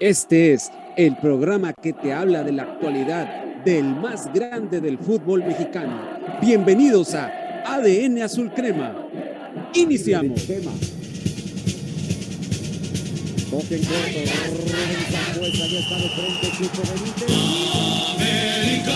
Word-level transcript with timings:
Este 0.00 0.52
es 0.52 0.72
el 0.96 1.16
programa 1.18 1.72
que 1.72 1.92
te 1.92 2.12
habla 2.12 2.42
de 2.42 2.50
la 2.50 2.64
actualidad 2.64 3.62
del 3.64 3.84
más 3.84 4.28
grande 4.34 4.80
del 4.80 4.98
fútbol 4.98 5.44
mexicano. 5.44 6.00
Bienvenidos 6.42 7.14
a 7.14 7.32
ADN 7.64 8.22
Azul 8.22 8.52
Crema. 8.52 8.92
Iniciamos. 9.72 10.50
América, 18.16 18.93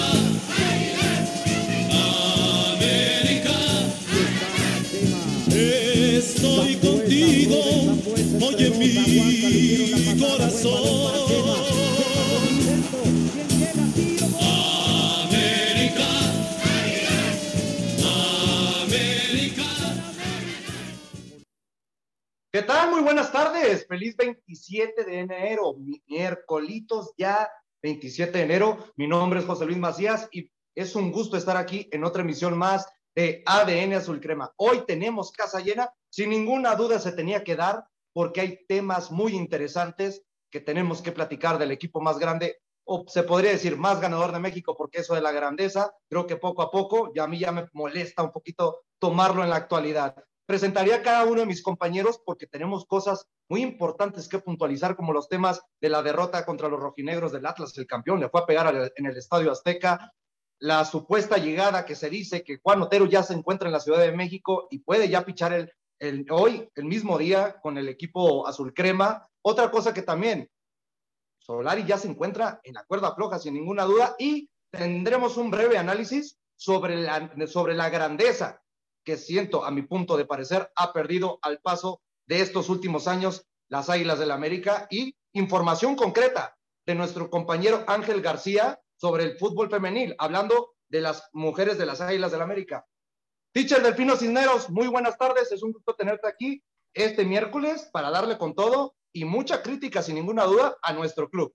oye 7.28 8.70
mi 8.70 10.20
corazón. 10.20 11.18
¿Qué 22.50 22.62
tal? 22.62 22.90
Muy 22.90 23.02
buenas 23.02 23.30
tardes. 23.30 23.86
Feliz 23.86 24.16
27 24.16 25.04
de 25.04 25.20
enero, 25.20 25.76
miércolitos 26.06 27.12
ya 27.16 27.48
27 27.82 28.36
de 28.36 28.44
enero. 28.44 28.78
Mi 28.96 29.06
nombre 29.06 29.40
es 29.40 29.46
José 29.46 29.66
Luis 29.66 29.78
Macías 29.78 30.28
y 30.32 30.50
es 30.74 30.96
un 30.96 31.12
gusto 31.12 31.36
estar 31.36 31.56
aquí 31.56 31.88
en 31.92 32.04
otra 32.04 32.22
emisión 32.22 32.56
más 32.56 32.86
de 33.14 33.42
ADN 33.44 33.94
Azul 33.94 34.20
Crema. 34.20 34.52
Hoy 34.56 34.84
tenemos 34.86 35.30
casa 35.30 35.60
llena, 35.60 35.92
sin 36.10 36.30
ninguna 36.30 36.74
duda 36.74 36.98
se 36.98 37.12
tenía 37.12 37.44
que 37.44 37.56
dar 37.56 37.84
porque 38.12 38.40
hay 38.40 38.66
temas 38.66 39.10
muy 39.10 39.34
interesantes 39.34 40.22
que 40.50 40.60
tenemos 40.60 41.02
que 41.02 41.12
platicar 41.12 41.58
del 41.58 41.70
equipo 41.70 42.00
más 42.00 42.18
grande 42.18 42.58
o 42.84 43.04
se 43.06 43.22
podría 43.22 43.50
decir 43.50 43.76
más 43.76 44.00
ganador 44.00 44.32
de 44.32 44.40
México 44.40 44.74
porque 44.76 45.00
eso 45.00 45.14
de 45.14 45.20
la 45.20 45.30
grandeza, 45.30 45.92
creo 46.08 46.26
que 46.26 46.36
poco 46.36 46.62
a 46.62 46.70
poco, 46.70 47.12
ya 47.14 47.24
a 47.24 47.28
mí 47.28 47.38
ya 47.38 47.52
me 47.52 47.66
molesta 47.74 48.22
un 48.22 48.32
poquito 48.32 48.80
tomarlo 48.98 49.44
en 49.44 49.50
la 49.50 49.56
actualidad. 49.56 50.14
Presentaría 50.46 50.96
a 50.96 51.02
cada 51.02 51.26
uno 51.26 51.40
de 51.40 51.46
mis 51.46 51.62
compañeros 51.62 52.22
porque 52.24 52.46
tenemos 52.46 52.86
cosas 52.86 53.26
muy 53.50 53.60
importantes 53.60 54.26
que 54.26 54.38
puntualizar, 54.38 54.96
como 54.96 55.12
los 55.12 55.28
temas 55.28 55.60
de 55.82 55.90
la 55.90 56.02
derrota 56.02 56.46
contra 56.46 56.68
los 56.68 56.80
rojinegros 56.80 57.32
del 57.32 57.44
Atlas, 57.44 57.76
el 57.76 57.86
campeón, 57.86 58.20
le 58.20 58.30
fue 58.30 58.40
a 58.40 58.46
pegar 58.46 58.90
en 58.96 59.06
el 59.06 59.16
Estadio 59.18 59.52
Azteca, 59.52 60.10
la 60.58 60.84
supuesta 60.86 61.36
llegada 61.36 61.84
que 61.84 61.94
se 61.94 62.08
dice 62.08 62.42
que 62.42 62.58
Juan 62.62 62.82
Otero 62.82 63.04
ya 63.04 63.22
se 63.22 63.34
encuentra 63.34 63.68
en 63.68 63.74
la 63.74 63.80
Ciudad 63.80 64.00
de 64.00 64.12
México 64.12 64.66
y 64.70 64.78
puede 64.78 65.08
ya 65.08 65.24
pichar 65.24 65.52
el, 65.52 65.72
hoy, 66.30 66.68
el 66.74 66.84
mismo 66.84 67.18
día, 67.18 67.60
con 67.60 67.78
el 67.78 67.88
equipo 67.88 68.46
azul 68.46 68.72
crema. 68.74 69.28
Otra 69.42 69.70
cosa 69.70 69.92
que 69.92 70.02
también, 70.02 70.50
Solari 71.38 71.84
ya 71.84 71.98
se 71.98 72.08
encuentra 72.08 72.60
en 72.62 72.74
la 72.74 72.84
cuerda 72.84 73.14
floja, 73.14 73.38
sin 73.38 73.54
ninguna 73.54 73.84
duda, 73.84 74.14
y 74.18 74.48
tendremos 74.70 75.36
un 75.36 75.50
breve 75.50 75.78
análisis 75.78 76.38
sobre 76.56 76.96
la, 76.96 77.30
sobre 77.46 77.74
la 77.74 77.88
grandeza 77.88 78.60
que 79.04 79.16
siento, 79.16 79.64
a 79.64 79.70
mi 79.70 79.82
punto 79.82 80.16
de 80.16 80.26
parecer, 80.26 80.70
ha 80.76 80.92
perdido 80.92 81.38
al 81.42 81.60
paso 81.60 82.02
de 82.26 82.42
estos 82.42 82.68
últimos 82.68 83.08
años 83.08 83.46
las 83.68 83.88
Águilas 83.88 84.18
del 84.18 84.28
la 84.28 84.34
América 84.34 84.86
y 84.90 85.14
información 85.32 85.96
concreta 85.96 86.56
de 86.84 86.94
nuestro 86.94 87.30
compañero 87.30 87.84
Ángel 87.86 88.20
García 88.20 88.80
sobre 88.96 89.24
el 89.24 89.38
fútbol 89.38 89.70
femenil, 89.70 90.14
hablando 90.18 90.74
de 90.88 91.00
las 91.00 91.28
mujeres 91.32 91.78
de 91.78 91.86
las 91.86 92.00
Águilas 92.00 92.30
del 92.30 92.38
la 92.38 92.44
América. 92.44 92.86
Teacher 93.58 93.82
Delfino 93.82 94.16
Cisneros, 94.16 94.70
muy 94.70 94.86
buenas 94.86 95.18
tardes, 95.18 95.50
es 95.50 95.64
un 95.64 95.72
gusto 95.72 95.92
tenerte 95.92 96.28
aquí 96.28 96.62
este 96.94 97.24
miércoles 97.24 97.88
para 97.92 98.08
darle 98.08 98.38
con 98.38 98.54
todo 98.54 98.94
y 99.12 99.24
mucha 99.24 99.64
crítica, 99.64 100.00
sin 100.00 100.14
ninguna 100.14 100.44
duda, 100.44 100.76
a 100.80 100.92
nuestro 100.92 101.28
club. 101.28 101.52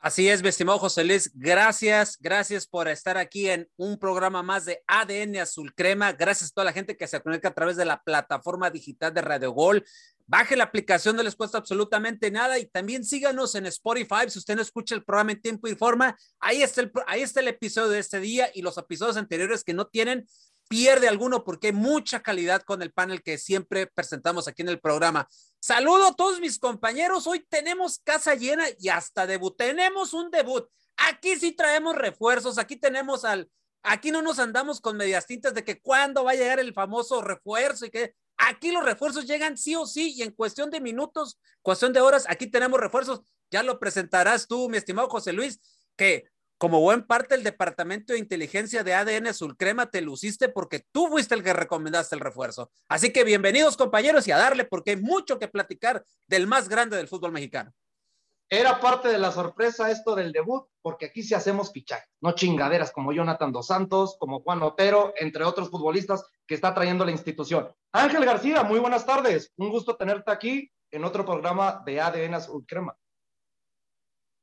Así 0.00 0.26
es, 0.26 0.42
mi 0.42 0.48
estimado 0.48 0.78
José 0.78 1.04
Luis. 1.04 1.30
Gracias, 1.34 2.16
gracias 2.18 2.66
por 2.66 2.88
estar 2.88 3.18
aquí 3.18 3.50
en 3.50 3.68
un 3.76 3.98
programa 3.98 4.42
más 4.42 4.64
de 4.64 4.82
ADN 4.86 5.36
Azul 5.36 5.74
Crema. 5.74 6.12
Gracias 6.12 6.50
a 6.50 6.54
toda 6.54 6.64
la 6.64 6.72
gente 6.72 6.96
que 6.96 7.06
se 7.06 7.20
conecta 7.20 7.48
a 7.48 7.54
través 7.54 7.76
de 7.76 7.84
la 7.84 8.02
plataforma 8.02 8.70
digital 8.70 9.12
de 9.12 9.20
Radio 9.20 9.50
Gol. 9.50 9.84
Baje 10.26 10.56
la 10.56 10.64
aplicación, 10.64 11.16
no 11.16 11.22
les 11.22 11.34
cuesta 11.34 11.58
absolutamente 11.58 12.30
nada. 12.30 12.58
Y 12.58 12.66
también 12.66 13.04
síganos 13.04 13.54
en 13.54 13.66
Spotify. 13.66 14.28
Si 14.28 14.38
usted 14.38 14.56
no 14.56 14.62
escucha 14.62 14.94
el 14.94 15.02
programa 15.02 15.32
en 15.32 15.42
tiempo 15.42 15.66
y 15.66 15.74
forma, 15.74 16.16
ahí 16.38 16.62
está 16.62 16.82
el, 16.82 16.92
ahí 17.06 17.22
está 17.22 17.40
el 17.40 17.48
episodio 17.48 17.88
de 17.88 17.98
este 17.98 18.20
día 18.20 18.50
y 18.54 18.62
los 18.62 18.78
episodios 18.78 19.16
anteriores 19.16 19.64
que 19.64 19.74
no 19.74 19.88
tienen 19.88 20.26
pierde 20.68 21.08
alguno 21.08 21.44
porque 21.44 21.68
hay 21.68 21.72
mucha 21.72 22.22
calidad 22.22 22.62
con 22.62 22.82
el 22.82 22.92
panel 22.92 23.22
que 23.22 23.38
siempre 23.38 23.86
presentamos 23.86 24.46
aquí 24.46 24.62
en 24.62 24.68
el 24.68 24.80
programa. 24.80 25.28
Saludo 25.60 26.08
a 26.08 26.14
todos 26.14 26.40
mis 26.40 26.58
compañeros. 26.58 27.26
Hoy 27.26 27.44
tenemos 27.48 27.98
casa 27.98 28.34
llena 28.34 28.66
y 28.78 28.90
hasta 28.90 29.26
debut. 29.26 29.56
Tenemos 29.56 30.12
un 30.12 30.30
debut. 30.30 30.68
Aquí 30.96 31.36
sí 31.36 31.52
traemos 31.52 31.96
refuerzos. 31.96 32.58
Aquí 32.58 32.76
tenemos 32.76 33.24
al. 33.24 33.50
Aquí 33.82 34.10
no 34.10 34.22
nos 34.22 34.38
andamos 34.38 34.80
con 34.80 34.96
medias 34.96 35.26
tintas 35.26 35.54
de 35.54 35.64
que 35.64 35.80
cuándo 35.80 36.24
va 36.24 36.32
a 36.32 36.34
llegar 36.34 36.60
el 36.60 36.74
famoso 36.74 37.22
refuerzo 37.22 37.86
y 37.86 37.90
que 37.90 38.14
aquí 38.36 38.70
los 38.70 38.84
refuerzos 38.84 39.26
llegan 39.26 39.56
sí 39.56 39.74
o 39.76 39.86
sí 39.86 40.12
y 40.16 40.22
en 40.22 40.32
cuestión 40.32 40.70
de 40.70 40.80
minutos, 40.80 41.38
cuestión 41.62 41.92
de 41.92 42.00
horas, 42.00 42.26
aquí 42.28 42.48
tenemos 42.48 42.78
refuerzos. 42.78 43.22
Ya 43.50 43.62
lo 43.62 43.78
presentarás 43.78 44.46
tú, 44.46 44.68
mi 44.68 44.76
estimado 44.76 45.08
José 45.08 45.32
Luis, 45.32 45.60
que 45.96 46.24
como 46.58 46.80
buen 46.80 47.06
parte 47.06 47.36
del 47.36 47.44
departamento 47.44 48.12
de 48.12 48.18
inteligencia 48.18 48.82
de 48.82 48.92
ADN 48.92 49.28
Azul 49.28 49.56
Crema, 49.56 49.86
te 49.86 50.00
luciste 50.00 50.48
porque 50.48 50.84
tú 50.90 51.06
fuiste 51.06 51.36
el 51.36 51.44
que 51.44 51.52
recomendaste 51.52 52.16
el 52.16 52.20
refuerzo. 52.20 52.70
Así 52.88 53.12
que 53.12 53.22
bienvenidos, 53.22 53.76
compañeros, 53.76 54.26
y 54.26 54.32
a 54.32 54.38
darle 54.38 54.64
porque 54.64 54.90
hay 54.90 54.96
mucho 54.96 55.38
que 55.38 55.46
platicar 55.46 56.04
del 56.26 56.48
más 56.48 56.68
grande 56.68 56.96
del 56.96 57.06
fútbol 57.06 57.32
mexicano. 57.32 57.72
Era 58.50 58.80
parte 58.80 59.08
de 59.08 59.18
la 59.18 59.30
sorpresa 59.30 59.90
esto 59.90 60.14
del 60.14 60.32
debut, 60.32 60.66
porque 60.80 61.06
aquí 61.06 61.22
sí 61.22 61.34
hacemos 61.34 61.70
fichajes, 61.70 62.08
no 62.20 62.32
chingaderas 62.32 62.90
como 62.90 63.12
Jonathan 63.12 63.52
Dos 63.52 63.66
Santos, 63.66 64.16
como 64.18 64.40
Juan 64.40 64.62
Otero, 64.62 65.12
entre 65.16 65.44
otros 65.44 65.70
futbolistas 65.70 66.24
que 66.46 66.54
está 66.54 66.72
trayendo 66.74 67.04
la 67.04 67.10
institución. 67.10 67.70
Ángel 67.92 68.24
García, 68.24 68.62
muy 68.62 68.80
buenas 68.80 69.04
tardes. 69.04 69.52
Un 69.56 69.68
gusto 69.68 69.96
tenerte 69.96 70.30
aquí 70.32 70.72
en 70.90 71.04
otro 71.04 71.26
programa 71.26 71.82
de 71.84 72.00
ADN 72.00 72.34
Azul 72.34 72.64
Crema. 72.66 72.96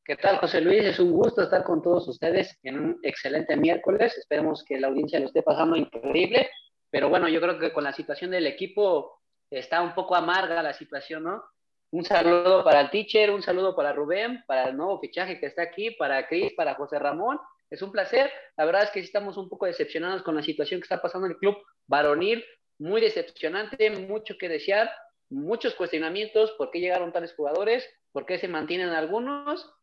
¿Qué 0.07 0.17
tal, 0.17 0.37
José 0.37 0.61
Luis? 0.61 0.83
Es 0.83 0.99
un 0.99 1.11
gusto 1.11 1.41
estar 1.41 1.63
con 1.63 1.81
todos 1.81 2.07
ustedes 2.07 2.59
en 2.61 2.79
un 2.79 2.99
excelente 3.01 3.57
miércoles. 3.57 4.15
Esperemos 4.15 4.63
que 4.63 4.79
la 4.79 4.89
audiencia 4.89 5.19
lo 5.19 5.25
esté 5.25 5.41
pasando 5.41 5.75
increíble. 5.75 6.47
Pero 6.91 7.09
bueno, 7.09 7.27
yo 7.27 7.41
creo 7.41 7.57
que 7.57 7.73
con 7.73 7.83
la 7.83 7.91
situación 7.91 8.29
del 8.29 8.45
equipo 8.45 9.19
está 9.49 9.81
un 9.81 9.95
poco 9.95 10.15
amarga 10.15 10.61
la 10.61 10.73
situación, 10.73 11.23
¿no? 11.23 11.43
Un 11.89 12.05
saludo 12.05 12.63
para 12.63 12.81
el 12.81 12.91
teacher, 12.91 13.31
un 13.31 13.41
saludo 13.41 13.75
para 13.75 13.93
Rubén, 13.93 14.43
para 14.45 14.69
el 14.69 14.77
nuevo 14.77 14.99
fichaje 14.99 15.39
que 15.39 15.47
está 15.47 15.63
aquí, 15.63 15.89
para 15.89 16.27
Cris, 16.27 16.53
para 16.53 16.75
José 16.75 16.99
Ramón. 16.99 17.39
Es 17.71 17.81
un 17.81 17.91
placer. 17.91 18.31
La 18.57 18.65
verdad 18.65 18.83
es 18.83 18.91
que 18.91 18.99
sí 18.99 19.07
estamos 19.07 19.37
un 19.37 19.49
poco 19.49 19.65
decepcionados 19.65 20.21
con 20.21 20.35
la 20.35 20.43
situación 20.43 20.81
que 20.81 20.85
está 20.85 21.01
pasando 21.01 21.25
en 21.25 21.31
el 21.31 21.39
club 21.39 21.57
varonil. 21.87 22.45
Muy 22.77 23.01
decepcionante, 23.01 23.89
mucho 23.89 24.35
que 24.37 24.49
desear, 24.49 24.91
muchos 25.31 25.73
cuestionamientos. 25.73 26.51
¿Por 26.59 26.69
qué 26.69 26.79
llegaron 26.79 27.11
tales 27.11 27.33
jugadores? 27.33 27.89
¿Por 28.11 28.27
qué 28.27 28.37
se 28.37 28.47
mantienen 28.47 28.89
algunos? 28.89 29.74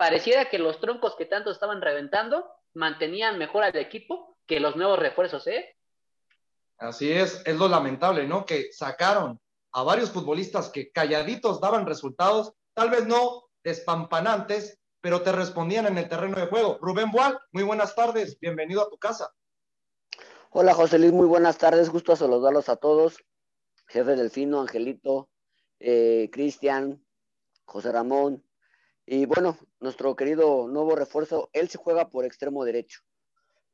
Pareciera 0.00 0.48
que 0.48 0.58
los 0.58 0.80
troncos 0.80 1.14
que 1.14 1.26
tanto 1.26 1.50
estaban 1.50 1.82
reventando 1.82 2.50
mantenían 2.72 3.36
mejor 3.36 3.64
al 3.64 3.76
equipo 3.76 4.38
que 4.46 4.58
los 4.58 4.74
nuevos 4.74 4.98
refuerzos, 4.98 5.46
¿eh? 5.46 5.76
Así 6.78 7.12
es, 7.12 7.42
es 7.44 7.54
lo 7.56 7.68
lamentable, 7.68 8.26
¿no? 8.26 8.46
Que 8.46 8.72
sacaron 8.72 9.38
a 9.72 9.82
varios 9.82 10.10
futbolistas 10.10 10.70
que 10.70 10.90
calladitos 10.90 11.60
daban 11.60 11.84
resultados, 11.84 12.54
tal 12.72 12.88
vez 12.88 13.06
no 13.06 13.50
despampanantes, 13.62 14.80
pero 15.02 15.20
te 15.20 15.32
respondían 15.32 15.86
en 15.86 15.98
el 15.98 16.08
terreno 16.08 16.40
de 16.40 16.46
juego. 16.46 16.78
Rubén 16.80 17.10
Boal, 17.10 17.38
muy 17.52 17.64
buenas 17.64 17.94
tardes, 17.94 18.40
bienvenido 18.40 18.80
a 18.80 18.88
tu 18.88 18.96
casa. 18.96 19.30
Hola 20.48 20.72
José 20.72 20.98
Luis, 20.98 21.12
muy 21.12 21.26
buenas 21.26 21.58
tardes, 21.58 21.90
gusto 21.90 22.14
a 22.14 22.16
saludarlos 22.16 22.70
a 22.70 22.76
todos. 22.76 23.18
Jefe 23.86 24.16
Delfino, 24.16 24.62
Angelito, 24.62 25.28
eh, 25.78 26.30
Cristian, 26.32 27.04
José 27.66 27.92
Ramón. 27.92 28.42
Y 29.06 29.26
bueno, 29.26 29.58
nuestro 29.80 30.14
querido 30.14 30.68
nuevo 30.68 30.94
refuerzo, 30.94 31.50
él 31.52 31.68
se 31.68 31.78
juega 31.78 32.10
por 32.10 32.24
extremo 32.24 32.64
derecho. 32.64 33.00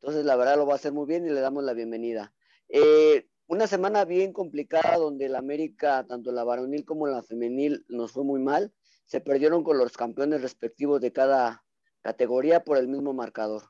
Entonces, 0.00 0.24
la 0.24 0.36
verdad 0.36 0.56
lo 0.56 0.66
va 0.66 0.74
a 0.74 0.76
hacer 0.76 0.92
muy 0.92 1.06
bien 1.06 1.26
y 1.26 1.30
le 1.30 1.40
damos 1.40 1.64
la 1.64 1.72
bienvenida. 1.72 2.32
Eh, 2.68 3.28
una 3.46 3.66
semana 3.66 4.04
bien 4.04 4.32
complicada 4.32 4.96
donde 4.96 5.28
la 5.28 5.38
América, 5.38 6.04
tanto 6.06 6.32
la 6.32 6.44
varonil 6.44 6.84
como 6.84 7.06
la 7.06 7.22
femenil, 7.22 7.84
nos 7.88 8.12
fue 8.12 8.24
muy 8.24 8.40
mal. 8.40 8.72
Se 9.04 9.20
perdieron 9.20 9.62
con 9.62 9.78
los 9.78 9.96
campeones 9.96 10.42
respectivos 10.42 11.00
de 11.00 11.12
cada 11.12 11.64
categoría 12.02 12.64
por 12.64 12.76
el 12.78 12.88
mismo 12.88 13.12
marcador. 13.12 13.62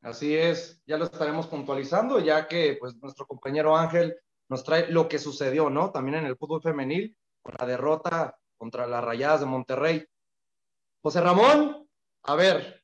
Así 0.00 0.36
es, 0.36 0.80
ya 0.86 0.96
lo 0.96 1.06
estaremos 1.06 1.46
puntualizando, 1.46 2.20
ya 2.20 2.46
que 2.46 2.76
pues 2.78 2.96
nuestro 2.96 3.26
compañero 3.26 3.76
Ángel 3.76 4.16
nos 4.48 4.64
trae 4.64 4.90
lo 4.90 5.08
que 5.08 5.18
sucedió, 5.18 5.70
¿no? 5.70 5.90
También 5.90 6.18
en 6.18 6.26
el 6.26 6.36
fútbol 6.36 6.62
femenil, 6.62 7.16
con 7.42 7.54
la 7.58 7.66
derrota 7.66 8.38
contra 8.56 8.86
las 8.86 9.02
Rayadas 9.02 9.40
de 9.40 9.46
Monterrey. 9.46 10.06
José 11.02 11.20
Ramón, 11.20 11.88
a 12.24 12.34
ver, 12.34 12.82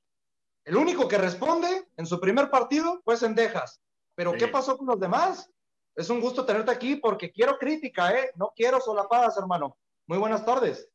el 0.64 0.76
único 0.76 1.08
que 1.08 1.18
responde 1.18 1.88
en 1.96 2.06
su 2.06 2.20
primer 2.20 2.50
partido 2.50 3.00
fue 3.04 3.16
Sendejas, 3.16 3.82
pero 4.14 4.32
Sí. 4.32 4.38
¿qué 4.38 4.48
pasó 4.48 4.76
con 4.78 4.86
los 4.86 5.00
demás? 5.00 5.50
Es 5.96 6.10
un 6.10 6.20
gusto 6.20 6.44
tenerte 6.44 6.70
aquí 6.72 6.96
porque 6.96 7.30
quiero 7.30 7.58
crítica, 7.58 8.12
¿eh? 8.12 8.30
No 8.36 8.52
quiero 8.56 8.80
solapadas, 8.80 9.36
hermano. 9.38 9.76
Muy 10.06 10.18
buenas 10.18 10.44
tardes. 10.44 10.88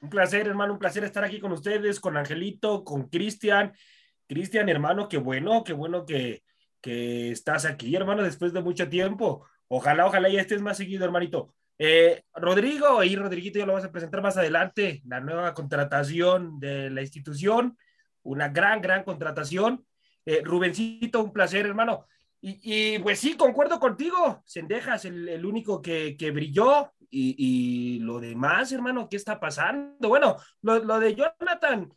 Un 0.00 0.10
placer, 0.10 0.46
hermano, 0.46 0.74
un 0.74 0.78
placer 0.78 1.04
estar 1.04 1.24
aquí 1.24 1.40
con 1.40 1.52
ustedes, 1.52 2.00
con 2.00 2.16
Angelito, 2.16 2.84
con 2.84 3.08
Cristian. 3.08 3.72
Cristian, 4.26 4.68
hermano, 4.68 5.08
qué 5.08 5.18
bueno, 5.18 5.62
qué 5.64 5.72
bueno 5.72 6.04
que, 6.04 6.42
que 6.80 7.30
estás 7.30 7.64
aquí, 7.64 7.94
hermano, 7.94 8.22
después 8.22 8.52
de 8.52 8.62
mucho 8.62 8.88
tiempo. 8.88 9.46
Ojalá, 9.68 10.06
ojalá 10.06 10.28
ya 10.28 10.40
estés 10.40 10.60
más 10.60 10.76
seguido, 10.76 11.04
hermanito. 11.04 11.54
Eh, 11.84 12.22
Rodrigo, 12.36 13.02
y 13.02 13.16
Rodriguito 13.16 13.58
ya 13.58 13.66
lo 13.66 13.72
vas 13.72 13.84
a 13.84 13.90
presentar 13.90 14.22
más 14.22 14.36
adelante, 14.36 15.02
la 15.04 15.18
nueva 15.18 15.52
contratación 15.52 16.60
de 16.60 16.90
la 16.90 17.00
institución, 17.00 17.76
una 18.22 18.50
gran, 18.50 18.80
gran 18.80 19.02
contratación. 19.02 19.84
Eh, 20.24 20.42
Rubencito, 20.44 21.24
un 21.24 21.32
placer, 21.32 21.66
hermano. 21.66 22.06
Y, 22.40 23.00
pues 23.00 23.18
sí, 23.18 23.36
concuerdo 23.36 23.80
contigo, 23.80 24.44
Sendejas, 24.46 25.06
el, 25.06 25.28
el 25.28 25.44
único 25.44 25.82
que, 25.82 26.16
brilló 26.32 26.92
y, 27.10 27.34
y, 27.36 27.98
lo 27.98 28.20
demás, 28.20 28.70
hermano, 28.70 29.08
¿qué 29.08 29.16
está 29.16 29.40
pasando? 29.40 30.08
Bueno, 30.08 30.36
lo, 30.60 30.84
lo 30.84 31.00
de 31.00 31.16
Jonathan, 31.16 31.92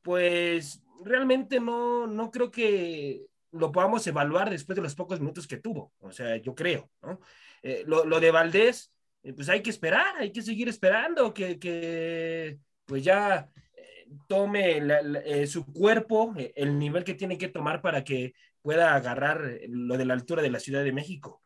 pues 0.00 0.82
realmente 1.04 1.60
no, 1.60 2.06
no 2.06 2.30
creo 2.30 2.50
que 2.50 3.26
lo 3.52 3.72
podamos 3.72 4.06
evaluar 4.06 4.48
después 4.48 4.76
de 4.76 4.82
los 4.82 4.94
pocos 4.94 5.20
minutos 5.20 5.46
que 5.46 5.58
tuvo, 5.58 5.92
o 6.00 6.12
sea, 6.12 6.38
yo 6.38 6.54
creo, 6.54 6.90
¿no? 7.02 7.20
Eh, 7.62 7.82
lo, 7.86 8.06
lo, 8.06 8.20
de 8.20 8.30
Valdés, 8.30 8.92
eh, 9.22 9.32
pues 9.32 9.48
hay 9.48 9.62
que 9.62 9.70
esperar, 9.70 10.16
hay 10.18 10.32
que 10.32 10.42
seguir 10.42 10.68
esperando 10.68 11.34
que, 11.34 11.58
que 11.58 12.58
pues 12.84 13.02
ya 13.04 13.50
eh, 13.76 14.06
tome 14.26 14.80
eh, 15.24 15.46
su 15.46 15.66
cuerpo, 15.66 16.34
el 16.54 16.78
nivel 16.78 17.04
que 17.04 17.14
tiene 17.14 17.38
que 17.38 17.48
tomar 17.48 17.82
para 17.82 18.04
que 18.04 18.34
pueda 18.62 18.94
agarrar 18.94 19.60
lo 19.68 19.96
de 19.96 20.04
la 20.04 20.14
altura 20.14 20.42
de 20.42 20.50
la 20.50 20.60
Ciudad 20.60 20.84
de 20.84 20.92
México. 20.92 21.42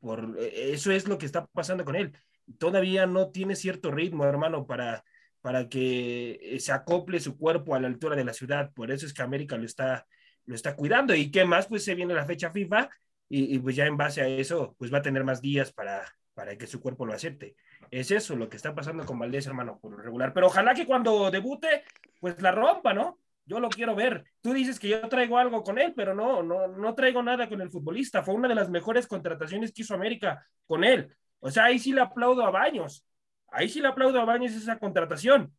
Por, 0.00 0.36
eso 0.38 0.92
es 0.92 1.08
lo 1.08 1.18
que 1.18 1.26
está 1.26 1.46
pasando 1.46 1.84
con 1.84 1.96
él. 1.96 2.12
Todavía 2.58 3.06
no 3.06 3.30
tiene 3.30 3.56
cierto 3.56 3.90
ritmo, 3.90 4.24
hermano, 4.24 4.66
para, 4.66 5.04
para 5.40 5.68
que 5.68 6.56
se 6.60 6.72
acople 6.72 7.20
su 7.20 7.36
cuerpo 7.36 7.74
a 7.74 7.80
la 7.80 7.88
altura 7.88 8.16
de 8.16 8.24
la 8.24 8.32
ciudad. 8.32 8.72
Por 8.74 8.90
eso 8.90 9.06
es 9.06 9.12
que 9.14 9.22
América 9.22 9.56
lo 9.56 9.64
está, 9.64 10.06
lo 10.46 10.54
está 10.54 10.76
cuidando. 10.76 11.14
¿Y 11.14 11.30
qué 11.30 11.44
más? 11.44 11.66
Pues 11.66 11.84
se 11.84 11.94
viene 11.94 12.14
la 12.14 12.26
fecha 12.26 12.50
FIFA 12.50 12.90
y 13.28 13.58
pues 13.58 13.76
ya 13.76 13.86
en 13.86 13.96
base 13.98 14.22
a 14.22 14.28
eso, 14.28 14.74
pues 14.78 14.92
va 14.92 14.98
a 14.98 15.02
tener 15.02 15.22
más 15.24 15.42
días 15.42 15.72
para, 15.72 16.06
para 16.38 16.56
que 16.56 16.68
su 16.68 16.80
cuerpo 16.80 17.04
lo 17.04 17.14
acepte. 17.14 17.56
Es 17.90 18.12
eso 18.12 18.36
lo 18.36 18.48
que 18.48 18.56
está 18.56 18.72
pasando 18.72 19.04
con 19.04 19.18
Valdés, 19.18 19.48
hermano, 19.48 19.80
por 19.80 20.00
regular. 20.00 20.32
Pero 20.32 20.46
ojalá 20.46 20.72
que 20.72 20.86
cuando 20.86 21.32
debute, 21.32 21.82
pues 22.20 22.40
la 22.40 22.52
rompa, 22.52 22.94
¿no? 22.94 23.18
Yo 23.44 23.58
lo 23.58 23.68
quiero 23.68 23.96
ver. 23.96 24.22
Tú 24.40 24.52
dices 24.52 24.78
que 24.78 24.88
yo 24.88 25.08
traigo 25.08 25.36
algo 25.36 25.64
con 25.64 25.80
él, 25.80 25.94
pero 25.96 26.14
no, 26.14 26.44
no, 26.44 26.68
no 26.68 26.94
traigo 26.94 27.24
nada 27.24 27.48
con 27.48 27.60
el 27.60 27.70
futbolista. 27.70 28.22
Fue 28.22 28.36
una 28.36 28.46
de 28.46 28.54
las 28.54 28.70
mejores 28.70 29.08
contrataciones 29.08 29.72
que 29.72 29.82
hizo 29.82 29.94
América 29.94 30.46
con 30.64 30.84
él. 30.84 31.12
O 31.40 31.50
sea, 31.50 31.64
ahí 31.64 31.80
sí 31.80 31.90
le 31.92 32.02
aplaudo 32.02 32.44
a 32.44 32.52
Baños. 32.52 33.04
Ahí 33.48 33.68
sí 33.68 33.80
le 33.80 33.88
aplaudo 33.88 34.20
a 34.20 34.24
Baños 34.24 34.52
esa 34.52 34.78
contratación. 34.78 35.52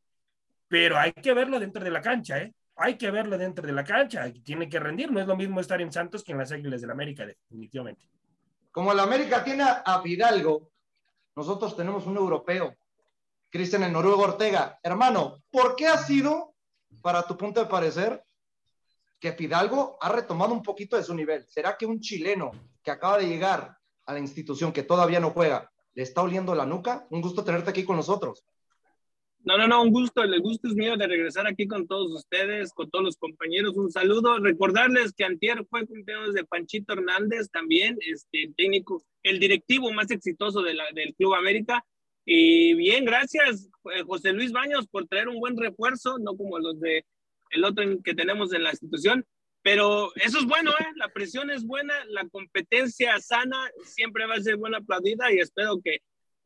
Pero 0.70 0.98
hay 0.98 1.12
que 1.12 1.34
verlo 1.34 1.60
dentro 1.60 1.84
de 1.84 1.92
la 1.92 2.00
cancha, 2.00 2.40
¿eh? 2.40 2.54
Hay 2.78 2.96
que 2.96 3.12
verlo 3.12 3.38
dentro 3.38 3.68
de 3.68 3.74
la 3.74 3.84
cancha. 3.84 4.32
Tiene 4.46 4.70
que 4.70 4.80
rendir. 4.80 5.12
No 5.12 5.20
es 5.20 5.28
lo 5.28 5.36
mismo 5.36 5.60
estar 5.60 5.82
en 5.82 5.92
Santos 5.92 6.24
que 6.24 6.32
en 6.32 6.38
las 6.38 6.54
Águilas 6.54 6.80
del 6.80 6.88
la 6.88 6.94
América, 6.94 7.26
definitivamente. 7.26 8.08
Como 8.72 8.92
el 8.92 9.00
América 9.00 9.44
tiene 9.44 9.64
a 9.64 10.02
Fidalgo, 10.02 10.70
nosotros 11.36 11.76
tenemos 11.76 12.06
un 12.06 12.18
europeo, 12.18 12.76
Cristian 13.50 13.84
el 13.84 13.92
Noruego 13.92 14.24
Ortega. 14.24 14.80
Hermano, 14.84 15.42
¿por 15.50 15.76
qué 15.76 15.88
ha 15.88 15.98
sido, 15.98 16.54
para 17.02 17.24
tu 17.24 17.36
punto 17.36 17.60
de 17.60 17.66
parecer, 17.66 18.24
que 19.20 19.34
Fidalgo 19.34 19.98
ha 20.02 20.10
retomado 20.10 20.54
un 20.54 20.62
poquito 20.62 20.96
de 20.96 21.04
su 21.04 21.14
nivel? 21.14 21.48
¿Será 21.48 21.78
que 21.78 21.86
un 21.86 22.00
chileno 22.00 22.52
que 22.84 22.92
acaba 22.92 23.18
de 23.18 23.28
llegar 23.28 23.78
a 24.06 24.14
la 24.14 24.20
institución, 24.20 24.72
que 24.72 24.84
todavía 24.84 25.20
no 25.20 25.32
juega, 25.32 25.72
le 25.94 26.04
está 26.04 26.22
oliendo 26.22 26.54
la 26.54 26.66
nuca? 26.66 27.08
Un 27.10 27.22
gusto 27.22 27.44
tenerte 27.44 27.72
aquí 27.72 27.84
con 27.84 27.96
nosotros. 27.96 28.46
No, 29.42 29.58
no, 29.58 29.68
no, 29.68 29.82
un 29.82 29.92
gusto, 29.92 30.22
el 30.22 30.40
gusto 30.42 30.68
es 30.68 30.76
mío 30.76 30.98
de 30.98 31.08
regresar 31.08 31.48
aquí 31.48 31.66
con 31.66 31.88
todos 31.88 32.12
ustedes, 32.12 32.74
con 32.74 32.90
todos 32.90 33.06
los 33.06 33.18
compañeros. 33.18 33.78
Un 33.78 33.90
saludo. 33.90 34.38
Recordarles 34.40 35.14
que 35.14 35.24
Antier 35.24 35.66
fue 35.70 35.88
cumpleaños 35.88 36.34
de 36.34 36.44
Panchito 36.44 36.94
Hernández 36.94 37.50
también, 37.50 37.98
este 38.02 38.52
técnico, 38.58 39.02
el 39.24 39.40
directivo 39.40 39.92
más 39.94 40.12
exitoso 40.12 40.62
del 40.62 40.80
Club 41.18 41.36
América. 41.36 41.86
Y 42.26 42.74
bien, 42.76 43.06
gracias, 43.06 43.70
eh, 43.96 44.04
José 44.04 44.34
Luis 44.34 44.52
Baños, 44.52 44.88
por 44.88 45.08
traer 45.08 45.30
un 45.30 45.40
buen 45.40 45.58
refuerzo, 45.58 46.20
no 46.20 46.36
como 46.36 46.60
los 46.60 46.80
de 46.80 47.06
el 47.52 47.64
otro 47.64 47.84
que 48.04 48.14
tenemos 48.14 48.54
en 48.54 48.64
la 48.64 48.72
institución. 48.72 49.26
Pero 49.62 50.16
eso 50.16 50.40
es 50.40 50.46
bueno, 50.46 50.72
¿eh? 50.72 50.88
la 50.96 51.10
presión 51.10 51.50
es 51.50 51.66
buena, 51.66 51.94
la 52.10 52.28
competencia 52.30 53.20
sana 53.20 53.58
siempre 53.84 54.26
va 54.26 54.36
a 54.36 54.42
ser 54.42 54.58
buena 54.58 54.78
aplaudida 54.78 55.32
y 55.34 55.40
espero 55.40 55.80
que 55.84 56.00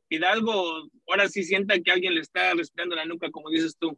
Hidalgo 0.09 0.89
ahora 1.07 1.27
sí 1.27 1.43
sienta 1.43 1.79
que 1.79 1.91
alguien 1.91 2.15
le 2.15 2.21
está 2.21 2.53
respirando 2.53 2.95
la 2.95 3.05
nuca, 3.05 3.31
como 3.31 3.49
dices 3.49 3.75
tú. 3.77 3.97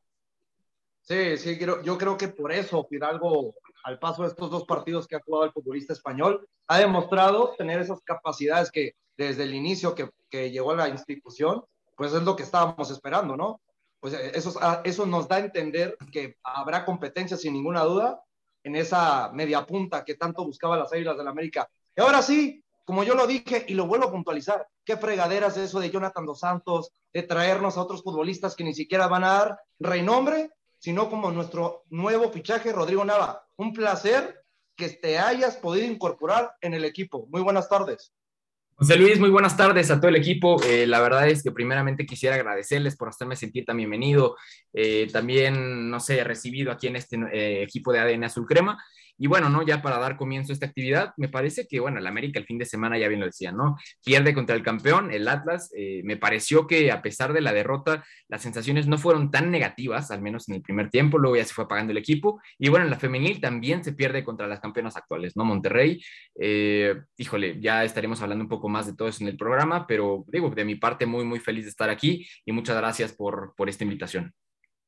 Sí, 1.01 1.37
sí, 1.37 1.59
yo 1.59 1.97
creo 1.97 2.17
que 2.17 2.29
por 2.29 2.51
eso 2.51 2.87
Hidalgo, 2.89 3.53
al 3.83 3.99
paso 3.99 4.23
de 4.23 4.29
estos 4.29 4.49
dos 4.49 4.65
partidos 4.65 5.07
que 5.07 5.15
ha 5.15 5.21
jugado 5.21 5.45
el 5.45 5.51
futbolista 5.51 5.93
español, 5.93 6.47
ha 6.67 6.79
demostrado 6.79 7.53
tener 7.57 7.79
esas 7.79 8.01
capacidades 8.01 8.71
que 8.71 8.93
desde 9.15 9.43
el 9.43 9.53
inicio 9.53 9.93
que, 9.93 10.09
que 10.29 10.49
llegó 10.49 10.71
a 10.71 10.75
la 10.75 10.89
institución, 10.89 11.63
pues 11.95 12.13
es 12.13 12.23
lo 12.23 12.35
que 12.35 12.43
estábamos 12.43 12.89
esperando, 12.91 13.37
¿no? 13.37 13.61
Pues 13.99 14.13
eso, 14.13 14.59
eso 14.83 15.05
nos 15.05 15.27
da 15.27 15.37
a 15.37 15.39
entender 15.39 15.97
que 16.11 16.37
habrá 16.43 16.85
competencia 16.85 17.37
sin 17.37 17.53
ninguna 17.53 17.83
duda 17.83 18.21
en 18.63 18.75
esa 18.75 19.31
media 19.31 19.65
punta 19.65 20.03
que 20.03 20.15
tanto 20.15 20.43
buscaba 20.43 20.77
las 20.77 20.91
Águilas 20.91 21.15
del 21.15 21.25
la 21.25 21.31
América. 21.31 21.69
Y 21.95 22.01
ahora 22.01 22.21
sí, 22.21 22.63
como 22.83 23.03
yo 23.03 23.15
lo 23.15 23.27
dije 23.27 23.65
y 23.67 23.73
lo 23.75 23.85
vuelvo 23.87 24.05
a 24.05 24.11
puntualizar, 24.11 24.67
qué 24.85 24.97
fregaderas 24.97 25.57
eso 25.57 25.79
de 25.79 25.89
Jonathan 25.89 26.25
Dos 26.25 26.39
Santos, 26.39 26.91
de 27.13 27.23
traernos 27.23 27.77
a 27.77 27.81
otros 27.81 28.03
futbolistas 28.03 28.55
que 28.55 28.63
ni 28.63 28.73
siquiera 28.73 29.07
van 29.07 29.23
a 29.23 29.33
dar 29.33 29.59
renombre, 29.79 30.51
sino 30.79 31.09
como 31.09 31.31
nuestro 31.31 31.83
nuevo 31.89 32.31
fichaje, 32.31 32.71
Rodrigo 32.71 33.03
Nava. 33.03 33.45
Un 33.57 33.73
placer 33.73 34.43
que 34.75 34.89
te 34.89 35.17
hayas 35.17 35.57
podido 35.57 35.91
incorporar 35.91 36.51
en 36.61 36.73
el 36.73 36.85
equipo. 36.85 37.27
Muy 37.31 37.41
buenas 37.41 37.67
tardes. 37.67 38.13
José 38.77 38.97
Luis, 38.97 39.19
muy 39.21 39.29
buenas 39.29 39.55
tardes 39.55 39.89
a 39.89 40.01
todo 40.01 40.09
el 40.09 40.17
equipo. 40.17 40.61
Eh, 40.63 40.85
la 40.85 40.99
verdad 40.99 41.29
es 41.29 41.41
que 41.41 41.51
primeramente 41.51 42.05
quisiera 42.05 42.35
agradecerles 42.35 42.97
por 42.97 43.07
hacerme 43.07 43.37
sentir 43.37 43.63
tan 43.63 43.77
bienvenido. 43.77 44.35
Eh, 44.73 45.07
también, 45.13 45.89
no 45.89 46.01
sé, 46.01 46.21
recibido 46.25 46.73
aquí 46.73 46.87
en 46.87 46.97
este 46.97 47.15
eh, 47.31 47.63
equipo 47.63 47.93
de 47.93 47.99
ADN 47.99 48.25
Azul 48.25 48.45
Crema. 48.45 48.77
Y 49.17 49.27
bueno, 49.27 49.49
¿no? 49.49 49.63
Ya 49.63 49.81
para 49.81 49.97
dar 49.97 50.17
comienzo 50.17 50.51
a 50.51 50.55
esta 50.55 50.65
actividad, 50.65 51.13
me 51.17 51.29
parece 51.29 51.67
que, 51.67 51.79
bueno, 51.79 51.99
el 51.99 52.07
América 52.07 52.39
el 52.39 52.45
fin 52.45 52.57
de 52.57 52.65
semana, 52.65 52.97
ya 52.97 53.07
bien 53.07 53.19
lo 53.19 53.25
decía, 53.25 53.51
¿no? 53.51 53.77
Pierde 54.03 54.33
contra 54.33 54.55
el 54.55 54.63
campeón, 54.63 55.11
el 55.11 55.27
Atlas. 55.27 55.71
Eh, 55.75 56.01
me 56.03 56.17
pareció 56.17 56.67
que 56.67 56.91
a 56.91 57.01
pesar 57.01 57.33
de 57.33 57.41
la 57.41 57.53
derrota, 57.53 58.03
las 58.27 58.41
sensaciones 58.41 58.87
no 58.87 58.97
fueron 58.97 59.31
tan 59.31 59.51
negativas, 59.51 60.11
al 60.11 60.21
menos 60.21 60.49
en 60.49 60.55
el 60.55 60.61
primer 60.61 60.89
tiempo, 60.89 61.17
luego 61.17 61.37
ya 61.37 61.45
se 61.45 61.53
fue 61.53 61.65
apagando 61.65 61.91
el 61.91 61.97
equipo. 61.97 62.41
Y 62.59 62.69
bueno, 62.69 62.85
en 62.85 62.91
la 62.91 62.99
femenil 62.99 63.39
también 63.39 63.83
se 63.83 63.93
pierde 63.93 64.23
contra 64.23 64.47
las 64.47 64.59
campeonas 64.59 64.97
actuales, 64.97 65.35
¿no? 65.35 65.45
Monterrey. 65.45 66.01
Eh, 66.39 66.95
híjole, 67.17 67.59
ya 67.59 67.83
estaremos 67.83 68.21
hablando 68.21 68.43
un 68.43 68.49
poco 68.49 68.69
más 68.69 68.85
de 68.85 68.95
todo 68.95 69.07
eso 69.07 69.23
en 69.23 69.29
el 69.29 69.37
programa, 69.37 69.87
pero 69.87 70.25
digo, 70.27 70.49
de 70.49 70.65
mi 70.65 70.75
parte, 70.75 71.05
muy, 71.05 71.23
muy 71.25 71.39
feliz 71.39 71.65
de 71.65 71.69
estar 71.69 71.89
aquí 71.89 72.27
y 72.45 72.51
muchas 72.51 72.75
gracias 72.77 73.13
por, 73.13 73.53
por 73.55 73.69
esta 73.69 73.83
invitación. 73.83 74.33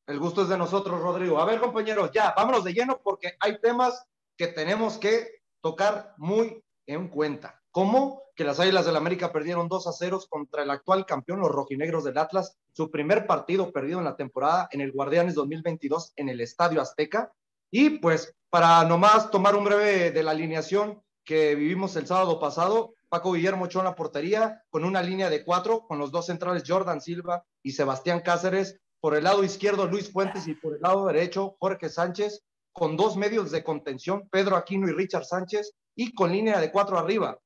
El 0.07 0.19
gusto 0.19 0.43
es 0.43 0.49
de 0.49 0.57
nosotros, 0.57 1.01
Rodrigo. 1.01 1.39
A 1.39 1.45
ver, 1.45 1.59
compañeros, 1.59 2.11
ya, 2.13 2.33
vámonos 2.35 2.63
de 2.63 2.73
lleno 2.73 3.01
porque 3.03 3.33
hay 3.41 3.59
temas 3.59 4.05
que 4.37 4.47
tenemos 4.47 4.97
que 4.97 5.41
tocar 5.61 6.13
muy 6.17 6.63
en 6.85 7.09
cuenta. 7.09 7.61
¿Cómo? 7.71 8.23
Que 8.35 8.43
las 8.43 8.59
Águilas 8.59 8.85
del 8.85 8.93
la 8.93 8.99
América 8.99 9.31
perdieron 9.31 9.67
2 9.67 9.87
a 9.87 9.91
0 9.91 10.21
contra 10.29 10.63
el 10.63 10.69
actual 10.69 11.05
campeón, 11.05 11.39
los 11.39 11.51
rojinegros 11.51 12.03
del 12.03 12.17
Atlas, 12.17 12.57
su 12.71 12.89
primer 12.89 13.27
partido 13.27 13.71
perdido 13.71 13.99
en 13.99 14.05
la 14.05 14.15
temporada 14.15 14.67
en 14.71 14.81
el 14.81 14.91
Guardianes 14.91 15.35
2022 15.35 16.13
en 16.15 16.29
el 16.29 16.41
Estadio 16.41 16.81
Azteca. 16.81 17.31
Y 17.69 17.99
pues, 17.99 18.35
para 18.49 18.83
nomás 18.85 19.29
tomar 19.31 19.55
un 19.55 19.65
breve 19.65 20.11
de 20.11 20.23
la 20.23 20.31
alineación 20.31 21.01
que 21.25 21.55
vivimos 21.55 21.95
el 21.95 22.07
sábado 22.07 22.39
pasado, 22.39 22.93
Paco 23.09 23.33
Guillermo 23.33 23.65
echó 23.65 23.83
la 23.83 23.95
portería 23.95 24.63
con 24.69 24.85
una 24.85 25.01
línea 25.01 25.29
de 25.29 25.43
cuatro, 25.43 25.85
con 25.87 25.99
los 25.99 26.11
dos 26.11 26.27
centrales 26.27 26.63
Jordan 26.65 27.01
Silva 27.01 27.45
y 27.63 27.71
Sebastián 27.71 28.21
Cáceres, 28.21 28.79
por 28.99 29.15
el 29.15 29.25
lado 29.25 29.43
izquierdo 29.43 29.87
Luis 29.87 30.11
Fuentes 30.11 30.47
y 30.47 30.55
por 30.55 30.75
el 30.75 30.81
lado 30.81 31.05
derecho 31.07 31.55
Jorge 31.59 31.89
Sánchez, 31.89 32.43
con 32.77 32.95
dos 32.95 33.17
medios 33.17 33.49
de 33.49 33.63
contención, 33.63 34.29
Pedro 34.29 34.55
Aquino 34.55 34.87
y 34.87 34.91
Richard 34.91 35.25
Sánchez, 35.25 35.73
y 35.95 36.13
con 36.13 36.31
línea 36.31 36.59
de 36.59 36.71
cuatro 36.71 36.99
arriba. 36.99 37.39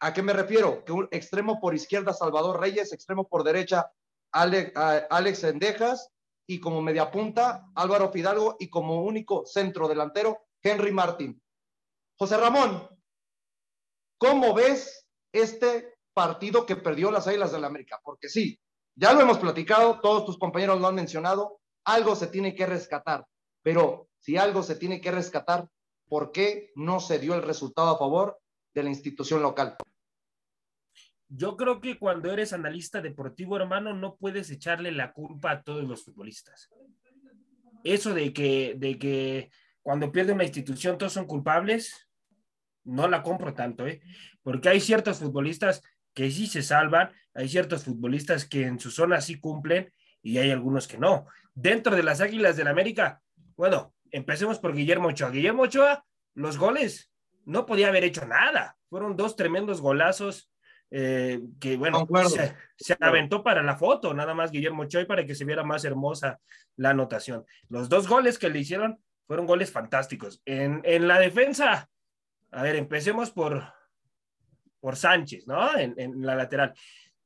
¿A 0.00 0.14
qué 0.14 0.22
me 0.22 0.32
refiero? 0.32 0.82
Que 0.82 0.92
un 0.92 1.08
extremo 1.10 1.60
por 1.60 1.74
izquierda, 1.74 2.14
Salvador 2.14 2.58
Reyes, 2.58 2.90
extremo 2.94 3.28
por 3.28 3.44
derecha, 3.44 3.90
Alex, 4.32 5.44
Endejas, 5.44 6.08
y 6.46 6.58
como 6.58 6.80
media 6.80 7.10
punta, 7.10 7.68
Álvaro 7.74 8.10
Fidalgo, 8.10 8.56
y 8.58 8.70
como 8.70 9.02
único 9.04 9.44
centro 9.44 9.88
delantero, 9.88 10.38
Henry 10.62 10.90
Martín. 10.90 11.42
José 12.18 12.38
Ramón, 12.38 12.88
¿cómo 14.16 14.54
ves 14.54 15.06
este 15.32 15.98
partido 16.14 16.64
que 16.64 16.76
perdió 16.76 17.10
las 17.10 17.26
Águilas 17.26 17.52
del 17.52 17.60
la 17.60 17.66
América? 17.66 18.00
Porque 18.02 18.30
sí, 18.30 18.58
ya 18.96 19.12
lo 19.12 19.20
hemos 19.20 19.38
platicado, 19.38 20.00
todos 20.00 20.24
tus 20.24 20.38
compañeros 20.38 20.80
lo 20.80 20.88
han 20.88 20.94
mencionado, 20.94 21.60
algo 21.84 22.16
se 22.16 22.28
tiene 22.28 22.54
que 22.54 22.64
rescatar, 22.64 23.26
pero 23.62 24.07
si 24.18 24.36
algo 24.36 24.62
se 24.62 24.76
tiene 24.76 25.00
que 25.00 25.10
rescatar, 25.10 25.68
¿por 26.08 26.32
qué 26.32 26.70
no 26.74 27.00
se 27.00 27.18
dio 27.18 27.34
el 27.34 27.42
resultado 27.42 27.88
a 27.94 27.98
favor 27.98 28.38
de 28.74 28.82
la 28.82 28.90
institución 28.90 29.42
local? 29.42 29.76
yo 31.28 31.56
creo 31.56 31.80
que 31.80 31.98
cuando 31.98 32.32
eres 32.32 32.52
analista 32.52 33.02
deportivo, 33.02 33.56
hermano, 33.56 33.94
no 33.94 34.16
puedes 34.16 34.50
echarle 34.50 34.92
la 34.92 35.12
culpa 35.12 35.50
a 35.50 35.62
todos 35.62 35.84
los 35.84 36.04
futbolistas. 36.04 36.70
Eso 37.84 38.14
de 38.14 38.32
que, 38.32 38.74
de 38.76 38.98
que 38.98 39.50
cuando 39.82 40.10
pierde 40.10 40.32
una 40.32 40.44
institución 40.44 40.96
todos 40.96 41.12
son 41.12 41.26
culpables, 41.26 42.08
no 42.84 43.08
la 43.08 43.22
compro 43.22 43.52
tanto, 43.52 43.86
¿eh? 43.86 44.00
Porque 44.42 44.70
hay 44.70 44.80
ciertos 44.80 45.18
futbolistas 45.18 45.82
que 46.14 46.30
sí 46.30 46.46
se 46.46 46.62
salvan, 46.62 47.12
hay 47.34 47.48
ciertos 47.48 47.84
futbolistas 47.84 48.46
que 48.46 48.66
en 48.66 48.80
su 48.80 48.90
zona 48.90 49.20
sí 49.20 49.38
cumplen 49.38 49.92
y 50.22 50.38
hay 50.38 50.50
algunos 50.50 50.88
que 50.88 50.98
no. 50.98 51.26
Dentro 51.54 51.94
de 51.94 52.02
las 52.02 52.20
Águilas 52.20 52.56
del 52.56 52.68
América, 52.68 53.22
bueno, 53.56 53.94
empecemos 54.12 54.58
por 54.58 54.74
Guillermo 54.74 55.08
Ochoa. 55.08 55.30
Guillermo 55.30 55.62
Ochoa, 55.62 56.04
los 56.34 56.58
goles, 56.58 57.10
no 57.44 57.66
podía 57.66 57.88
haber 57.88 58.04
hecho 58.04 58.26
nada. 58.26 58.76
Fueron 58.88 59.16
dos 59.16 59.36
tremendos 59.36 59.80
golazos 59.80 60.50
eh, 60.90 61.40
que, 61.60 61.76
bueno, 61.76 62.06
se, 62.28 62.54
se, 62.76 62.96
aventó 63.00 63.42
para 63.42 63.62
la 63.62 63.76
foto, 63.76 64.14
nada 64.14 64.34
más 64.34 64.50
Guillermo 64.50 64.82
Ochoa, 64.82 65.04
para 65.06 65.26
que 65.26 65.34
se 65.34 65.44
viera 65.44 65.62
más 65.62 65.84
hermosa 65.84 66.40
la 66.76 66.90
anotación. 66.90 67.44
Los 67.68 67.88
dos 67.88 68.08
goles 68.08 68.38
que 68.38 68.48
le 68.48 68.60
hicieron 68.60 68.98
fueron 69.26 69.46
goles 69.46 69.70
fantásticos. 69.70 70.40
En, 70.46 70.80
en 70.84 71.06
la 71.06 71.18
defensa, 71.18 71.90
a 72.50 72.62
ver, 72.62 72.76
empecemos 72.76 73.30
por, 73.30 73.62
por 74.80 74.96
Sánchez, 74.96 75.46
¿no? 75.46 75.76
En, 75.76 75.94
en 75.98 76.24
la 76.24 76.34
lateral. 76.34 76.72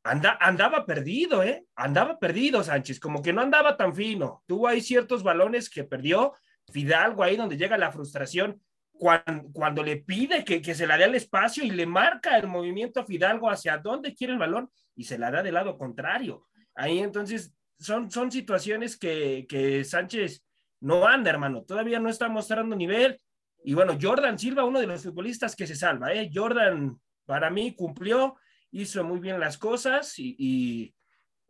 Anda, 0.04 0.36
andaba 0.40 0.84
perdido, 0.84 1.44
¿eh? 1.44 1.64
Andaba 1.76 2.18
perdido 2.18 2.64
Sánchez, 2.64 2.98
como 2.98 3.22
que 3.22 3.32
no 3.32 3.40
andaba 3.40 3.76
tan 3.76 3.94
fino. 3.94 4.42
Tuvo 4.46 4.66
ahí 4.66 4.80
ciertos 4.80 5.22
balones 5.22 5.70
que 5.70 5.84
perdió. 5.84 6.34
Fidalgo 6.72 7.22
ahí 7.22 7.36
donde 7.36 7.56
llega 7.56 7.78
la 7.78 7.92
frustración 7.92 8.60
cuando, 8.92 9.52
cuando 9.52 9.82
le 9.82 9.96
pide 9.96 10.44
que, 10.44 10.62
que, 10.62 10.74
se 10.74 10.86
la 10.86 10.96
dé 10.96 11.04
al 11.04 11.14
espacio 11.14 11.64
y 11.64 11.70
le 11.70 11.86
marca 11.86 12.36
el 12.36 12.46
movimiento 12.46 13.00
a 13.00 13.04
Fidalgo 13.04 13.50
hacia 13.50 13.78
dónde 13.78 14.14
quiere 14.14 14.32
el 14.32 14.38
balón 14.38 14.70
y 14.94 15.04
se 15.04 15.18
la 15.18 15.30
da 15.30 15.42
del 15.42 15.54
lado 15.54 15.76
contrario. 15.76 16.46
Ahí 16.74 16.98
entonces 16.98 17.54
son, 17.78 18.10
son 18.10 18.30
situaciones 18.30 18.96
que, 18.96 19.46
que 19.48 19.84
Sánchez 19.84 20.44
no 20.80 21.06
anda, 21.06 21.30
hermano. 21.30 21.62
Todavía 21.62 22.00
no 22.00 22.08
está 22.08 22.28
mostrando 22.28 22.76
nivel. 22.76 23.20
Y 23.64 23.74
bueno, 23.74 23.96
Jordan 24.00 24.38
Silva, 24.38 24.64
uno 24.64 24.80
de 24.80 24.86
los 24.86 25.02
futbolistas 25.02 25.54
que 25.54 25.66
se 25.66 25.76
salva, 25.76 26.12
¿eh? 26.12 26.30
Jordan 26.32 27.00
para 27.24 27.50
mí 27.50 27.74
cumplió, 27.74 28.36
hizo 28.72 29.04
muy 29.04 29.20
bien 29.20 29.38
las 29.38 29.58
cosas 29.58 30.18
y, 30.18 30.34
y 30.38 30.94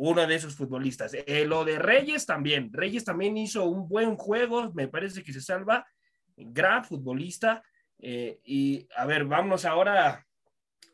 uno 0.04 0.26
de 0.26 0.34
esos 0.34 0.56
futbolistas. 0.56 1.14
Eh, 1.14 1.44
lo 1.46 1.64
de 1.64 1.78
Reyes 1.78 2.26
también. 2.26 2.72
Reyes 2.72 3.04
también 3.04 3.36
hizo 3.36 3.66
un 3.66 3.88
buen 3.88 4.16
juego, 4.16 4.72
me 4.74 4.88
parece 4.88 5.22
que 5.22 5.32
se 5.32 5.40
salva. 5.40 5.86
Gran 6.36 6.84
futbolista. 6.84 7.62
Eh, 8.00 8.40
y 8.44 8.88
a 8.96 9.06
ver, 9.06 9.24
vamos 9.26 9.64
ahora 9.64 10.26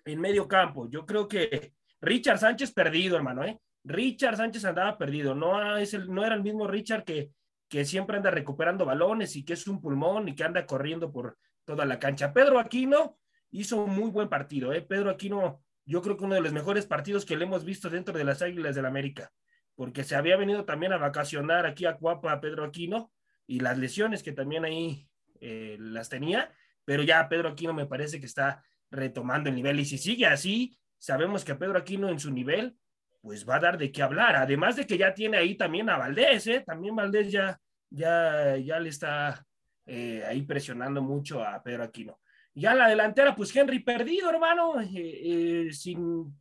en 0.04 0.20
medio 0.20 0.46
campo. 0.46 0.90
Yo 0.90 1.06
creo 1.06 1.26
que 1.26 1.72
Richard 2.02 2.38
Sánchez 2.38 2.70
perdido, 2.72 3.16
hermano. 3.16 3.44
¿eh? 3.44 3.58
Richard 3.82 4.36
Sánchez 4.36 4.66
andaba 4.66 4.98
perdido. 4.98 5.34
No, 5.34 5.78
es 5.78 5.94
el, 5.94 6.12
no 6.12 6.26
era 6.26 6.34
el 6.34 6.42
mismo 6.42 6.66
Richard 6.66 7.04
que, 7.04 7.30
que 7.66 7.86
siempre 7.86 8.18
anda 8.18 8.30
recuperando 8.30 8.84
balones 8.84 9.36
y 9.36 9.42
que 9.42 9.54
es 9.54 9.66
un 9.68 9.80
pulmón 9.80 10.28
y 10.28 10.34
que 10.34 10.44
anda 10.44 10.66
corriendo 10.66 11.10
por 11.10 11.38
toda 11.64 11.86
la 11.86 11.98
cancha. 11.98 12.34
Pedro 12.34 12.58
Aquino 12.58 13.18
hizo 13.52 13.82
un 13.82 13.96
muy 13.96 14.10
buen 14.10 14.28
partido. 14.28 14.70
¿eh? 14.74 14.82
Pedro 14.82 15.08
Aquino 15.08 15.62
yo 15.88 16.02
creo 16.02 16.18
que 16.18 16.24
uno 16.24 16.34
de 16.34 16.42
los 16.42 16.52
mejores 16.52 16.84
partidos 16.84 17.24
que 17.24 17.34
le 17.34 17.46
hemos 17.46 17.64
visto 17.64 17.88
dentro 17.88 18.16
de 18.16 18.22
las 18.22 18.42
Águilas 18.42 18.74
del 18.74 18.82
la 18.82 18.90
América, 18.90 19.32
porque 19.74 20.04
se 20.04 20.16
había 20.16 20.36
venido 20.36 20.66
también 20.66 20.92
a 20.92 20.98
vacacionar 20.98 21.64
aquí 21.64 21.86
a 21.86 21.96
Cuapa 21.96 22.38
Pedro 22.42 22.66
Aquino 22.66 23.10
y 23.46 23.60
las 23.60 23.78
lesiones 23.78 24.22
que 24.22 24.32
también 24.32 24.66
ahí 24.66 25.08
eh, 25.40 25.78
las 25.80 26.10
tenía, 26.10 26.52
pero 26.84 27.02
ya 27.02 27.26
Pedro 27.26 27.48
Aquino 27.48 27.72
me 27.72 27.86
parece 27.86 28.20
que 28.20 28.26
está 28.26 28.62
retomando 28.90 29.48
el 29.48 29.56
nivel 29.56 29.80
y 29.80 29.86
si 29.86 29.96
sigue 29.96 30.26
así, 30.26 30.76
sabemos 30.98 31.42
que 31.42 31.54
Pedro 31.54 31.78
Aquino 31.78 32.10
en 32.10 32.20
su 32.20 32.30
nivel, 32.30 32.76
pues 33.22 33.48
va 33.48 33.56
a 33.56 33.60
dar 33.60 33.78
de 33.78 33.90
qué 33.90 34.02
hablar, 34.02 34.36
además 34.36 34.76
de 34.76 34.86
que 34.86 34.98
ya 34.98 35.14
tiene 35.14 35.38
ahí 35.38 35.54
también 35.54 35.88
a 35.88 35.96
Valdés, 35.96 36.46
¿eh? 36.48 36.62
también 36.66 36.94
Valdés 36.94 37.32
ya, 37.32 37.58
ya, 37.88 38.58
ya 38.58 38.78
le 38.78 38.90
está 38.90 39.42
eh, 39.86 40.22
ahí 40.28 40.42
presionando 40.42 41.00
mucho 41.00 41.42
a 41.42 41.62
Pedro 41.62 41.84
Aquino. 41.84 42.20
Ya 42.58 42.74
la 42.74 42.88
delantera, 42.88 43.36
pues 43.36 43.54
Henry 43.54 43.78
perdido, 43.78 44.28
hermano, 44.30 44.80
eh, 44.80 44.88
eh, 44.92 45.72
sin, 45.72 46.34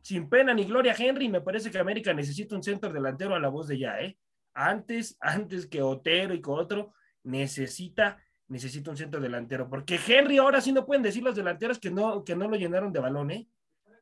sin 0.00 0.28
pena 0.28 0.54
ni 0.54 0.64
gloria 0.64 0.94
Henry. 0.98 1.28
Me 1.28 1.42
parece 1.42 1.70
que 1.70 1.78
América 1.78 2.14
necesita 2.14 2.56
un 2.56 2.62
centro 2.62 2.90
delantero 2.90 3.34
a 3.34 3.38
la 3.38 3.48
voz 3.48 3.68
de 3.68 3.78
ya, 3.78 4.00
¿eh? 4.00 4.16
Antes, 4.54 5.18
antes 5.20 5.66
que 5.66 5.82
Otero 5.82 6.32
y 6.32 6.40
con 6.40 6.58
otro, 6.58 6.94
necesita, 7.24 8.16
necesita 8.46 8.90
un 8.90 8.96
centro 8.96 9.20
delantero. 9.20 9.68
Porque 9.68 10.00
Henry 10.04 10.38
ahora 10.38 10.62
sí 10.62 10.72
no 10.72 10.86
pueden 10.86 11.02
decir 11.02 11.22
los 11.22 11.36
delanteros 11.36 11.78
que 11.78 11.90
no, 11.90 12.24
que 12.24 12.34
no 12.34 12.48
lo 12.48 12.56
llenaron 12.56 12.90
de 12.90 13.00
balón, 13.00 13.30
¿eh? 13.30 13.48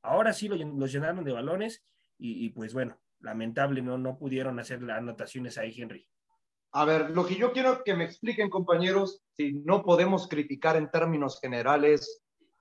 Ahora 0.03 0.33
sí 0.33 0.47
lo, 0.47 0.55
lo 0.55 0.87
llenaron 0.87 1.25
de 1.25 1.33
balones 1.33 1.85
y, 2.19 2.47
y, 2.47 2.51
pues 2.51 2.73
bueno, 2.73 3.01
lamentable, 3.19 3.83
no, 3.83 3.99
no 3.99 4.17
pudieron 4.17 4.61
hacer 4.61 4.81
las 4.81 4.99
anotaciones 4.99 5.59
ahí, 5.59 5.75
Henry. 5.77 6.09
A 6.79 6.85
ver, 6.85 7.09
lo 7.13 7.25
que 7.25 7.37
yo 7.37 7.53
quiero 7.53 7.83
que 7.83 7.95
me 7.95 8.05
expliquen, 8.05 8.51
compañeros, 8.51 9.23
si 9.35 9.55
no 9.65 9.83
podemos 9.83 10.29
criticar 10.29 10.77
en 10.77 10.91
términos 10.91 11.41
generales 11.41 12.21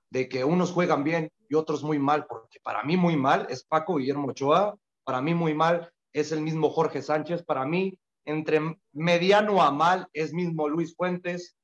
de 0.10 0.30
que 0.30 0.46
unos 0.46 0.72
juegan 0.72 1.04
bien 1.04 1.30
y 1.50 1.56
otros 1.56 1.84
muy 1.84 2.00
mal, 2.00 2.26
porque 2.26 2.62
para 2.62 2.82
mí 2.84 2.96
muy 2.96 3.18
mal 3.18 3.46
es 3.50 3.66
Paco 3.66 3.98
Guillermo 3.98 4.30
Ochoa, 4.30 4.78
para 5.04 5.22
mí 5.22 5.34
muy 5.34 5.54
mal 5.54 5.92
es 6.14 6.32
el 6.32 6.40
mismo 6.40 6.70
Jorge 6.70 7.02
Sánchez, 7.02 7.44
para 7.44 7.66
mí 7.66 8.00
entre 8.24 8.62
mediano 8.94 9.62
a 9.62 9.72
mal 9.72 10.08
es 10.14 10.34
mismo 10.34 10.70
Luis 10.70 10.96
Fuentes. 10.96 11.58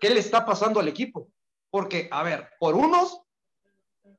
¿Qué 0.00 0.08
le 0.08 0.20
está 0.20 0.46
pasando 0.46 0.80
al 0.80 0.88
equipo? 0.88 1.28
Porque, 1.68 2.08
a 2.12 2.22
ver, 2.22 2.48
por 2.58 2.74
unos 2.74 3.20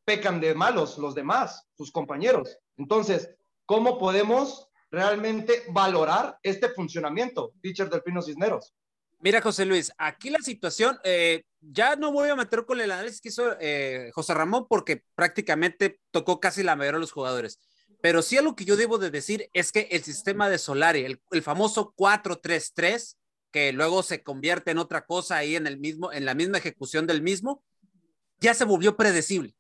pecan 0.06 0.40
de 0.40 0.54
malos 0.54 1.00
los 1.00 1.16
demás, 1.16 1.68
sus 1.76 1.92
compañeros. 1.92 2.60
Entonces, 2.78 3.36
¿cómo 3.66 3.98
podemos 3.98 4.67
realmente 4.92 5.64
valorar 5.70 6.38
este 6.44 6.70
funcionamiento, 6.70 7.54
teacher 7.62 7.90
del 7.90 8.04
Pino 8.04 8.22
Cisneros. 8.22 8.74
Mira, 9.20 9.42
José 9.42 9.66
Luis, 9.66 9.92
aquí 9.98 10.30
la 10.30 10.40
situación, 10.40 11.00
eh, 11.04 11.44
ya 11.60 11.96
no 11.96 12.12
voy 12.12 12.30
a 12.30 12.36
meter 12.36 12.66
con 12.66 12.80
el 12.80 12.92
análisis 12.92 13.20
que 13.20 13.30
hizo 13.30 13.56
eh, 13.60 14.12
José 14.14 14.34
Ramón 14.34 14.68
porque 14.70 15.04
prácticamente 15.16 16.00
tocó 16.12 16.40
casi 16.40 16.62
la 16.62 16.76
mayoría 16.76 16.98
de 16.98 17.02
los 17.02 17.12
jugadores. 17.12 17.60
Pero 18.00 18.22
sí 18.22 18.38
algo 18.38 18.56
que 18.56 18.66
yo 18.66 18.76
debo 18.76 19.00
de 19.00 19.10
decir 19.10 19.50
es 19.54 19.72
que 19.72 19.88
el 19.92 20.04
sistema 20.04 20.50
de 20.50 20.60
Solari, 20.60 21.04
el, 21.04 21.20
el 21.32 21.42
famoso 21.42 21.94
4-3-3, 21.98 23.16
que 23.52 23.74
luego 23.74 24.04
se 24.04 24.22
convierte 24.22 24.72
en 24.72 24.78
otra 24.78 25.06
cosa 25.06 25.38
ahí 25.38 25.56
en 25.56 25.66
el 25.66 25.80
mismo, 25.80 26.12
en 26.12 26.26
la 26.26 26.36
misma 26.36 26.60
ejecución 26.60 27.08
del 27.08 27.24
mismo, 27.24 27.64
ya 28.40 28.54
se 28.54 28.66
volvió 28.66 28.96
predecible. 28.96 29.56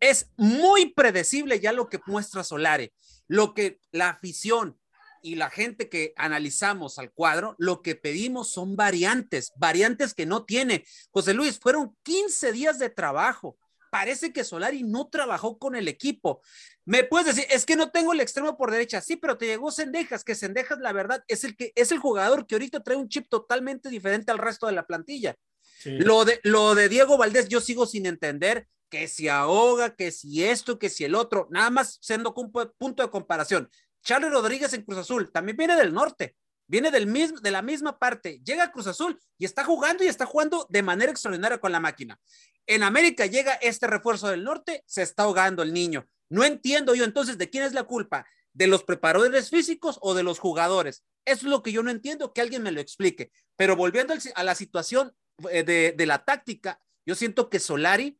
Es 0.00 0.30
muy 0.38 0.94
predecible 0.94 1.60
ya 1.60 1.72
lo 1.72 1.88
que 1.90 2.00
muestra 2.06 2.42
Solari. 2.42 2.90
Lo 3.30 3.54
que 3.54 3.78
la 3.92 4.08
afición 4.08 4.76
y 5.22 5.36
la 5.36 5.50
gente 5.50 5.88
que 5.88 6.12
analizamos 6.16 6.98
al 6.98 7.12
cuadro, 7.12 7.54
lo 7.58 7.80
que 7.80 7.94
pedimos 7.94 8.50
son 8.50 8.74
variantes, 8.74 9.52
variantes 9.54 10.14
que 10.14 10.26
no 10.26 10.44
tiene. 10.44 10.84
José 11.12 11.32
Luis, 11.32 11.60
fueron 11.60 11.96
15 12.02 12.50
días 12.50 12.80
de 12.80 12.90
trabajo. 12.90 13.56
Parece 13.92 14.32
que 14.32 14.42
Solari 14.42 14.82
no 14.82 15.08
trabajó 15.10 15.58
con 15.58 15.76
el 15.76 15.86
equipo. 15.86 16.42
Me 16.84 17.04
puedes 17.04 17.36
decir, 17.36 17.46
es 17.50 17.64
que 17.64 17.76
no 17.76 17.92
tengo 17.92 18.12
el 18.12 18.20
extremo 18.20 18.56
por 18.56 18.72
derecha. 18.72 19.00
Sí, 19.00 19.14
pero 19.14 19.38
te 19.38 19.46
llegó 19.46 19.70
Sendejas, 19.70 20.24
que 20.24 20.34
Sendejas, 20.34 20.80
la 20.80 20.92
verdad, 20.92 21.22
es 21.28 21.44
el 21.44 21.56
que 21.56 21.72
es 21.76 21.92
el 21.92 22.00
jugador 22.00 22.48
que 22.48 22.56
ahorita 22.56 22.82
trae 22.82 22.96
un 22.96 23.08
chip 23.08 23.28
totalmente 23.28 23.90
diferente 23.90 24.32
al 24.32 24.38
resto 24.38 24.66
de 24.66 24.72
la 24.72 24.88
plantilla. 24.88 25.36
Sí. 25.78 25.98
Lo, 25.98 26.24
de, 26.24 26.40
lo 26.42 26.74
de 26.74 26.88
Diego 26.88 27.16
Valdés, 27.16 27.48
yo 27.48 27.60
sigo 27.60 27.86
sin 27.86 28.06
entender 28.06 28.66
que 28.90 29.08
si 29.08 29.28
ahoga, 29.28 29.94
que 29.94 30.10
si 30.10 30.44
esto, 30.44 30.78
que 30.78 30.90
si 30.90 31.04
el 31.04 31.14
otro, 31.14 31.48
nada 31.50 31.70
más 31.70 31.98
siendo 32.02 32.34
un 32.34 32.52
punto 32.52 33.02
de 33.02 33.10
comparación. 33.10 33.70
Charlie 34.02 34.28
Rodríguez 34.28 34.72
en 34.74 34.82
Cruz 34.82 34.98
Azul 34.98 35.30
también 35.30 35.56
viene 35.56 35.76
del 35.76 35.94
norte, 35.94 36.36
viene 36.66 36.90
del 36.90 37.06
mismo, 37.06 37.40
de 37.40 37.50
la 37.50 37.62
misma 37.62 37.98
parte, 37.98 38.40
llega 38.44 38.64
a 38.64 38.72
Cruz 38.72 38.86
Azul 38.86 39.18
y 39.38 39.44
está 39.44 39.64
jugando 39.64 40.04
y 40.04 40.08
está 40.08 40.26
jugando 40.26 40.66
de 40.68 40.82
manera 40.82 41.10
extraordinaria 41.10 41.58
con 41.58 41.72
la 41.72 41.80
máquina. 41.80 42.18
En 42.66 42.82
América 42.82 43.26
llega 43.26 43.54
este 43.54 43.86
refuerzo 43.86 44.28
del 44.28 44.44
norte, 44.44 44.84
se 44.86 45.02
está 45.02 45.22
ahogando 45.22 45.62
el 45.62 45.72
niño. 45.72 46.06
No 46.28 46.44
entiendo 46.44 46.94
yo 46.94 47.04
entonces 47.04 47.38
de 47.38 47.50
quién 47.50 47.64
es 47.64 47.72
la 47.72 47.84
culpa, 47.84 48.26
de 48.52 48.66
los 48.66 48.84
preparadores 48.84 49.50
físicos 49.50 49.98
o 50.02 50.14
de 50.14 50.22
los 50.22 50.38
jugadores. 50.38 51.04
Eso 51.24 51.46
es 51.46 51.50
lo 51.50 51.62
que 51.62 51.72
yo 51.72 51.82
no 51.82 51.90
entiendo, 51.90 52.32
que 52.32 52.40
alguien 52.40 52.62
me 52.62 52.72
lo 52.72 52.80
explique. 52.80 53.30
Pero 53.56 53.76
volviendo 53.76 54.14
a 54.34 54.44
la 54.44 54.54
situación 54.54 55.12
eh, 55.50 55.62
de, 55.62 55.94
de 55.96 56.06
la 56.06 56.24
táctica, 56.24 56.80
yo 57.06 57.14
siento 57.14 57.48
que 57.50 57.58
Solari 57.58 58.19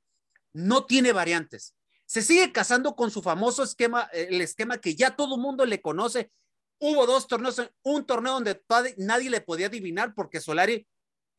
no 0.52 0.85
tiene 0.87 1.12
variantes. 1.12 1.75
Se 2.07 2.23
sigue 2.23 2.52
casando 2.52 2.97
con 2.97 3.11
su 3.11 3.23
famoso 3.23 3.62
esquema, 3.62 4.11
el 4.12 4.40
esquema 4.40 4.78
que 4.78 4.95
ya 4.95 5.14
todo 5.14 5.37
el 5.37 5.40
mundo 5.40 5.64
le 5.64 5.80
conoce. 5.80 6.33
Hubo 6.78 7.07
dos 7.07 7.28
torneos, 7.28 7.62
un 7.83 8.04
torneo 8.04 8.33
donde 8.33 8.61
nadie 8.97 9.30
le 9.30 9.40
podía 9.40 9.66
adivinar 9.66 10.14
porque 10.14 10.40
Solari 10.40 10.88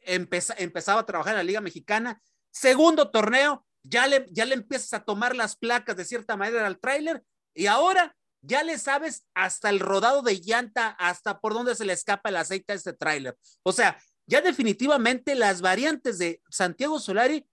empeza, 0.01 0.56
empezaba 0.58 1.01
a 1.01 1.06
trabajar 1.06 1.34
en 1.34 1.39
la 1.39 1.44
Liga 1.44 1.62
Mexicana. 1.62 2.22
Segundo 2.51 3.10
torneo, 3.12 3.65
ya 3.84 4.08
le, 4.08 4.27
ya 4.30 4.46
le 4.46 4.53
empiezas 4.53 4.94
a 4.94 5.03
tomar 5.03 5.36
las 5.36 5.56
placas 5.56 5.98
de 5.98 6.06
cierta 6.06 6.38
manera 6.38 6.65
al 6.68 6.80
tráiler 6.80 7.24
y 7.53 7.65
ahora 7.65 8.15
ya 8.41 8.63
le 8.63 8.77
sabes 8.77 9.25
hasta 9.34 9.70
el 9.70 9.80
rodado 9.80 10.22
de 10.22 10.39
llanta, 10.39 10.89
hasta 11.00 11.39
por 11.39 11.53
dónde 11.53 11.75
se 11.75 11.86
le 11.86 11.94
escapa 11.94 12.30
el 12.30 12.38
aceite 12.38 12.74
a 12.74 12.75
este 12.75 12.94
tráiler. 12.94 13.38
O 13.63 13.72
sea, 13.72 14.01
ya 14.25 14.41
definitivamente 14.41 15.36
las 15.36 15.62
variantes 15.62 16.18
de 16.18 16.41
Santiago 16.50 17.00
Solari 17.00 17.46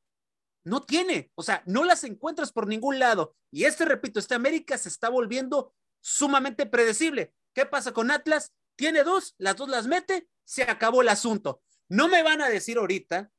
no 0.68 0.82
tiene, 0.84 1.30
o 1.34 1.42
sea, 1.42 1.62
no 1.66 1.84
las 1.84 2.04
encuentras 2.04 2.52
por 2.52 2.66
ningún 2.66 2.98
lado. 2.98 3.34
Y 3.50 3.64
este, 3.64 3.84
repito, 3.84 4.18
este 4.20 4.34
América 4.34 4.76
se 4.78 4.88
está 4.88 5.08
volviendo 5.08 5.74
sumamente 6.00 6.66
predecible. 6.66 7.32
¿Qué 7.54 7.66
pasa 7.66 7.92
con 7.92 8.10
Atlas? 8.10 8.52
Tiene 8.76 9.02
dos, 9.02 9.34
las 9.38 9.56
dos 9.56 9.68
las 9.68 9.86
mete, 9.86 10.28
se 10.44 10.62
acabó 10.62 11.02
el 11.02 11.08
asunto. 11.08 11.62
No 11.88 12.08
me 12.08 12.22
van 12.22 12.40
a 12.42 12.48
decir 12.48 12.78
ahorita 12.78 13.30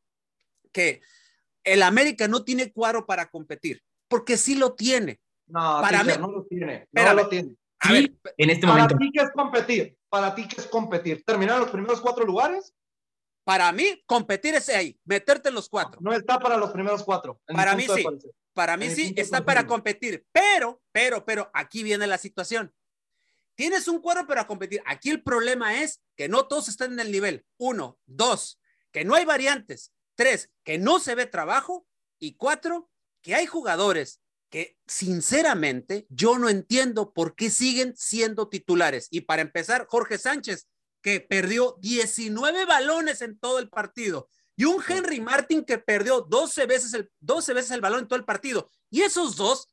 que 0.71 1.01
el 1.63 1.83
América 1.83 2.27
no 2.27 2.43
tiene 2.43 2.71
cuadro 2.71 3.05
para 3.05 3.29
competir, 3.29 3.81
porque 4.07 4.35
sí 4.37 4.55
lo 4.55 4.73
tiene. 4.73 5.19
No, 5.47 5.79
Para 5.81 6.01
teacher, 6.01 6.19
mí- 6.19 6.27
no 6.27 6.31
lo 6.31 6.43
tiene. 6.45 6.75
Espérame. 6.83 7.15
No 7.15 7.23
lo 7.23 7.29
tiene. 7.29 7.55
A 7.81 7.91
ver, 7.93 8.11
En 8.37 8.49
este 8.49 8.67
Para 8.67 8.73
momento. 8.83 8.97
ti, 8.97 9.11
¿qué 9.13 9.21
es 9.23 9.31
competir? 9.31 9.97
Para 10.09 10.35
ti, 10.35 10.47
¿qué 10.47 10.59
es 10.61 10.67
competir? 10.67 11.23
¿Terminar 11.23 11.59
los 11.59 11.69
primeros 11.69 12.01
cuatro 12.01 12.25
lugares? 12.25 12.73
Para 13.49 13.71
mí, 13.71 14.03
competir 14.05 14.53
es 14.53 14.69
ahí, 14.69 14.95
meterte 15.05 15.49
en 15.49 15.55
los 15.55 15.67
cuatro. 15.67 15.99
No 16.03 16.13
está 16.13 16.37
para 16.37 16.55
los 16.55 16.69
primeros 16.69 17.01
cuatro. 17.01 17.41
Para 17.47 17.75
mí 17.75 17.87
sí. 17.95 18.05
Para 18.53 18.77
mí 18.77 18.85
En 18.85 18.95
sí, 18.95 19.11
está 19.17 19.43
para 19.43 19.65
competir, 19.65 20.23
pero, 20.31 20.83
pero, 20.91 21.25
pero, 21.25 21.49
aquí 21.51 21.81
viene 21.81 22.05
la 22.05 22.19
situación. 22.19 22.71
Tienes 23.55 23.87
un 23.87 24.01
cuadro 24.01 24.27
para 24.27 24.45
competir. 24.45 24.83
Aquí 24.85 25.09
el 25.09 25.23
problema 25.23 25.81
es 25.81 25.99
que 26.15 26.29
no 26.29 26.45
todos 26.45 26.67
están 26.67 26.93
en 26.93 26.99
el 26.99 27.11
nivel. 27.11 27.43
Uno, 27.57 27.97
dos, 28.05 28.61
que 28.91 29.03
no 29.03 29.15
hay 29.15 29.25
variantes. 29.25 29.93
Tres, 30.13 30.51
que 30.63 30.77
no 30.77 30.99
se 30.99 31.15
ve 31.15 31.25
trabajo. 31.25 31.87
Y 32.19 32.35
cuatro, 32.35 32.91
que 33.23 33.33
hay 33.33 33.47
jugadores 33.47 34.21
que 34.51 34.77
sinceramente 34.85 36.05
yo 36.09 36.37
no 36.37 36.49
entiendo 36.49 37.13
por 37.13 37.33
qué 37.33 37.49
siguen 37.49 37.95
siendo 37.97 38.47
titulares. 38.47 39.07
Y 39.09 39.21
para 39.21 39.41
empezar, 39.41 39.87
Jorge 39.89 40.19
Sánchez, 40.19 40.67
que 41.01 41.21
perdió 41.21 41.77
19 41.79 42.65
balones 42.65 43.21
en 43.21 43.37
todo 43.39 43.59
el 43.59 43.69
partido. 43.69 44.29
Y 44.55 44.65
un 44.65 44.83
Henry 44.85 45.21
Martin 45.21 45.63
que 45.63 45.77
perdió 45.77 46.21
12 46.21 46.65
veces 46.65 46.93
el, 46.93 47.09
12 47.21 47.53
veces 47.53 47.71
el 47.71 47.81
balón 47.81 48.01
en 48.01 48.07
todo 48.07 48.19
el 48.19 48.25
partido. 48.25 48.69
Y 48.89 49.01
esos 49.01 49.35
dos 49.35 49.69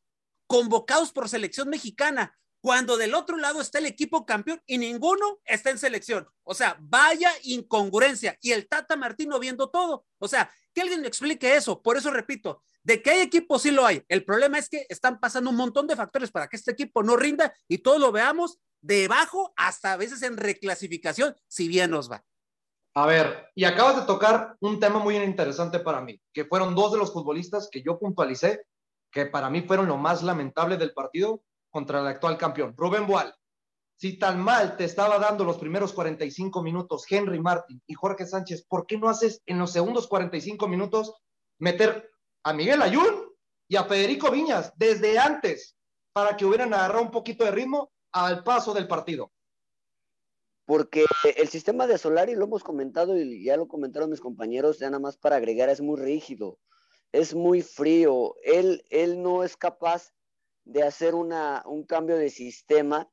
convocados 0.47 1.12
por 1.12 1.28
selección 1.28 1.68
mexicana, 1.68 2.38
cuando 2.61 2.97
del 2.97 3.14
otro 3.14 3.37
lado 3.37 3.61
está 3.61 3.78
el 3.78 3.87
equipo 3.87 4.25
campeón 4.25 4.62
y 4.66 4.78
ninguno 4.78 5.40
está 5.45 5.71
en 5.71 5.78
selección. 5.78 6.28
O 6.45 6.54
sea, 6.54 6.76
vaya 6.80 7.33
incongruencia. 7.42 8.38
Y 8.40 8.52
el 8.52 8.68
Tata 8.68 8.97
Martino 8.97 9.38
viendo 9.38 9.71
todo. 9.71 10.06
O 10.18 10.28
sea, 10.28 10.50
que 10.73 10.83
alguien 10.83 11.00
me 11.00 11.09
explique 11.09 11.56
eso. 11.56 11.83
Por 11.83 11.97
eso 11.97 12.11
repito, 12.11 12.62
de 12.83 13.02
que 13.02 13.11
hay 13.11 13.21
equipos 13.21 13.62
sí 13.62 13.73
lo 13.73 13.85
hay. 13.85 14.04
El 14.09 14.25
problema 14.25 14.59
es 14.59 14.68
que 14.68 14.87
están 14.88 15.18
pasando 15.18 15.50
un 15.50 15.56
montón 15.56 15.88
de 15.88 15.97
factores 15.97 16.30
para 16.30 16.49
que 16.49 16.56
este 16.56 16.71
equipo 16.71 17.02
no 17.02 17.16
rinda 17.16 17.52
y 17.66 17.78
todo 17.78 17.99
lo 17.99 18.12
veamos 18.12 18.61
debajo 18.86 19.52
hasta 19.56 19.92
a 19.92 19.96
veces 19.96 20.22
en 20.22 20.36
reclasificación, 20.36 21.34
si 21.48 21.68
bien 21.68 21.90
nos 21.90 22.10
va. 22.10 22.24
A 22.94 23.06
ver, 23.06 23.50
y 23.54 23.64
acabas 23.64 23.96
de 23.96 24.06
tocar 24.06 24.56
un 24.60 24.80
tema 24.80 24.98
muy 24.98 25.16
interesante 25.16 25.80
para 25.80 26.00
mí, 26.00 26.18
que 26.32 26.46
fueron 26.46 26.74
dos 26.74 26.92
de 26.92 26.98
los 26.98 27.12
futbolistas 27.12 27.68
que 27.70 27.82
yo 27.82 27.98
puntualicé, 27.98 28.62
que 29.12 29.26
para 29.26 29.50
mí 29.50 29.62
fueron 29.62 29.86
lo 29.86 29.98
más 29.98 30.22
lamentable 30.22 30.76
del 30.78 30.94
partido 30.94 31.42
contra 31.70 32.00
el 32.00 32.06
actual 32.06 32.38
campeón, 32.38 32.74
Rubén 32.76 33.06
Boal. 33.06 33.34
Si 33.98 34.18
tan 34.18 34.40
mal 34.40 34.76
te 34.76 34.84
estaba 34.84 35.18
dando 35.18 35.44
los 35.44 35.58
primeros 35.58 35.92
45 35.92 36.62
minutos 36.62 37.04
Henry 37.08 37.40
Martin 37.40 37.82
y 37.86 37.94
Jorge 37.94 38.26
Sánchez, 38.26 38.64
¿por 38.66 38.86
qué 38.86 38.98
no 38.98 39.08
haces 39.08 39.42
en 39.46 39.58
los 39.58 39.72
segundos 39.72 40.06
45 40.06 40.68
minutos 40.68 41.14
meter 41.58 42.10
a 42.44 42.52
Miguel 42.52 42.82
Ayun 42.82 43.30
y 43.68 43.76
a 43.76 43.84
Federico 43.84 44.30
Viñas 44.30 44.72
desde 44.76 45.18
antes 45.18 45.76
para 46.12 46.36
que 46.36 46.44
hubieran 46.46 46.72
agarrado 46.72 47.02
un 47.02 47.10
poquito 47.10 47.44
de 47.44 47.50
ritmo 47.50 47.90
al 48.12 48.42
paso 48.42 48.72
del 48.75 48.88
partido? 48.88 49.32
Porque 50.64 51.04
el 51.36 51.48
sistema 51.48 51.86
de 51.86 51.96
Solari, 51.96 52.34
lo 52.34 52.46
hemos 52.46 52.64
comentado 52.64 53.16
y 53.16 53.44
ya 53.44 53.56
lo 53.56 53.68
comentaron 53.68 54.10
mis 54.10 54.20
compañeros, 54.20 54.78
ya 54.78 54.90
nada 54.90 54.98
más 54.98 55.16
para 55.16 55.36
agregar, 55.36 55.68
es 55.68 55.80
muy 55.80 56.00
rígido, 56.00 56.58
es 57.12 57.34
muy 57.34 57.62
frío. 57.62 58.34
Él, 58.42 58.84
él 58.90 59.22
no 59.22 59.44
es 59.44 59.56
capaz 59.56 60.12
de 60.64 60.82
hacer 60.82 61.14
una, 61.14 61.62
un 61.66 61.84
cambio 61.84 62.16
de 62.16 62.30
sistema 62.30 63.08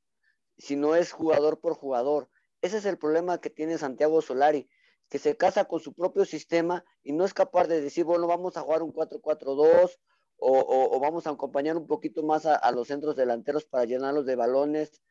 si 0.58 0.76
no 0.76 0.96
es 0.96 1.12
jugador 1.12 1.60
por 1.60 1.76
jugador. 1.76 2.30
Ese 2.62 2.78
es 2.78 2.86
el 2.86 2.98
problema 2.98 3.40
que 3.40 3.50
tiene 3.50 3.78
Santiago 3.78 4.22
Solari, 4.22 4.68
que 5.10 5.20
se 5.20 5.38
casa 5.38 5.66
con 5.66 5.80
su 5.80 5.94
propio 5.94 6.26
sistema 6.26 6.84
y 7.04 7.12
no 7.12 7.26
es 7.26 7.34
capaz 7.34 7.68
de 7.68 7.82
decir, 7.82 8.04
bueno, 8.04 8.26
vamos 8.26 8.58
a 8.58 8.62
jugar 8.62 8.82
un 8.82 8.94
4-4-2 8.94 10.00
o, 10.46 11.00
vamos 11.00 11.26
a 11.26 11.32
acompañar 11.32 11.78
un 11.78 11.88
poquito 11.88 12.22
más 12.22 12.46
a, 12.46 12.72
los 12.72 12.88
centros 12.88 13.16
delanteros 13.16 13.66
para 13.66 13.86
llenarlos 13.86 14.26
de 14.26 14.36
balones. 14.36 15.02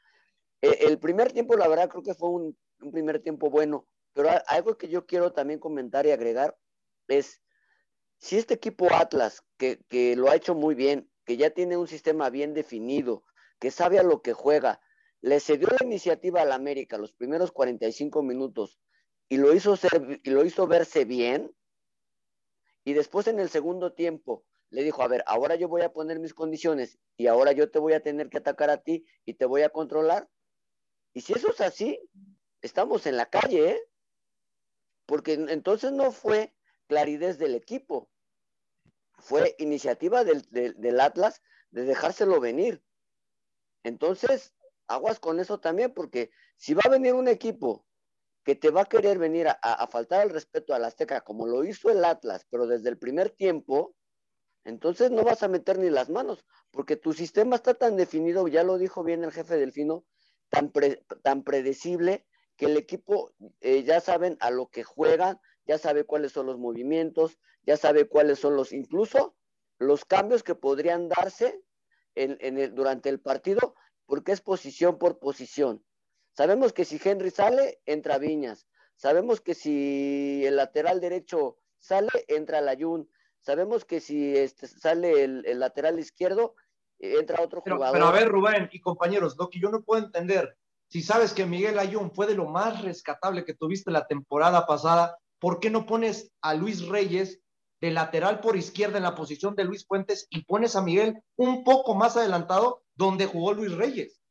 El 0.60 0.98
primer 0.98 1.32
tiempo, 1.32 1.56
la 1.56 1.68
verdad, 1.68 1.88
creo 1.88 2.02
que 2.02 2.14
fue 2.14 2.28
un, 2.28 2.56
primer 2.92 3.20
tiempo 3.20 3.48
bueno, 3.48 3.86
pero 4.12 4.28
algo 4.46 4.76
que 4.76 4.88
yo 4.88 5.06
quiero 5.06 5.32
también 5.32 5.58
comentar 5.58 6.04
y 6.04 6.10
agregar 6.10 6.58
es, 7.08 7.40
si 8.18 8.36
este 8.36 8.54
equipo 8.54 8.92
Atlas, 8.92 9.42
que, 9.56 10.14
lo 10.16 10.30
ha 10.30 10.36
hecho 10.36 10.54
muy 10.54 10.74
bien, 10.74 11.10
que 11.24 11.36
ya 11.36 11.50
tiene 11.50 11.76
un 11.76 11.88
sistema 11.88 12.28
bien 12.28 12.52
definido, 12.52 13.24
que 13.58 13.70
sabe 13.70 13.98
a 13.98 14.02
lo 14.02 14.20
que 14.20 14.32
juega, 14.32 14.80
le 15.20 15.40
cedió 15.40 15.68
la 15.68 15.86
iniciativa 15.86 16.42
al 16.42 16.52
América 16.52 16.98
los 16.98 17.12
primeros 17.12 17.52
45 17.52 18.22
minutos 18.22 18.80
y 19.28 19.36
lo 19.36 19.54
hizo, 19.54 19.76
y 20.24 20.30
lo 20.30 20.44
hizo 20.44 20.66
verse 20.66 21.04
bien, 21.04 21.54
y 22.84 22.92
después 22.92 23.28
en 23.28 23.38
el 23.38 23.48
segundo 23.48 23.92
tiempo 23.92 24.44
le 24.72 24.82
dijo, 24.82 25.02
a 25.02 25.08
ver, 25.08 25.22
ahora 25.26 25.54
yo 25.54 25.68
voy 25.68 25.82
a 25.82 25.92
poner 25.92 26.18
mis 26.18 26.32
condiciones 26.32 26.98
y 27.18 27.26
ahora 27.26 27.52
yo 27.52 27.70
te 27.70 27.78
voy 27.78 27.92
a 27.92 28.02
tener 28.02 28.30
que 28.30 28.38
atacar 28.38 28.70
a 28.70 28.78
ti 28.78 29.04
y 29.26 29.34
te 29.34 29.44
voy 29.44 29.62
a 29.62 29.68
controlar, 29.68 30.28
y 31.12 31.20
si 31.20 31.34
eso 31.34 31.50
es 31.50 31.60
así, 31.60 32.00
estamos 32.62 33.06
en 33.06 33.18
la 33.18 33.26
calle, 33.26 33.70
¿eh? 33.72 33.82
Porque 35.06 35.34
entonces 35.34 35.92
no 35.92 36.10
fue 36.10 36.54
claridad 36.86 37.36
del 37.36 37.54
equipo, 37.54 38.10
fue 39.18 39.54
iniciativa 39.58 40.24
del, 40.24 40.42
del, 40.50 40.74
del, 40.80 41.00
Atlas 41.00 41.42
de 41.70 41.84
dejárselo 41.84 42.40
venir. 42.40 42.82
Entonces, 43.82 44.54
aguas 44.86 45.20
con 45.20 45.38
eso 45.38 45.60
también, 45.60 45.92
porque 45.92 46.30
si 46.56 46.72
va 46.72 46.82
a 46.86 46.90
venir 46.90 47.12
un 47.12 47.28
equipo 47.28 47.84
que 48.42 48.54
te 48.54 48.70
va 48.70 48.82
a 48.82 48.88
querer 48.88 49.18
venir 49.18 49.48
a, 49.48 49.58
a, 49.62 49.74
a 49.74 49.86
faltar 49.86 50.24
el 50.24 50.32
respeto 50.32 50.74
al 50.74 50.84
Azteca, 50.84 51.20
como 51.20 51.46
lo 51.46 51.62
hizo 51.64 51.90
el 51.90 52.04
Atlas, 52.04 52.46
pero 52.48 52.66
desde 52.66 52.88
el 52.88 52.98
primer 52.98 53.30
tiempo, 53.30 53.94
entonces 54.64 55.10
no 55.10 55.24
vas 55.24 55.42
a 55.42 55.48
meter 55.48 55.78
ni 55.78 55.90
las 55.90 56.10
manos, 56.10 56.44
porque 56.70 56.96
tu 56.96 57.12
sistema 57.12 57.56
está 57.56 57.74
tan 57.74 57.96
definido, 57.96 58.46
ya 58.48 58.62
lo 58.62 58.78
dijo 58.78 59.02
bien 59.02 59.24
el 59.24 59.32
jefe 59.32 59.56
Delfino, 59.56 60.04
tan, 60.50 60.72
tan 61.22 61.42
predecible 61.42 62.26
que 62.56 62.66
el 62.66 62.76
equipo 62.76 63.32
eh, 63.60 63.82
ya 63.82 64.00
saben 64.00 64.36
a 64.40 64.50
lo 64.50 64.68
que 64.68 64.84
juegan, 64.84 65.40
ya 65.66 65.78
sabe 65.78 66.04
cuáles 66.04 66.32
son 66.32 66.46
los 66.46 66.58
movimientos, 66.58 67.38
ya 67.64 67.76
sabe 67.76 68.08
cuáles 68.08 68.38
son 68.38 68.56
los, 68.56 68.72
incluso 68.72 69.36
los 69.78 70.04
cambios 70.04 70.42
que 70.42 70.54
podrían 70.54 71.08
darse 71.08 71.60
durante 72.72 73.08
el 73.08 73.20
partido, 73.20 73.74
porque 74.06 74.32
es 74.32 74.40
posición 74.40 74.98
por 74.98 75.18
posición. 75.18 75.84
Sabemos 76.32 76.72
que 76.72 76.84
si 76.84 77.00
Henry 77.02 77.30
sale, 77.30 77.80
entra 77.86 78.18
Viñas. 78.18 78.66
Sabemos 78.96 79.40
que 79.40 79.54
si 79.54 80.44
el 80.44 80.56
lateral 80.56 81.00
derecho 81.00 81.58
sale, 81.78 82.10
entra 82.28 82.60
Layun. 82.60 83.08
Sabemos 83.42 83.84
que 83.84 84.00
si 84.00 84.36
este, 84.36 84.66
sale 84.66 85.24
el, 85.24 85.44
el 85.46 85.60
lateral 85.60 85.98
izquierdo, 85.98 86.54
entra 86.98 87.42
otro 87.42 87.62
pero, 87.62 87.76
jugador. 87.76 87.94
Pero 87.96 88.06
a 88.06 88.12
ver, 88.12 88.28
Rubén 88.28 88.68
y 88.72 88.80
compañeros, 88.80 89.36
lo 89.38 89.50
que 89.50 89.60
yo 89.60 89.68
no 89.68 89.82
puedo 89.82 90.02
entender, 90.04 90.56
si 90.88 91.02
sabes 91.02 91.32
que 91.32 91.46
Miguel 91.46 91.78
Ayun 91.78 92.12
fue 92.12 92.26
de 92.26 92.34
lo 92.34 92.46
más 92.46 92.82
rescatable 92.82 93.44
que 93.44 93.54
tuviste 93.54 93.90
la 93.90 94.06
temporada 94.06 94.66
pasada, 94.66 95.18
¿por 95.38 95.58
qué 95.58 95.70
no 95.70 95.86
pones 95.86 96.30
a 96.40 96.54
Luis 96.54 96.86
Reyes 96.86 97.40
de 97.80 97.90
lateral 97.90 98.40
por 98.40 98.56
izquierda 98.56 98.98
en 98.98 99.02
la 99.02 99.16
posición 99.16 99.56
de 99.56 99.64
Luis 99.64 99.84
Fuentes 99.84 100.28
y 100.30 100.44
pones 100.44 100.76
a 100.76 100.82
Miguel 100.82 101.20
un 101.36 101.64
poco 101.64 101.94
más 101.94 102.16
adelantado 102.16 102.84
donde 102.94 103.26
jugó 103.26 103.52
Luis 103.52 103.72
Reyes? 103.72 104.22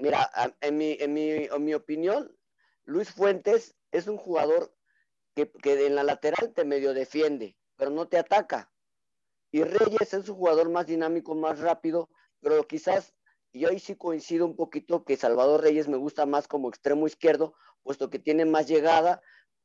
Mira, 0.00 0.28
en 0.60 0.76
mi, 0.76 0.96
en 0.98 1.14
mi, 1.14 1.30
en 1.30 1.64
mi 1.64 1.74
opinión, 1.74 2.36
Luis 2.84 3.10
Fuentes 3.12 3.76
es 3.92 4.08
un 4.08 4.16
jugador 4.16 4.74
que, 5.34 5.50
que 5.50 5.86
en 5.86 5.94
la 5.94 6.02
lateral 6.02 6.52
te 6.54 6.64
medio 6.64 6.92
defiende, 6.92 7.56
pero 7.76 7.90
no 7.90 8.08
te 8.08 8.18
ataca. 8.18 8.70
Y 9.50 9.62
Reyes 9.62 10.12
es 10.12 10.28
un 10.28 10.36
jugador 10.36 10.68
más 10.70 10.86
dinámico, 10.86 11.34
más 11.34 11.60
rápido, 11.60 12.10
pero 12.40 12.66
quizás 12.66 13.14
yo 13.52 13.68
ahí 13.68 13.78
sí 13.78 13.96
coincido 13.96 14.44
un 14.44 14.56
poquito 14.56 15.04
que 15.04 15.16
Salvador 15.16 15.62
Reyes 15.62 15.88
me 15.88 15.96
gusta 15.96 16.26
más 16.26 16.48
como 16.48 16.68
extremo 16.68 17.06
izquierdo, 17.06 17.54
puesto 17.82 18.10
que 18.10 18.18
tiene 18.18 18.44
más 18.44 18.66
llegada, 18.66 19.22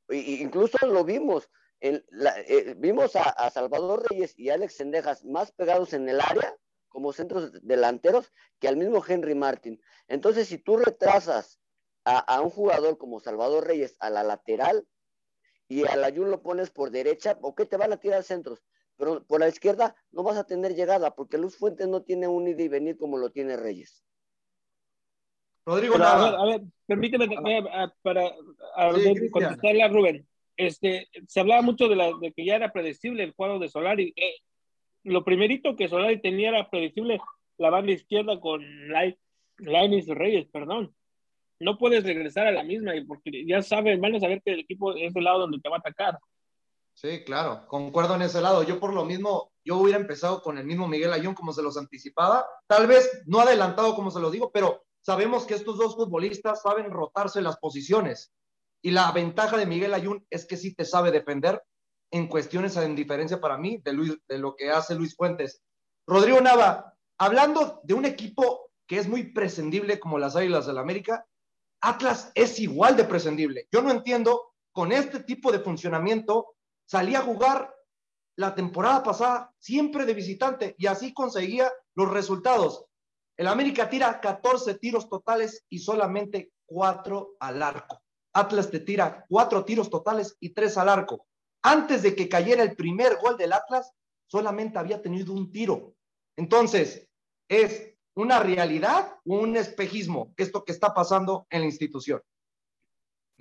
e 0.07 0.17
incluso 0.17 0.77
lo 0.85 1.03
vimos, 1.03 1.49
eh, 1.79 2.75
vimos 2.77 3.15
a, 3.15 3.49
Salvador 3.49 4.05
Reyes 4.09 4.33
y 4.37 4.49
Alex 4.49 4.75
Sendejas 4.75 5.25
más 5.25 5.51
pegados 5.51 5.93
en 5.93 6.07
el 6.07 6.21
área 6.21 6.55
como 6.89 7.11
centros 7.11 7.51
delanteros 7.63 8.31
que 8.59 8.67
al 8.67 8.77
mismo 8.77 9.03
Henry 9.05 9.33
Martin. 9.33 9.81
Entonces, 10.07 10.47
si 10.47 10.57
tú 10.57 10.77
retrasas 10.77 11.59
a 12.03 12.41
un 12.41 12.49
jugador 12.49 12.97
como 12.97 13.19
Salvador 13.19 13.65
Reyes 13.67 13.95
a 13.99 14.09
la 14.09 14.23
lateral 14.23 14.87
y 15.71 15.87
al 15.87 16.03
Ayun 16.03 16.29
lo 16.29 16.41
pones 16.41 16.69
por 16.69 16.91
derecha, 16.91 17.37
ok, 17.41 17.65
te 17.65 17.77
van 17.77 17.93
a 17.93 17.97
tirar 17.97 18.23
centros, 18.23 18.61
pero 18.97 19.23
por 19.23 19.39
la 19.39 19.47
izquierda 19.47 19.95
no 20.11 20.21
vas 20.21 20.35
a 20.35 20.43
tener 20.43 20.75
llegada 20.75 21.15
porque 21.15 21.37
Luz 21.37 21.55
Fuentes 21.55 21.87
no 21.87 22.03
tiene 22.03 22.27
un 22.27 22.45
ida 22.45 22.61
y 22.61 22.67
venir 22.67 22.97
como 22.97 23.17
lo 23.17 23.29
tiene 23.31 23.55
Reyes. 23.55 24.03
Rodrigo 25.65 25.93
pero, 25.93 26.03
Nava. 26.03 26.27
A 26.27 26.31
ver, 26.31 26.39
a 26.39 26.45
ver 26.57 26.61
permíteme 26.85 27.25
a, 27.71 27.83
a, 27.83 27.95
para 28.01 28.27
a, 28.75 28.93
sí, 28.95 29.29
contestarle 29.31 29.81
a 29.81 29.87
Rubén. 29.87 30.27
este, 30.57 31.07
se 31.25 31.39
hablaba 31.39 31.61
mucho 31.61 31.87
de, 31.87 31.95
la, 31.95 32.11
de 32.19 32.33
que 32.33 32.43
ya 32.43 32.57
era 32.57 32.73
predecible 32.73 33.23
el 33.23 33.33
cuadro 33.33 33.57
de 33.57 33.69
Solari. 33.69 34.13
Eh, 34.17 34.35
lo 35.03 35.23
primerito 35.23 35.77
que 35.77 35.87
Solari 35.87 36.19
tenía 36.19 36.49
era 36.49 36.69
predecible 36.69 37.21
la 37.57 37.69
banda 37.69 37.93
izquierda 37.93 38.41
con 38.41 38.61
Lainis 39.59 40.07
Reyes, 40.07 40.47
perdón. 40.47 40.93
No 41.61 41.77
puedes 41.77 42.03
regresar 42.03 42.47
a 42.47 42.51
la 42.51 42.63
misma 42.63 42.93
porque 43.07 43.45
ya 43.45 43.61
saben, 43.61 44.01
van 44.01 44.15
a 44.15 44.19
saber 44.19 44.41
que 44.43 44.53
el 44.53 44.59
equipo 44.61 44.93
es 44.95 45.15
el 45.15 45.23
lado 45.23 45.39
donde 45.39 45.59
te 45.59 45.69
va 45.69 45.77
a 45.77 45.79
atacar. 45.79 46.17
Sí, 46.93 47.23
claro, 47.23 47.65
concuerdo 47.67 48.15
en 48.15 48.23
ese 48.23 48.41
lado. 48.41 48.63
Yo 48.63 48.79
por 48.79 48.93
lo 48.93 49.05
mismo, 49.05 49.51
yo 49.63 49.77
hubiera 49.77 49.99
empezado 49.99 50.41
con 50.41 50.57
el 50.57 50.65
mismo 50.65 50.87
Miguel 50.87 51.13
Ayón 51.13 51.33
como 51.33 51.53
se 51.53 51.63
los 51.63 51.77
anticipaba. 51.77 52.45
Tal 52.67 52.87
vez 52.87 53.23
no 53.25 53.39
adelantado 53.39 53.95
como 53.95 54.11
se 54.11 54.19
lo 54.19 54.29
digo, 54.29 54.51
pero 54.51 54.83
sabemos 55.01 55.45
que 55.45 55.53
estos 55.53 55.77
dos 55.77 55.95
futbolistas 55.95 56.61
saben 56.61 56.91
rotarse 56.91 57.41
las 57.41 57.57
posiciones. 57.57 58.33
Y 58.81 58.91
la 58.91 59.11
ventaja 59.11 59.57
de 59.57 59.65
Miguel 59.65 59.93
Ayun 59.93 60.25
es 60.29 60.45
que 60.45 60.57
sí 60.57 60.73
te 60.73 60.85
sabe 60.85 61.11
defender 61.11 61.61
en 62.11 62.27
cuestiones 62.27 62.75
en 62.77 62.95
diferencia 62.95 63.39
para 63.39 63.57
mí 63.57 63.77
de, 63.83 63.93
Luis, 63.93 64.17
de 64.27 64.37
lo 64.37 64.55
que 64.55 64.69
hace 64.69 64.95
Luis 64.95 65.15
Fuentes. 65.15 65.61
Rodrigo 66.07 66.41
Nava, 66.41 66.93
hablando 67.17 67.79
de 67.83 67.93
un 67.93 68.05
equipo 68.05 68.71
que 68.85 68.97
es 68.97 69.07
muy 69.07 69.31
prescindible 69.31 69.99
como 69.99 70.19
las 70.19 70.35
Águilas 70.35 70.65
del 70.65 70.75
la 70.75 70.81
América, 70.81 71.25
Atlas 71.81 72.31
es 72.35 72.59
igual 72.59 72.95
de 72.95 73.05
prescindible. 73.05 73.67
Yo 73.71 73.81
no 73.81 73.91
entiendo, 73.91 74.53
con 74.71 74.91
este 74.91 75.23
tipo 75.23 75.51
de 75.51 75.59
funcionamiento, 75.59 76.55
salía 76.85 77.19
a 77.19 77.23
jugar 77.23 77.73
la 78.37 78.55
temporada 78.55 79.03
pasada 79.03 79.53
siempre 79.59 80.05
de 80.05 80.13
visitante 80.13 80.75
y 80.77 80.87
así 80.87 81.13
conseguía 81.13 81.71
los 81.95 82.09
resultados. 82.09 82.85
El 83.37 83.47
América 83.47 83.89
tira 83.89 84.21
14 84.21 84.75
tiros 84.75 85.09
totales 85.09 85.65
y 85.69 85.79
solamente 85.79 86.51
4 86.67 87.35
al 87.39 87.63
arco. 87.63 88.01
Atlas 88.33 88.69
te 88.69 88.79
tira 88.79 89.25
4 89.27 89.65
tiros 89.65 89.89
totales 89.89 90.37
y 90.39 90.49
3 90.53 90.77
al 90.77 90.89
arco. 90.89 91.27
Antes 91.63 92.03
de 92.03 92.15
que 92.15 92.29
cayera 92.29 92.63
el 92.63 92.75
primer 92.75 93.17
gol 93.17 93.37
del 93.37 93.53
Atlas, 93.53 93.91
solamente 94.27 94.79
había 94.79 95.01
tenido 95.01 95.33
un 95.33 95.51
tiro. 95.51 95.95
Entonces, 96.37 97.09
¿es 97.49 97.90
una 98.15 98.39
realidad 98.39 99.15
o 99.25 99.39
un 99.39 99.55
espejismo 99.57 100.33
esto 100.37 100.63
que 100.63 100.71
está 100.71 100.93
pasando 100.93 101.47
en 101.49 101.61
la 101.61 101.67
institución? 101.67 102.21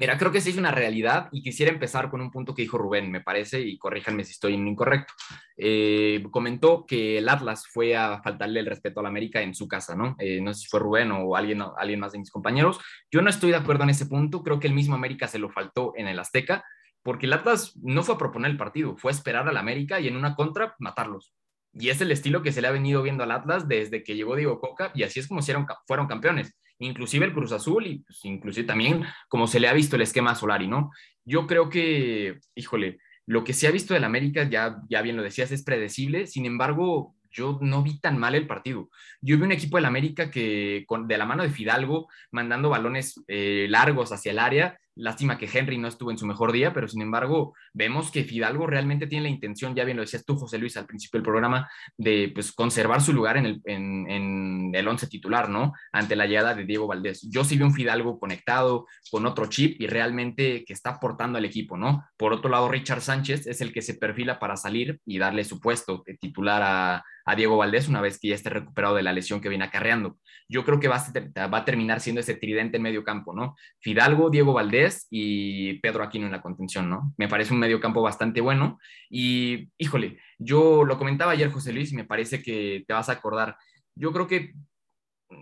Mira, 0.00 0.16
creo 0.16 0.32
que 0.32 0.40
sí 0.40 0.48
es 0.48 0.56
una 0.56 0.70
realidad 0.70 1.28
y 1.30 1.42
quisiera 1.42 1.70
empezar 1.70 2.08
con 2.08 2.22
un 2.22 2.30
punto 2.30 2.54
que 2.54 2.62
dijo 2.62 2.78
Rubén, 2.78 3.10
me 3.10 3.20
parece, 3.20 3.60
y 3.60 3.76
corríjanme 3.76 4.24
si 4.24 4.32
estoy 4.32 4.54
incorrecto. 4.54 5.12
Eh, 5.58 6.24
comentó 6.30 6.86
que 6.86 7.18
el 7.18 7.28
Atlas 7.28 7.66
fue 7.66 7.94
a 7.94 8.22
faltarle 8.22 8.60
el 8.60 8.66
respeto 8.66 9.00
a 9.00 9.02
la 9.02 9.10
América 9.10 9.42
en 9.42 9.54
su 9.54 9.68
casa, 9.68 9.94
¿no? 9.94 10.16
Eh, 10.18 10.40
no 10.40 10.54
sé 10.54 10.62
si 10.62 10.68
fue 10.68 10.80
Rubén 10.80 11.12
o 11.12 11.36
alguien, 11.36 11.62
alguien 11.76 12.00
más 12.00 12.12
de 12.12 12.18
mis 12.18 12.30
compañeros. 12.30 12.80
Yo 13.10 13.20
no 13.20 13.28
estoy 13.28 13.50
de 13.50 13.58
acuerdo 13.58 13.84
en 13.84 13.90
ese 13.90 14.06
punto, 14.06 14.42
creo 14.42 14.58
que 14.58 14.68
el 14.68 14.74
mismo 14.74 14.94
América 14.94 15.28
se 15.28 15.38
lo 15.38 15.50
faltó 15.50 15.92
en 15.94 16.08
el 16.08 16.18
Azteca, 16.18 16.64
porque 17.02 17.26
el 17.26 17.34
Atlas 17.34 17.76
no 17.82 18.02
fue 18.02 18.14
a 18.14 18.18
proponer 18.18 18.52
el 18.52 18.56
partido, 18.56 18.96
fue 18.96 19.10
a 19.10 19.14
esperar 19.14 19.46
al 19.46 19.56
América 19.58 20.00
y 20.00 20.08
en 20.08 20.16
una 20.16 20.34
contra 20.34 20.76
matarlos. 20.78 21.34
Y 21.72 21.90
es 21.90 22.00
el 22.00 22.10
estilo 22.10 22.42
que 22.42 22.52
se 22.52 22.60
le 22.60 22.68
ha 22.68 22.72
venido 22.72 23.02
viendo 23.02 23.22
al 23.22 23.30
Atlas 23.30 23.68
desde 23.68 24.02
que 24.02 24.16
llegó 24.16 24.36
Diego 24.36 24.60
Coca 24.60 24.90
y 24.94 25.04
así 25.04 25.20
es 25.20 25.28
como 25.28 25.40
fueron 25.86 26.06
campeones 26.06 26.54
inclusive 26.80 27.26
el 27.26 27.32
Cruz 27.32 27.52
Azul 27.52 27.86
y 27.86 27.98
pues, 27.98 28.24
inclusive 28.24 28.66
también 28.66 29.04
como 29.28 29.46
se 29.46 29.60
le 29.60 29.68
ha 29.68 29.72
visto 29.72 29.96
el 29.96 30.02
esquema 30.02 30.34
Solari, 30.34 30.66
¿no? 30.66 30.90
Yo 31.24 31.46
creo 31.46 31.68
que, 31.68 32.40
híjole, 32.54 32.98
lo 33.26 33.44
que 33.44 33.52
se 33.52 33.68
ha 33.68 33.70
visto 33.70 33.94
del 33.94 34.04
América, 34.04 34.48
ya, 34.48 34.80
ya 34.88 35.02
bien 35.02 35.16
lo 35.16 35.22
decías, 35.22 35.52
es 35.52 35.62
predecible, 35.62 36.26
sin 36.26 36.46
embargo, 36.46 37.14
yo 37.30 37.58
no 37.62 37.82
vi 37.82 38.00
tan 38.00 38.18
mal 38.18 38.34
el 38.34 38.48
partido. 38.48 38.90
Yo 39.20 39.36
vi 39.36 39.44
un 39.44 39.52
equipo 39.52 39.76
del 39.76 39.84
América 39.84 40.30
que 40.30 40.84
con, 40.88 41.06
de 41.06 41.16
la 41.16 41.26
mano 41.26 41.44
de 41.44 41.50
Fidalgo, 41.50 42.08
mandando 42.32 42.70
balones 42.70 43.22
eh, 43.28 43.66
largos 43.68 44.10
hacia 44.10 44.32
el 44.32 44.40
área, 44.40 44.80
Lástima 44.96 45.38
que 45.38 45.48
Henry 45.52 45.78
no 45.78 45.88
estuvo 45.88 46.10
en 46.10 46.18
su 46.18 46.26
mejor 46.26 46.52
día, 46.52 46.72
pero 46.74 46.88
sin 46.88 47.00
embargo 47.00 47.54
vemos 47.72 48.10
que 48.10 48.24
Fidalgo 48.24 48.66
realmente 48.66 49.06
tiene 49.06 49.24
la 49.24 49.30
intención, 49.30 49.74
ya 49.74 49.84
bien 49.84 49.96
lo 49.96 50.02
decías 50.02 50.24
tú, 50.24 50.36
José 50.36 50.58
Luis, 50.58 50.76
al 50.76 50.86
principio 50.86 51.18
del 51.18 51.24
programa, 51.24 51.70
de 51.96 52.30
pues, 52.34 52.52
conservar 52.52 53.00
su 53.00 53.12
lugar 53.12 53.36
en 53.36 53.46
el, 53.46 53.60
en, 53.64 54.70
el 54.74 54.88
once 54.88 55.06
titular, 55.06 55.48
¿no? 55.48 55.72
Ante 55.92 56.16
la 56.16 56.26
llegada 56.26 56.54
de 56.54 56.64
Diego 56.64 56.86
Valdés. 56.86 57.26
Yo 57.30 57.44
sí 57.44 57.56
vi 57.56 57.62
un 57.62 57.74
Fidalgo 57.74 58.18
conectado 58.18 58.86
con 59.10 59.26
otro 59.26 59.46
chip 59.46 59.80
y 59.80 59.86
realmente 59.86 60.64
que 60.64 60.72
está 60.72 60.90
aportando 60.90 61.38
al 61.38 61.44
equipo, 61.44 61.76
¿no? 61.76 62.04
Por 62.16 62.32
otro 62.32 62.50
lado, 62.50 62.68
Richard 62.68 63.00
Sánchez 63.00 63.46
es 63.46 63.60
el 63.60 63.72
que 63.72 63.82
se 63.82 63.94
perfila 63.94 64.38
para 64.38 64.56
salir 64.56 65.00
y 65.06 65.18
darle 65.18 65.44
su 65.44 65.60
puesto 65.60 66.02
de 66.04 66.14
titular 66.14 66.62
a, 66.62 67.04
a 67.24 67.36
Diego 67.36 67.56
Valdés 67.56 67.88
una 67.88 68.00
vez 68.00 68.18
que 68.18 68.28
ya 68.28 68.34
esté 68.34 68.50
recuperado 68.50 68.96
de 68.96 69.02
la 69.02 69.12
lesión 69.12 69.40
que 69.40 69.48
viene 69.48 69.64
acarreando. 69.64 70.18
Yo 70.48 70.64
creo 70.64 70.80
que 70.80 70.88
va 70.88 70.96
a, 71.36 71.46
va 71.46 71.58
a 71.58 71.64
terminar 71.64 72.00
siendo 72.00 72.20
ese 72.20 72.34
tridente 72.34 72.78
en 72.78 72.82
medio 72.82 73.04
campo, 73.04 73.32
¿no? 73.32 73.56
Fidalgo, 73.78 74.30
Diego 74.30 74.52
Valdés 74.52 74.79
y 75.10 75.74
Pedro 75.80 76.02
Aquino 76.02 76.26
en 76.26 76.32
la 76.32 76.42
contención, 76.42 76.88
¿no? 76.88 77.14
Me 77.16 77.28
parece 77.28 77.52
un 77.52 77.60
medio 77.60 77.80
campo 77.80 78.02
bastante 78.02 78.40
bueno 78.40 78.78
y, 79.08 79.70
híjole, 79.78 80.18
yo 80.38 80.84
lo 80.84 80.98
comentaba 80.98 81.32
ayer 81.32 81.50
José 81.50 81.72
Luis 81.72 81.92
y 81.92 81.96
me 81.96 82.04
parece 82.04 82.42
que 82.42 82.84
te 82.86 82.92
vas 82.92 83.08
a 83.08 83.12
acordar. 83.12 83.56
Yo 83.94 84.12
creo 84.12 84.26
que, 84.26 84.54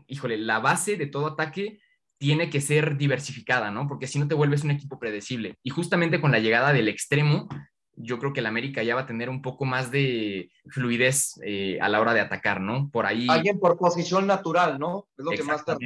híjole, 0.07 0.37
la 0.37 0.59
base 0.59 0.96
de 0.96 1.07
todo 1.07 1.29
ataque 1.29 1.81
tiene 2.18 2.51
que 2.51 2.61
ser 2.61 2.96
diversificada, 2.96 3.70
¿no? 3.70 3.87
Porque 3.87 4.07
si 4.07 4.18
no 4.18 4.27
te 4.27 4.35
vuelves 4.35 4.64
un 4.64 4.72
equipo 4.72 4.98
predecible. 4.98 5.57
Y 5.62 5.70
justamente 5.70 6.20
con 6.20 6.33
la 6.33 6.40
llegada 6.40 6.72
del 6.72 6.88
extremo, 6.88 7.48
yo 7.94 8.18
creo 8.18 8.33
que 8.33 8.40
el 8.40 8.46
América 8.46 8.83
ya 8.83 8.94
va 8.94 9.03
a 9.03 9.07
tener 9.07 9.29
un 9.29 9.42
poco 9.42 9.64
más 9.64 9.90
de 9.90 10.51
fluidez 10.68 11.40
eh, 11.44 11.79
a 11.81 11.88
la 11.88 12.01
hora 12.01 12.14
de 12.14 12.20
atacar, 12.20 12.61
¿no? 12.61 12.90
Por 12.90 13.07
ahí. 13.07 13.27
Alguien 13.29 13.59
por 13.59 13.77
posición 13.77 14.27
natural, 14.27 14.79
¿no? 14.79 15.09
Es 15.16 15.24
lo 15.24 15.31
que 15.31 15.42
más 15.42 15.64
te... 15.64 15.77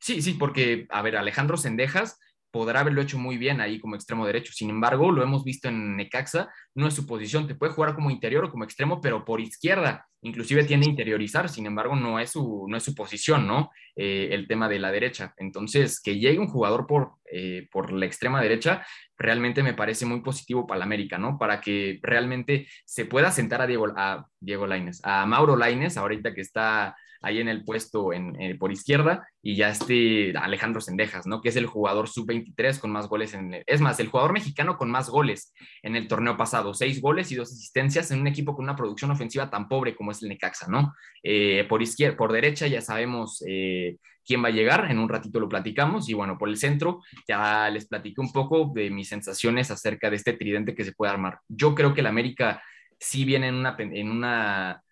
Sí, 0.00 0.20
sí, 0.20 0.34
porque, 0.34 0.86
a 0.90 1.00
ver, 1.00 1.16
Alejandro 1.16 1.56
Sendejas 1.56 2.20
podrá 2.54 2.78
haberlo 2.78 3.02
hecho 3.02 3.18
muy 3.18 3.36
bien 3.36 3.60
ahí 3.60 3.80
como 3.80 3.96
extremo 3.96 4.24
derecho. 4.24 4.52
Sin 4.52 4.70
embargo, 4.70 5.10
lo 5.10 5.24
hemos 5.24 5.42
visto 5.42 5.66
en 5.66 5.96
Necaxa, 5.96 6.48
no 6.76 6.86
es 6.86 6.94
su 6.94 7.04
posición, 7.04 7.48
te 7.48 7.56
puede 7.56 7.72
jugar 7.72 7.96
como 7.96 8.12
interior 8.12 8.44
o 8.44 8.50
como 8.52 8.62
extremo, 8.62 9.00
pero 9.00 9.24
por 9.24 9.40
izquierda, 9.40 10.06
inclusive 10.22 10.62
tiende 10.62 10.86
a 10.86 10.90
interiorizar, 10.90 11.48
sin 11.48 11.66
embargo, 11.66 11.96
no 11.96 12.20
es 12.20 12.30
su, 12.30 12.66
no 12.68 12.76
es 12.76 12.84
su 12.84 12.94
posición, 12.94 13.48
¿no? 13.48 13.72
Eh, 13.96 14.28
el 14.30 14.46
tema 14.46 14.68
de 14.68 14.78
la 14.78 14.92
derecha. 14.92 15.34
Entonces, 15.36 16.00
que 16.00 16.20
llegue 16.20 16.38
un 16.38 16.46
jugador 16.46 16.86
por, 16.86 17.14
eh, 17.28 17.66
por 17.72 17.92
la 17.92 18.06
extrema 18.06 18.40
derecha, 18.40 18.86
realmente 19.18 19.64
me 19.64 19.74
parece 19.74 20.06
muy 20.06 20.20
positivo 20.20 20.64
para 20.64 20.78
la 20.78 20.84
América, 20.84 21.18
¿no? 21.18 21.36
Para 21.36 21.60
que 21.60 21.98
realmente 22.04 22.68
se 22.84 23.04
pueda 23.04 23.32
sentar 23.32 23.62
a 23.62 23.66
Diego, 23.66 23.88
a 23.96 24.28
Diego 24.38 24.68
Laines, 24.68 25.00
a 25.02 25.26
Mauro 25.26 25.56
Laines, 25.56 25.96
ahorita 25.96 26.32
que 26.32 26.42
está 26.42 26.94
ahí 27.24 27.40
en 27.40 27.48
el 27.48 27.64
puesto 27.64 28.12
en, 28.12 28.40
eh, 28.40 28.54
por 28.56 28.72
izquierda 28.72 29.26
y 29.42 29.56
ya 29.56 29.68
este 29.68 30.36
Alejandro 30.36 30.80
Sendejas, 30.80 31.26
¿no? 31.26 31.40
Que 31.40 31.48
es 31.48 31.56
el 31.56 31.66
jugador 31.66 32.08
sub-23 32.08 32.78
con 32.78 32.90
más 32.90 33.08
goles 33.08 33.34
en 33.34 33.62
es 33.66 33.80
más, 33.80 33.98
el 34.00 34.08
jugador 34.08 34.32
mexicano 34.32 34.76
con 34.76 34.90
más 34.90 35.08
goles 35.08 35.52
en 35.82 35.96
el 35.96 36.08
torneo 36.08 36.36
pasado, 36.36 36.74
seis 36.74 37.00
goles 37.00 37.32
y 37.32 37.36
dos 37.36 37.52
asistencias 37.52 38.10
en 38.10 38.20
un 38.20 38.26
equipo 38.26 38.54
con 38.54 38.64
una 38.64 38.76
producción 38.76 39.10
ofensiva 39.10 39.50
tan 39.50 39.68
pobre 39.68 39.94
como 39.94 40.10
es 40.10 40.22
el 40.22 40.28
Necaxa, 40.28 40.66
¿no? 40.68 40.94
Eh, 41.22 41.64
por 41.68 41.82
izquierda, 41.82 42.16
por 42.16 42.32
derecha 42.32 42.66
ya 42.66 42.80
sabemos 42.80 43.42
eh, 43.46 43.96
quién 44.24 44.42
va 44.42 44.48
a 44.48 44.52
llegar, 44.52 44.90
en 44.90 44.98
un 44.98 45.08
ratito 45.08 45.40
lo 45.40 45.48
platicamos 45.48 46.08
y 46.08 46.14
bueno, 46.14 46.38
por 46.38 46.48
el 46.48 46.56
centro 46.56 47.00
ya 47.28 47.68
les 47.70 47.86
platiqué 47.86 48.20
un 48.20 48.32
poco 48.32 48.72
de 48.74 48.90
mis 48.90 49.08
sensaciones 49.08 49.70
acerca 49.70 50.10
de 50.10 50.16
este 50.16 50.32
tridente 50.34 50.74
que 50.74 50.84
se 50.84 50.92
puede 50.92 51.12
armar. 51.12 51.40
Yo 51.48 51.74
creo 51.74 51.94
que 51.94 52.00
el 52.00 52.06
América 52.06 52.62
sí 52.98 53.24
viene 53.24 53.48
en 53.48 53.54
una, 53.54 53.76
en 53.78 54.10
una 54.10 54.82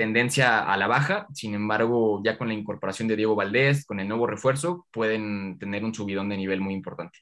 tendencia 0.00 0.60
a 0.60 0.78
la 0.78 0.86
baja, 0.86 1.26
sin 1.34 1.52
embargo, 1.52 2.22
ya 2.24 2.38
con 2.38 2.48
la 2.48 2.54
incorporación 2.54 3.06
de 3.06 3.16
Diego 3.16 3.34
Valdés, 3.34 3.84
con 3.84 4.00
el 4.00 4.08
nuevo 4.08 4.26
refuerzo, 4.26 4.86
pueden 4.90 5.58
tener 5.58 5.84
un 5.84 5.92
subidón 5.92 6.30
de 6.30 6.38
nivel 6.38 6.62
muy 6.62 6.72
importante. 6.72 7.18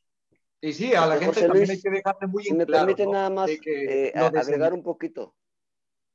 Y 0.61 0.73
sí, 0.73 0.95
a 0.95 1.05
la 1.05 1.19
gente 1.19 1.43
también 1.43 1.69
hay 1.69 1.81
que 1.81 1.91
dejarle 1.91 2.29
muy 2.29 2.47
en 2.47 2.57
me 2.57 2.67
permite 2.67 3.05
nada 3.05 3.31
más 3.31 3.51
eh, 3.51 4.13
agregar 4.15 4.73
un 4.73 4.85
poquito. 4.85 5.35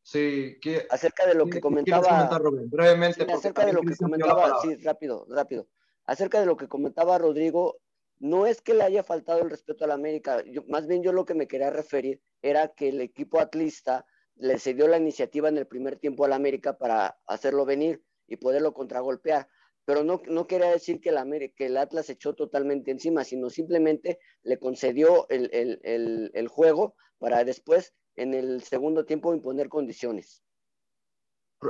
Sí, 0.01 0.57
que, 0.61 0.87
acerca 0.89 1.27
de 1.27 1.35
lo 1.35 1.47
que 1.47 1.59
comentaba. 1.59 2.29
Brevemente. 2.67 3.29
acerca 3.29 3.65
de 3.65 3.73
lo 3.73 3.81
que 3.81 3.97
comentaba, 3.97 4.61
sí, 4.61 4.77
rápido, 4.77 5.25
rápido. 5.29 5.67
Acerca 6.05 6.39
de 6.39 6.45
lo 6.45 6.55
que 6.55 6.69
comentaba 6.69 7.17
Rodrigo, 7.17 7.75
no 8.19 8.45
es 8.45 8.61
que 8.61 8.73
le 8.73 8.83
haya 8.83 9.03
faltado 9.03 9.41
el 9.41 9.49
respeto 9.49 9.83
a 9.83 9.87
la 9.87 9.95
América, 9.95 10.41
más 10.69 10.87
bien 10.87 11.03
yo 11.03 11.11
lo 11.11 11.25
que 11.25 11.33
me 11.33 11.45
quería 11.45 11.71
referir 11.71 12.21
era 12.41 12.69
que 12.69 12.87
el 12.87 13.01
equipo 13.01 13.41
atlista 13.41 14.05
le 14.35 14.59
cedió 14.59 14.87
la 14.87 14.97
iniciativa 14.97 15.49
en 15.49 15.57
el 15.57 15.67
primer 15.67 15.97
tiempo 15.97 16.25
al 16.25 16.33
América 16.33 16.77
para 16.77 17.17
hacerlo 17.27 17.65
venir 17.65 18.03
y 18.27 18.37
poderlo 18.37 18.73
contragolpear. 18.73 19.47
Pero 19.85 20.03
no, 20.03 20.21
no 20.27 20.47
quería 20.47 20.69
decir 20.69 21.01
que 21.01 21.09
el, 21.09 21.17
América, 21.17 21.55
que 21.57 21.65
el 21.65 21.77
Atlas 21.77 22.09
echó 22.09 22.33
totalmente 22.33 22.91
encima, 22.91 23.23
sino 23.23 23.49
simplemente 23.49 24.19
le 24.43 24.57
concedió 24.57 25.27
el, 25.29 26.47
juego 26.47 26.95
para 27.17 27.43
después, 27.43 27.93
en 28.15 28.33
el 28.33 28.63
segundo 28.63 29.05
tiempo, 29.05 29.33
imponer 29.33 29.67
condiciones. 29.67 30.43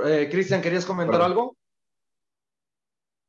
Eh, 0.04 0.28
Cristian, 0.30 0.62
¿querías 0.62 0.86
comentar 0.86 1.20
algo? 1.22 1.56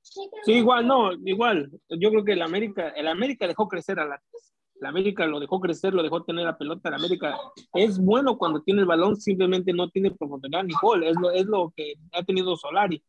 Sí, 0.01 0.53
igual, 0.53 0.87
no, 0.87 1.13
igual. 1.13 1.71
Yo 1.89 2.09
creo 2.11 2.23
que 2.23 2.33
el 2.33 2.41
América, 2.43 2.89
el 2.89 3.07
América 3.07 3.47
dejó 3.47 3.67
crecer 3.67 3.99
al 3.99 4.13
Atlas. 4.13 4.54
La 4.81 4.89
América 4.89 5.25
lo 5.25 5.39
dejó 5.39 5.59
crecer, 5.61 5.93
lo 5.93 6.03
dejó 6.03 6.23
tener 6.23 6.45
la 6.45 6.57
pelota. 6.57 6.89
La 6.89 6.97
América 6.97 7.37
es 7.73 7.97
bueno 7.97 8.37
cuando 8.37 8.61
tiene 8.61 8.81
el 8.81 8.87
balón, 8.87 9.15
simplemente 9.15 9.71
no 9.73 9.89
tiene 9.89 10.11
profundidad 10.11 10.63
ni 10.63 10.73
gol. 10.81 11.03
Es 11.03 11.15
lo, 11.19 11.31
es 11.31 11.45
lo 11.45 11.71
que 11.75 11.93
ha 12.11 12.23
tenido 12.23 12.55
Solari. 12.57 13.01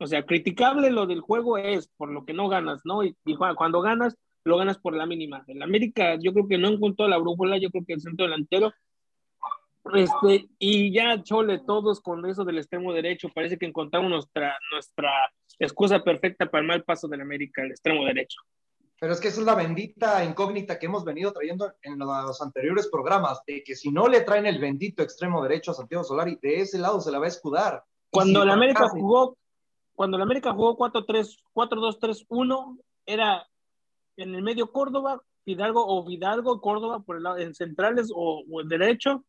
O 0.00 0.06
sea, 0.06 0.24
criticable 0.24 0.90
lo 0.90 1.06
del 1.06 1.20
juego 1.20 1.56
es 1.56 1.88
por 1.96 2.10
lo 2.10 2.24
que 2.24 2.32
no 2.32 2.48
ganas, 2.48 2.80
¿no? 2.84 3.04
Y, 3.04 3.16
cuando 3.56 3.80
ganas, 3.80 4.16
lo 4.42 4.56
ganas 4.56 4.78
por 4.78 4.94
la 4.94 5.06
mínima. 5.06 5.44
El 5.46 5.62
América, 5.62 6.16
yo 6.20 6.32
creo 6.32 6.48
que 6.48 6.58
no 6.58 6.68
encontró 6.68 7.06
la 7.06 7.18
brújula, 7.18 7.58
yo 7.58 7.70
creo 7.70 7.84
que 7.86 7.94
el 7.94 8.00
centro 8.00 8.26
delantero. 8.26 8.72
Este, 9.94 10.48
y 10.58 10.92
ya, 10.92 11.22
chole, 11.22 11.58
todos 11.58 12.00
con 12.00 12.24
eso 12.26 12.44
del 12.44 12.58
extremo 12.58 12.92
derecho, 12.92 13.28
parece 13.28 13.58
que 13.58 13.66
encontramos 13.66 14.10
nuestra, 14.10 14.56
nuestra 14.72 15.12
excusa 15.58 16.02
perfecta 16.02 16.46
para 16.46 16.62
el 16.62 16.68
mal 16.68 16.82
paso 16.82 17.06
del 17.06 17.20
América, 17.20 17.62
el 17.62 17.70
extremo 17.70 18.04
derecho. 18.04 18.40
Pero 19.00 19.12
es 19.12 19.20
que 19.20 19.28
esa 19.28 19.40
es 19.40 19.46
la 19.46 19.54
bendita 19.54 20.24
incógnita 20.24 20.78
que 20.78 20.86
hemos 20.86 21.04
venido 21.04 21.32
trayendo 21.32 21.72
en 21.82 21.98
los 21.98 22.40
anteriores 22.40 22.88
programas, 22.88 23.42
de 23.46 23.62
que 23.64 23.74
si 23.74 23.90
no 23.90 24.08
le 24.08 24.20
traen 24.20 24.46
el 24.46 24.60
bendito 24.60 25.02
extremo 25.02 25.42
derecho 25.42 25.72
a 25.72 25.74
Santiago 25.74 26.04
Solari, 26.04 26.38
de 26.40 26.60
ese 26.60 26.78
lado 26.78 27.00
se 27.00 27.10
la 27.10 27.18
va 27.18 27.26
a 27.26 27.28
escudar. 27.28 27.84
Cuando 28.10 28.40
si 28.40 28.46
el 28.46 28.50
América 28.50 28.88
jugó, 28.88 29.36
cuando 29.94 30.16
el 30.16 30.22
América 30.22 30.52
jugó 30.52 30.76
4-3, 30.76 31.38
4-2-3-1, 31.52 32.78
era 33.06 33.46
en 34.16 34.34
el 34.34 34.42
medio 34.42 34.70
Córdoba, 34.70 35.22
Fidalgo 35.44 35.84
o 35.86 36.04
Vidalgo, 36.04 36.60
Córdoba 36.60 37.00
por 37.00 37.16
el 37.16 37.24
lado 37.24 37.38
en 37.38 37.54
centrales 37.54 38.10
o, 38.14 38.44
o 38.48 38.60
el 38.60 38.68
derecho, 38.68 39.24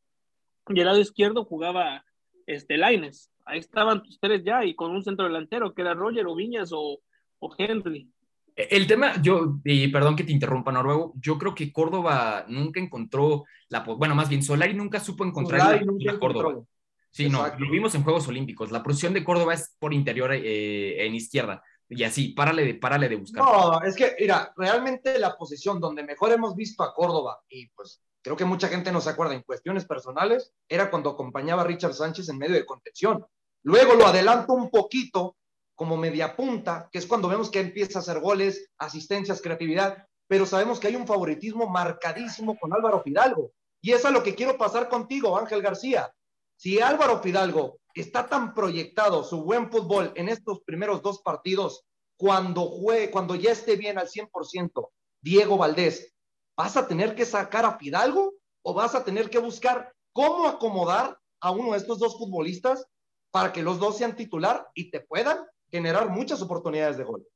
y 0.68 0.80
el 0.80 0.86
lado 0.86 1.00
izquierdo 1.00 1.46
jugaba 1.46 2.06
este 2.46 2.78
Laines. 2.78 3.32
Ahí 3.46 3.60
estaban 3.60 4.02
tus 4.02 4.20
tres 4.20 4.44
ya, 4.44 4.64
y 4.64 4.76
con 4.76 4.92
un 4.92 5.04
centro 5.04 5.26
delantero 5.26 5.74
que 5.74 5.82
era 5.82 5.94
Roger 5.94 6.26
o 6.28 6.36
Viñas 6.36 6.72
o, 6.74 7.00
o 7.40 7.56
Henry. 7.58 8.10
El 8.56 8.88
tema, 8.88 9.22
yo, 9.22 9.58
y 9.66 9.90
perdón 9.90 10.16
que 10.16 10.24
te 10.24 10.32
interrumpa, 10.32 10.72
Noruego, 10.72 11.14
yo 11.20 11.38
creo 11.38 11.54
que 11.54 11.74
Córdoba 11.74 12.46
nunca 12.48 12.80
encontró 12.80 13.44
la, 13.68 13.82
bueno, 13.82 14.16
más 14.16 14.30
bien 14.30 14.44
Solari 14.44 14.74
nunca 14.74 15.02
supo 15.02 15.26
encontrar 15.26 15.60
Solari 15.60 15.80
la, 15.80 15.86
nunca 15.92 16.14
la 16.14 16.20
Córdoba. 16.20 16.50
encontró. 16.52 16.68
Sí, 17.12 17.30
no, 17.30 17.48
lo 17.48 17.72
vimos 17.72 17.96
en 17.96 18.04
Juegos 18.04 18.28
Olímpicos. 18.28 18.72
La 18.72 18.84
posición 18.84 19.14
de 19.14 19.24
Córdoba 19.24 19.54
es 19.54 19.76
por 19.80 19.94
interior 19.94 20.34
eh, 20.34 21.06
en 21.06 21.16
izquierda. 21.16 21.64
Y 21.88 22.04
así, 22.04 22.30
párale 22.30 22.66
de, 22.66 22.76
párale 22.76 23.08
de 23.08 23.16
buscar. 23.16 23.44
No, 23.44 23.82
es 23.84 23.96
que, 23.96 24.16
mira, 24.20 24.52
realmente 24.58 25.20
la 25.20 25.38
posición 25.38 25.80
donde 25.80 26.04
mejor 26.04 26.32
hemos 26.32 26.56
visto 26.56 26.84
a 26.84 26.94
Córdoba, 26.94 27.40
y 27.48 27.68
pues 27.68 28.02
creo 28.22 28.36
que 28.36 28.44
mucha 28.44 28.68
gente 28.68 28.92
no 28.92 29.02
se 29.02 29.12
acuerda 29.12 29.34
en 29.34 29.44
cuestiones 29.44 29.86
personales, 29.86 30.52
era 30.68 30.90
cuando 30.90 31.12
acompañaba 31.12 31.62
a 31.62 31.66
Richard 31.66 31.94
Sánchez 31.94 32.28
en 32.30 32.38
medio 32.38 32.56
de 32.56 32.66
contención. 32.66 33.26
Luego 33.64 33.94
lo 33.94 34.08
adelanto 34.08 34.54
un 34.54 34.70
poquito 34.70 35.38
como 35.76 35.98
media 35.98 36.36
punta, 36.36 36.90
que 36.92 37.00
es 37.00 37.06
cuando 37.06 37.28
vemos 37.28 37.52
que 37.52 37.60
empieza 37.60 38.00
a 38.00 38.02
hacer 38.02 38.20
goles, 38.20 38.72
asistencias, 38.78 39.42
creatividad, 39.42 40.08
pero 40.28 40.46
sabemos 40.46 40.80
que 40.80 40.88
hay 40.88 40.96
un 40.96 41.06
favoritismo 41.06 41.68
marcadísimo 41.68 42.58
con 42.58 42.74
Álvaro 42.74 43.02
Fidalgo. 43.04 43.52
Y 43.82 43.92
es 43.92 44.04
a 44.06 44.12
lo 44.12 44.24
que 44.24 44.34
quiero 44.34 44.58
pasar 44.58 44.90
contigo, 44.90 45.38
Ángel 45.38 45.62
García. 45.62 46.12
Si 46.58 46.82
Álvaro 46.82 47.22
Fidalgo 47.22 47.80
está 47.94 48.28
tan 48.28 48.54
proyectado 48.54 49.24
su 49.24 49.44
buen 49.44 49.70
fútbol 49.70 50.12
en 50.16 50.30
estos 50.30 50.62
primeros 50.62 51.02
dos 51.02 51.22
partidos, 51.22 51.86
cuando 52.18 52.66
juegue, 52.66 53.12
cuando 53.12 53.36
ya 53.36 53.52
esté 53.52 53.76
bien 53.76 54.00
al 54.00 54.08
100%, 54.08 54.90
Diego 55.22 55.58
Valdés, 55.58 56.14
¿vas 56.58 56.78
a 56.78 56.88
tener 56.88 57.14
que 57.16 57.26
sacar 57.26 57.66
a 57.66 57.78
Fidalgo 57.78 58.34
o 58.64 58.74
vas 58.74 58.96
a 58.96 59.04
tener 59.04 59.30
que 59.30 59.40
buscar 59.40 59.94
cómo 60.14 60.48
acomodar 60.48 61.20
a 61.42 61.52
uno 61.52 61.74
de 61.74 61.78
estos 61.78 62.00
dos 62.00 62.18
futbolistas 62.18 62.88
para 63.32 63.52
que 63.52 63.62
los 63.62 63.80
dos 63.80 63.98
sean 63.98 64.16
titular 64.16 64.70
y 64.74 64.90
te 64.90 65.02
puedan 65.02 65.38
generar 65.76 66.10
muchas 66.10 66.42
oportunidades 66.42 66.98
de 66.98 67.04
gol? 67.04 67.28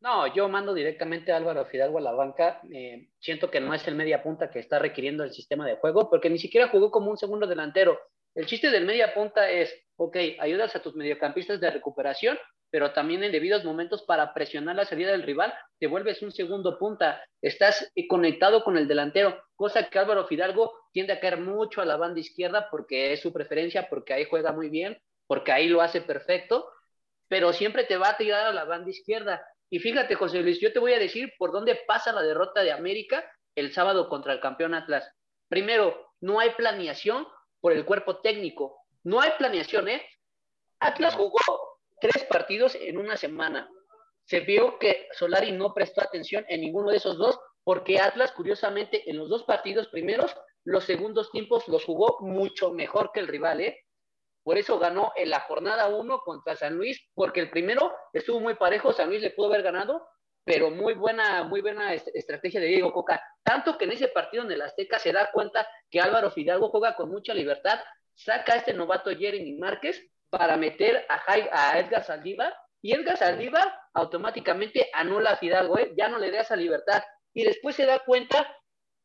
No, 0.00 0.32
yo 0.34 0.48
mando 0.48 0.72
directamente 0.72 1.32
a 1.32 1.36
Álvaro 1.36 1.66
Fidalgo 1.66 1.98
a 1.98 2.02
la 2.02 2.12
banca. 2.12 2.60
Eh, 2.72 3.08
siento 3.18 3.50
que 3.50 3.60
no 3.60 3.74
es 3.74 3.86
el 3.86 3.94
media 3.94 4.22
punta 4.22 4.50
que 4.50 4.58
está 4.58 4.78
requiriendo 4.78 5.24
el 5.24 5.32
sistema 5.32 5.66
de 5.66 5.76
juego, 5.76 6.08
porque 6.08 6.30
ni 6.30 6.38
siquiera 6.38 6.68
jugó 6.68 6.90
como 6.90 7.10
un 7.10 7.18
segundo 7.18 7.46
delantero. 7.46 7.98
El 8.34 8.46
chiste 8.46 8.70
del 8.70 8.86
media 8.86 9.12
punta 9.12 9.50
es, 9.50 9.74
ok, 9.96 10.16
ayudas 10.38 10.74
a 10.76 10.82
tus 10.82 10.94
mediocampistas 10.94 11.60
de 11.60 11.70
recuperación, 11.70 12.38
pero 12.70 12.92
también 12.92 13.24
en 13.24 13.32
debidos 13.32 13.64
momentos 13.64 14.02
para 14.02 14.32
presionar 14.32 14.76
la 14.76 14.84
salida 14.84 15.10
del 15.10 15.24
rival, 15.24 15.52
te 15.78 15.86
vuelves 15.86 16.22
un 16.22 16.32
segundo 16.32 16.78
punta. 16.78 17.22
Estás 17.42 17.90
eh, 17.94 18.06
conectado 18.06 18.62
con 18.62 18.78
el 18.78 18.88
delantero, 18.88 19.42
cosa 19.54 19.90
que 19.90 19.98
Álvaro 19.98 20.26
Fidalgo 20.26 20.72
tiende 20.92 21.12
a 21.12 21.20
caer 21.20 21.38
mucho 21.38 21.80
a 21.80 21.84
la 21.84 21.96
banda 21.96 22.20
izquierda 22.20 22.68
porque 22.70 23.12
es 23.12 23.20
su 23.20 23.32
preferencia, 23.32 23.88
porque 23.88 24.14
ahí 24.14 24.24
juega 24.24 24.52
muy 24.52 24.68
bien, 24.70 24.96
porque 25.26 25.52
ahí 25.52 25.68
lo 25.68 25.82
hace 25.82 26.00
perfecto, 26.00 26.66
pero 27.30 27.52
siempre 27.52 27.84
te 27.84 27.96
va 27.96 28.10
a 28.10 28.16
tirar 28.16 28.48
a 28.48 28.52
la 28.52 28.64
banda 28.64 28.90
izquierda. 28.90 29.46
Y 29.70 29.78
fíjate, 29.78 30.16
José 30.16 30.40
Luis, 30.40 30.58
yo 30.60 30.72
te 30.72 30.80
voy 30.80 30.94
a 30.94 30.98
decir 30.98 31.32
por 31.38 31.52
dónde 31.52 31.76
pasa 31.86 32.12
la 32.12 32.22
derrota 32.22 32.62
de 32.62 32.72
América 32.72 33.24
el 33.54 33.72
sábado 33.72 34.08
contra 34.08 34.32
el 34.32 34.40
campeón 34.40 34.74
Atlas. 34.74 35.08
Primero, 35.48 36.12
no 36.20 36.40
hay 36.40 36.50
planeación 36.50 37.28
por 37.60 37.72
el 37.72 37.84
cuerpo 37.84 38.20
técnico. 38.20 38.84
No 39.04 39.20
hay 39.20 39.30
planeación, 39.38 39.88
¿eh? 39.88 40.04
Atlas 40.80 41.14
jugó 41.14 41.38
tres 42.00 42.24
partidos 42.24 42.74
en 42.74 42.98
una 42.98 43.16
semana. 43.16 43.70
Se 44.24 44.40
vio 44.40 44.80
que 44.80 45.06
Solari 45.12 45.52
no 45.52 45.72
prestó 45.72 46.02
atención 46.02 46.44
en 46.48 46.62
ninguno 46.62 46.90
de 46.90 46.96
esos 46.96 47.16
dos, 47.16 47.38
porque 47.62 48.00
Atlas, 48.00 48.32
curiosamente, 48.32 49.08
en 49.08 49.18
los 49.18 49.28
dos 49.28 49.44
partidos 49.44 49.86
primeros, 49.86 50.34
los 50.64 50.82
segundos 50.82 51.30
tiempos 51.30 51.68
los 51.68 51.84
jugó 51.84 52.18
mucho 52.22 52.72
mejor 52.72 53.12
que 53.14 53.20
el 53.20 53.28
rival, 53.28 53.60
¿eh? 53.60 53.84
Por 54.42 54.58
eso 54.58 54.78
ganó 54.78 55.12
en 55.16 55.30
la 55.30 55.40
jornada 55.40 55.88
1 55.88 56.20
contra 56.20 56.56
San 56.56 56.74
Luis, 56.76 57.00
porque 57.14 57.40
el 57.40 57.50
primero 57.50 57.94
estuvo 58.12 58.40
muy 58.40 58.54
parejo, 58.54 58.92
San 58.92 59.08
Luis 59.08 59.20
le 59.22 59.30
pudo 59.30 59.48
haber 59.48 59.62
ganado, 59.62 60.06
pero 60.44 60.70
muy 60.70 60.94
buena, 60.94 61.44
muy 61.44 61.60
buena 61.60 61.92
est- 61.92 62.08
estrategia 62.14 62.60
de 62.60 62.66
Diego 62.68 62.92
Coca. 62.92 63.22
Tanto 63.42 63.76
que 63.76 63.84
en 63.84 63.92
ese 63.92 64.08
partido 64.08 64.42
en 64.44 64.52
el 64.52 64.62
Azteca 64.62 64.98
se 64.98 65.12
da 65.12 65.30
cuenta 65.30 65.66
que 65.90 66.00
Álvaro 66.00 66.30
Fidalgo 66.30 66.70
juega 66.70 66.96
con 66.96 67.10
mucha 67.10 67.34
libertad, 67.34 67.78
saca 68.14 68.54
a 68.54 68.56
este 68.56 68.72
novato 68.72 69.10
Jeremy 69.10 69.58
Márquez 69.58 70.02
para 70.30 70.56
meter 70.56 71.04
a, 71.08 71.18
Jai- 71.20 71.48
a 71.52 71.78
Edgar 71.78 72.04
Saldívar, 72.04 72.54
y 72.82 72.94
Edgar 72.94 73.18
Saldívar 73.18 73.78
automáticamente 73.92 74.88
anula 74.94 75.32
a 75.32 75.36
Fidalgo, 75.36 75.78
¿eh? 75.78 75.92
ya 75.96 76.08
no 76.08 76.18
le 76.18 76.30
da 76.30 76.40
esa 76.40 76.56
libertad. 76.56 77.02
Y 77.34 77.44
después 77.44 77.76
se 77.76 77.84
da 77.86 77.98
cuenta 78.00 78.56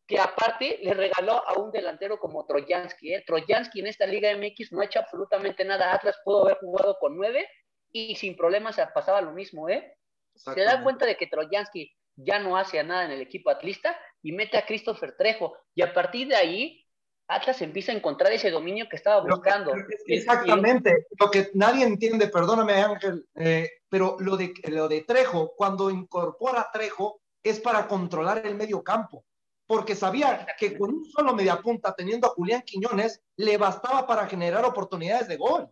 que 0.08 0.20
aparte 0.20 0.80
le 0.84 0.94
regaló 0.94 1.48
a 1.48 1.54
un 1.60 1.72
delantero 1.72 2.20
como 2.20 2.46
Trojansky. 2.46 3.13
¿eh? 3.13 3.24
Trojansky 3.26 3.80
en 3.80 3.88
esta 3.88 4.06
Liga 4.06 4.36
MX 4.36 4.72
no 4.72 4.82
ha 4.82 4.86
hecho 4.86 5.00
absolutamente 5.00 5.65
nada. 5.65 5.94
Atlas 5.94 6.18
pudo 6.24 6.44
haber 6.44 6.58
jugado 6.58 6.98
con 7.00 7.18
nueve 7.18 7.48
y 7.91 8.15
sin 8.15 8.36
problemas 8.36 8.76
se 8.76 8.86
pasaba 8.88 9.22
lo 9.22 9.32
mismo. 9.32 9.70
¿eh? 9.70 9.98
Se 10.36 10.62
da 10.62 10.84
cuenta 10.84 11.06
de 11.06 11.18
que 11.18 11.28
Trojansky 11.28 11.91
ya 12.18 12.39
no 12.39 12.58
hace 12.58 12.84
nada 12.84 13.06
en 13.06 13.12
el 13.12 13.22
equipo 13.22 13.50
atlista 13.50 13.98
y 14.22 14.32
mete 14.32 14.58
a 14.58 14.65
Christopher 14.65 15.15
Trejo. 15.18 15.58
Y 15.74 15.82
a 15.82 15.94
partir 15.94 16.28
de 16.28 16.36
ahí, 16.36 16.86
Atlas 17.28 17.62
empieza 17.62 17.91
a 17.91 17.96
encontrar 17.96 18.32
ese 18.32 18.52
dominio 18.52 18.88
que 18.89 18.98
estaba 18.98 19.22
buscando. 19.22 19.74
Exactamente, 20.06 21.08
lo 21.20 21.32
que 21.32 21.50
nadie 21.54 21.86
entiende, 21.86 22.28
perdóname 22.28 22.74
Ángel, 22.74 23.26
eh, 23.36 23.70
pero 23.89 24.18
lo 24.20 24.38
de, 24.38 24.54
lo 24.68 24.88
de 24.88 25.02
Trejo, 25.02 25.54
cuando 25.56 25.89
incorpora 25.89 26.62
a 26.62 26.72
Trejo, 26.72 27.22
es 27.44 27.60
para 27.60 27.88
controlar 27.88 28.46
el 28.46 28.56
medio 28.56 28.84
campo, 28.84 29.26
porque 29.67 29.95
sabía 29.95 30.45
que 30.58 30.78
con 30.78 30.91
un 30.93 31.06
solo 31.06 31.34
mediapunta, 31.34 31.93
teniendo 31.95 32.28
a 32.28 32.32
Julián 32.32 32.62
Quiñones, 32.62 33.23
le 33.38 33.58
bastaba 33.58 34.06
para 34.06 34.28
generar 34.28 34.63
oportunidades 34.65 35.28
de 35.28 35.38
gol. 35.38 35.69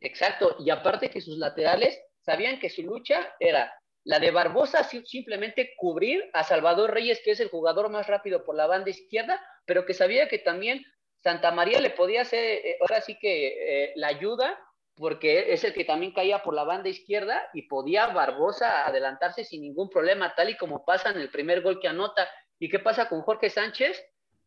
Exacto, 0.00 0.56
y 0.58 0.70
aparte 0.70 1.08
que 1.10 1.20
sus 1.20 1.38
laterales 1.38 1.98
sabían 2.20 2.58
que 2.58 2.68
su 2.70 2.82
lucha 2.82 3.34
era 3.38 3.72
la 4.04 4.18
de 4.18 4.30
Barbosa, 4.30 4.84
si- 4.84 5.04
simplemente 5.06 5.72
cubrir 5.76 6.28
a 6.34 6.44
Salvador 6.44 6.92
Reyes, 6.92 7.20
que 7.24 7.30
es 7.30 7.40
el 7.40 7.48
jugador 7.48 7.88
más 7.88 8.06
rápido 8.06 8.44
por 8.44 8.54
la 8.54 8.66
banda 8.66 8.90
izquierda, 8.90 9.40
pero 9.64 9.86
que 9.86 9.94
sabía 9.94 10.28
que 10.28 10.38
también 10.38 10.84
Santa 11.22 11.52
María 11.52 11.80
le 11.80 11.90
podía 11.90 12.20
hacer, 12.22 12.44
eh, 12.44 12.76
ahora 12.82 13.00
sí 13.00 13.16
que 13.18 13.84
eh, 13.86 13.92
la 13.96 14.08
ayuda, 14.08 14.58
porque 14.96 15.52
es 15.52 15.64
el 15.64 15.74
que 15.74 15.84
también 15.84 16.12
caía 16.12 16.42
por 16.42 16.54
la 16.54 16.64
banda 16.64 16.88
izquierda 16.88 17.48
y 17.52 17.62
podía 17.62 18.06
Barbosa 18.08 18.86
adelantarse 18.86 19.44
sin 19.44 19.62
ningún 19.62 19.90
problema, 19.90 20.34
tal 20.34 20.50
y 20.50 20.56
como 20.56 20.84
pasa 20.84 21.10
en 21.10 21.18
el 21.18 21.30
primer 21.30 21.62
gol 21.62 21.80
que 21.80 21.88
anota. 21.88 22.28
¿Y 22.58 22.68
qué 22.68 22.78
pasa 22.78 23.08
con 23.08 23.22
Jorge 23.22 23.50
Sánchez? 23.50 24.00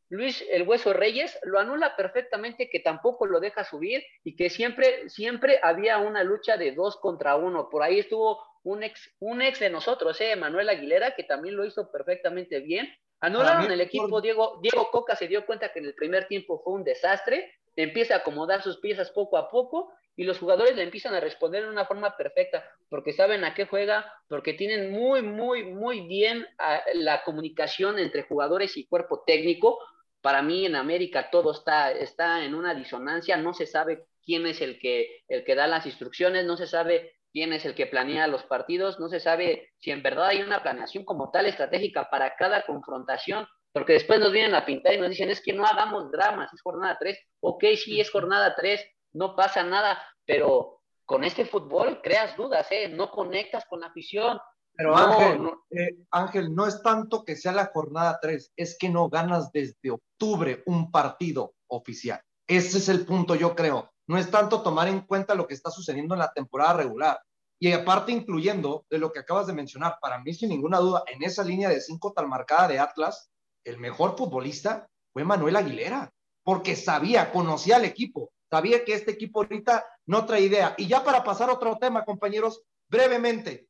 Luis 0.09 0.45
el 0.49 0.63
Hueso 0.63 0.93
Reyes 0.93 1.37
lo 1.43 1.59
anula 1.59 1.97
perfectamente, 1.97 2.69
que 2.69 2.79
tampoco 2.79 3.25
lo 3.25 3.41
deja 3.41 3.65
subir 3.65 4.03
y 4.23 4.37
que 4.37 4.49
siempre, 4.49 5.09
siempre 5.09 5.59
había 5.61 5.97
una 5.97 6.23
lucha 6.23 6.55
de 6.55 6.71
dos 6.71 6.95
contra 6.95 7.35
uno. 7.35 7.69
Por 7.69 7.83
ahí 7.83 7.99
estuvo 7.99 8.41
un 8.63 8.83
ex, 8.83 9.13
un 9.19 9.41
ex 9.41 9.59
de 9.59 9.69
nosotros, 9.69 10.19
eh, 10.21 10.35
Manuel 10.37 10.69
Aguilera, 10.69 11.13
que 11.15 11.23
también 11.23 11.57
lo 11.57 11.65
hizo 11.65 11.91
perfectamente 11.91 12.61
bien. 12.61 12.87
Anularon 13.19 13.69
el 13.69 13.81
equipo, 13.81 14.21
Diego, 14.21 14.59
Diego 14.61 14.89
Coca 14.91 15.15
se 15.15 15.27
dio 15.27 15.45
cuenta 15.45 15.73
que 15.73 15.79
en 15.79 15.85
el 15.85 15.95
primer 15.95 16.27
tiempo 16.27 16.61
fue 16.63 16.73
un 16.73 16.83
desastre, 16.83 17.55
empieza 17.75 18.13
a 18.13 18.17
acomodar 18.19 18.61
sus 18.61 18.77
piezas 18.77 19.11
poco 19.11 19.37
a 19.37 19.49
poco 19.49 19.91
y 20.17 20.23
los 20.23 20.39
jugadores 20.39 20.75
le 20.75 20.81
empiezan 20.81 21.13
a 21.13 21.19
responder 21.19 21.63
de 21.63 21.69
una 21.69 21.85
forma 21.85 22.17
perfecta, 22.17 22.65
porque 22.89 23.13
saben 23.13 23.43
a 23.43 23.53
qué 23.53 23.67
juega, 23.67 24.11
porque 24.27 24.53
tienen 24.53 24.91
muy, 24.91 25.21
muy, 25.21 25.63
muy 25.63 26.01
bien 26.07 26.45
ah, 26.57 26.81
la 26.95 27.23
comunicación 27.23 27.99
entre 27.99 28.23
jugadores 28.23 28.75
y 28.77 28.87
cuerpo 28.87 29.23
técnico. 29.25 29.77
Para 30.21 30.41
mí 30.41 30.65
en 30.65 30.75
América 30.75 31.29
todo 31.29 31.51
está, 31.51 31.91
está 31.91 32.43
en 32.43 32.55
una 32.55 32.73
disonancia, 32.73 33.37
no 33.37 33.53
se 33.53 33.67
sabe 33.67 34.07
quién 34.23 34.47
es 34.47 34.59
el 34.59 34.79
que, 34.79 35.21
el 35.27 35.45
que 35.45 35.53
da 35.53 35.67
las 35.67 35.85
instrucciones, 35.85 36.45
no 36.45 36.57
se 36.57 36.65
sabe 36.65 37.13
quién 37.31 37.53
es 37.53 37.65
el 37.65 37.75
que 37.75 37.85
planea 37.85 38.25
los 38.25 38.41
partidos, 38.43 38.99
no 38.99 39.09
se 39.09 39.19
sabe 39.19 39.69
si 39.77 39.91
en 39.91 40.01
verdad 40.01 40.29
hay 40.29 40.41
una 40.41 40.63
planeación 40.63 41.05
como 41.05 41.29
tal 41.29 41.45
estratégica 41.45 42.09
para 42.09 42.35
cada 42.35 42.65
confrontación, 42.65 43.47
porque 43.71 43.93
después 43.93 44.19
nos 44.19 44.31
vienen 44.31 44.55
a 44.55 44.65
pintar 44.65 44.95
y 44.95 44.97
nos 44.97 45.11
dicen, 45.11 45.29
es 45.29 45.43
que 45.43 45.53
no 45.53 45.63
hagamos 45.63 46.11
dramas, 46.11 46.51
es 46.51 46.61
jornada 46.63 46.97
3, 46.99 47.19
ok, 47.41 47.63
sí, 47.75 48.01
es 48.01 48.09
jornada 48.09 48.55
3, 48.55 48.83
no 49.17 49.35
pasa 49.35 49.63
nada, 49.63 49.97
pero 50.25 50.81
con 51.05 51.23
este 51.23 51.45
fútbol 51.45 52.01
creas 52.03 52.35
dudas, 52.37 52.67
¿eh? 52.71 52.89
no 52.89 53.09
conectas 53.11 53.65
con 53.69 53.79
la 53.81 53.87
afición. 53.87 54.39
Pero 54.75 54.91
No, 54.91 54.97
Ángel, 54.97 55.43
no. 55.43 55.65
eh, 55.71 55.97
Ángel, 56.11 56.53
no 56.53 56.67
es 56.67 56.81
tanto 56.83 57.23
que 57.23 57.35
sea 57.35 57.51
la 57.51 57.67
jornada 57.67 58.19
3, 58.21 58.53
es 58.55 58.77
que 58.77 58.89
no 58.89 59.09
ganas 59.09 59.51
desde 59.51 59.91
octubre 59.91 60.63
un 60.67 60.91
partido 60.91 61.53
oficial. 61.67 62.21
Ese 62.47 62.77
es 62.77 62.89
el 62.89 63.05
punto, 63.05 63.35
yo 63.35 63.55
creo. 63.55 63.91
No 64.07 64.17
es 64.17 64.29
tanto 64.29 64.61
tomar 64.61 64.87
en 64.87 65.01
cuenta 65.01 65.35
lo 65.35 65.47
que 65.47 65.53
está 65.53 65.71
sucediendo 65.71 66.13
en 66.13 66.19
la 66.19 66.31
temporada 66.31 66.73
regular. 66.73 67.19
Y 67.59 67.71
aparte, 67.73 68.11
incluyendo 68.11 68.85
de 68.89 68.99
lo 68.99 69.11
que 69.11 69.19
acabas 69.19 69.47
de 69.47 69.53
mencionar, 69.53 69.97
para 69.99 70.19
mí, 70.19 70.33
sin 70.33 70.49
ninguna 70.49 70.77
duda, 70.77 71.03
en 71.07 71.23
esa 71.23 71.43
línea 71.43 71.69
de 71.69 71.81
cinco 71.81 72.13
tal 72.13 72.27
marcada 72.27 72.67
de 72.67 72.79
Atlas, 72.79 73.31
el 73.65 73.79
mejor 73.79 74.15
futbolista 74.15 74.87
fue 75.11 75.23
Manuel 75.23 75.55
Aguilera, 75.55 76.11
porque 76.43 76.75
sabía, 76.75 77.31
conocía 77.31 77.77
al 77.77 77.85
equipo, 77.85 78.29
sabía 78.49 78.83
que 78.85 78.93
este 78.93 79.11
equipo 79.11 79.41
ahorita 79.41 79.85
no 80.05 80.25
trae 80.25 80.41
idea. 80.41 80.75
Y 80.77 80.87
ya 80.87 81.03
para 81.03 81.23
pasar 81.23 81.49
a 81.49 81.53
otro 81.53 81.77
tema, 81.77 82.05
compañeros, 82.05 82.63
brevemente, 82.87 83.67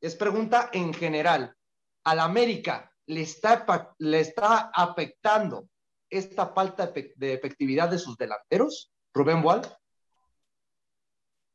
es 0.00 0.14
pregunta 0.16 0.70
en 0.72 0.92
general. 0.92 1.56
¿Al 2.04 2.20
América 2.20 2.92
le 3.06 3.22
está, 3.22 3.94
le 3.98 4.20
está 4.20 4.70
afectando 4.74 5.68
esta 6.10 6.48
falta 6.48 6.86
de 6.86 6.92
efe- 6.92 7.12
de 7.16 7.32
efectividad 7.32 7.88
de 7.88 7.98
sus 7.98 8.16
delanteros? 8.16 8.92
Rubén 9.14 9.42
Boal. 9.42 9.62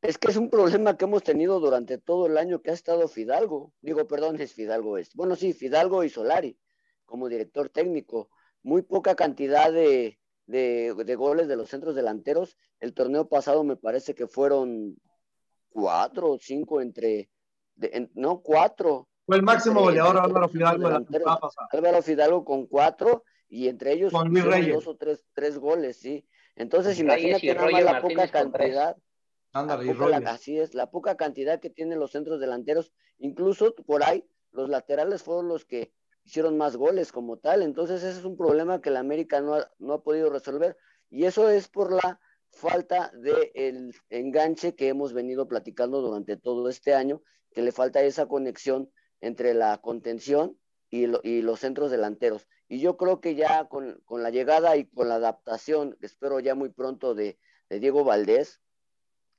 Es 0.02 0.16
que 0.16 0.28
es 0.30 0.36
un 0.36 0.48
problema 0.48 0.96
que 0.96 1.04
hemos 1.04 1.22
tenido 1.22 1.60
durante 1.60 1.98
todo 1.98 2.26
el 2.26 2.38
año 2.38 2.62
que 2.62 2.70
ha 2.70 2.74
estado 2.74 3.06
Fidalgo. 3.06 3.74
Digo, 3.82 4.06
perdón, 4.06 4.40
es 4.40 4.54
Fidalgo 4.54 4.96
es. 4.96 5.14
Bueno, 5.14 5.36
sí, 5.36 5.52
Fidalgo 5.52 6.04
y 6.04 6.08
Solari 6.08 6.58
como 7.04 7.28
director 7.28 7.68
técnico. 7.68 8.30
Muy 8.62 8.82
poca 8.82 9.14
cantidad 9.14 9.72
de, 9.72 10.19
de, 10.50 10.94
de 10.94 11.14
goles 11.16 11.48
de 11.48 11.56
los 11.56 11.68
centros 11.68 11.94
delanteros. 11.94 12.56
El 12.80 12.92
torneo 12.92 13.28
pasado 13.28 13.62
me 13.64 13.76
parece 13.76 14.14
que 14.14 14.26
fueron 14.26 14.96
cuatro 15.68 16.32
o 16.32 16.38
cinco 16.38 16.80
entre, 16.80 17.30
de- 17.76 17.90
en- 17.92 18.10
no, 18.14 18.40
cuatro. 18.40 19.08
Fue 19.26 19.36
el 19.36 19.42
máximo 19.42 19.80
Entre- 19.80 20.00
goleador 20.00 20.22
Álvaro 20.22 20.48
Fidalgo 20.48 20.78
de 20.78 20.82
la 20.82 20.88
delanteros. 20.88 21.12
temporada 21.24 21.40
pasada. 21.40 21.68
Álvaro 21.72 22.02
Fidalgo 22.02 22.44
con 22.44 22.66
cuatro 22.66 23.24
y 23.48 23.68
entre 23.68 23.92
ellos 23.92 24.12
Con 24.12 24.28
Luis 24.28 24.44
Reyes. 24.44 24.74
dos 24.74 24.86
o 24.88 24.96
tres, 24.96 25.24
tres 25.34 25.58
goles, 25.58 25.98
sí. 25.98 26.26
Entonces, 26.56 26.98
Reyes 26.98 27.04
imagínate 27.04 27.54
nada 27.54 27.70
más 27.70 27.82
la 27.84 27.92
Martínez 27.92 28.16
poca 28.16 28.28
cantidad 28.32 28.96
la 29.52 29.78
poca- 29.78 30.20
la- 30.20 30.30
así 30.30 30.58
es, 30.58 30.74
la 30.74 30.90
poca 30.90 31.16
cantidad 31.16 31.60
que 31.60 31.70
tienen 31.70 31.98
los 31.98 32.10
centros 32.12 32.40
delanteros, 32.40 32.92
incluso 33.18 33.74
por 33.74 34.02
ahí 34.04 34.24
los 34.52 34.68
laterales 34.68 35.22
fueron 35.22 35.48
los 35.48 35.64
que 35.64 35.92
hicieron 36.30 36.56
más 36.56 36.76
goles 36.76 37.10
como 37.10 37.38
tal, 37.38 37.62
entonces 37.62 38.04
ese 38.04 38.20
es 38.20 38.24
un 38.24 38.36
problema 38.36 38.80
que 38.80 38.90
la 38.90 39.00
América 39.00 39.40
no 39.40 39.54
ha, 39.54 39.68
no 39.80 39.94
ha 39.94 40.02
podido 40.04 40.30
resolver 40.30 40.76
y 41.10 41.24
eso 41.24 41.50
es 41.50 41.66
por 41.66 41.92
la 41.92 42.20
falta 42.52 43.10
de 43.14 43.50
el 43.54 43.92
enganche 44.10 44.76
que 44.76 44.86
hemos 44.88 45.12
venido 45.12 45.48
platicando 45.48 46.00
durante 46.00 46.36
todo 46.36 46.68
este 46.68 46.94
año, 46.94 47.20
que 47.52 47.62
le 47.62 47.72
falta 47.72 48.00
esa 48.02 48.26
conexión 48.26 48.92
entre 49.20 49.54
la 49.54 49.78
contención 49.78 50.56
y, 50.88 51.06
lo- 51.06 51.20
y 51.24 51.42
los 51.42 51.58
centros 51.60 51.90
delanteros. 51.90 52.46
Y 52.68 52.78
yo 52.78 52.96
creo 52.96 53.20
que 53.20 53.34
ya 53.34 53.68
con, 53.68 54.00
con 54.04 54.22
la 54.22 54.30
llegada 54.30 54.76
y 54.76 54.86
con 54.86 55.08
la 55.08 55.16
adaptación, 55.16 55.96
espero 56.00 56.38
ya 56.38 56.54
muy 56.54 56.68
pronto 56.68 57.14
de, 57.14 57.38
de 57.68 57.80
Diego 57.80 58.04
Valdés, 58.04 58.60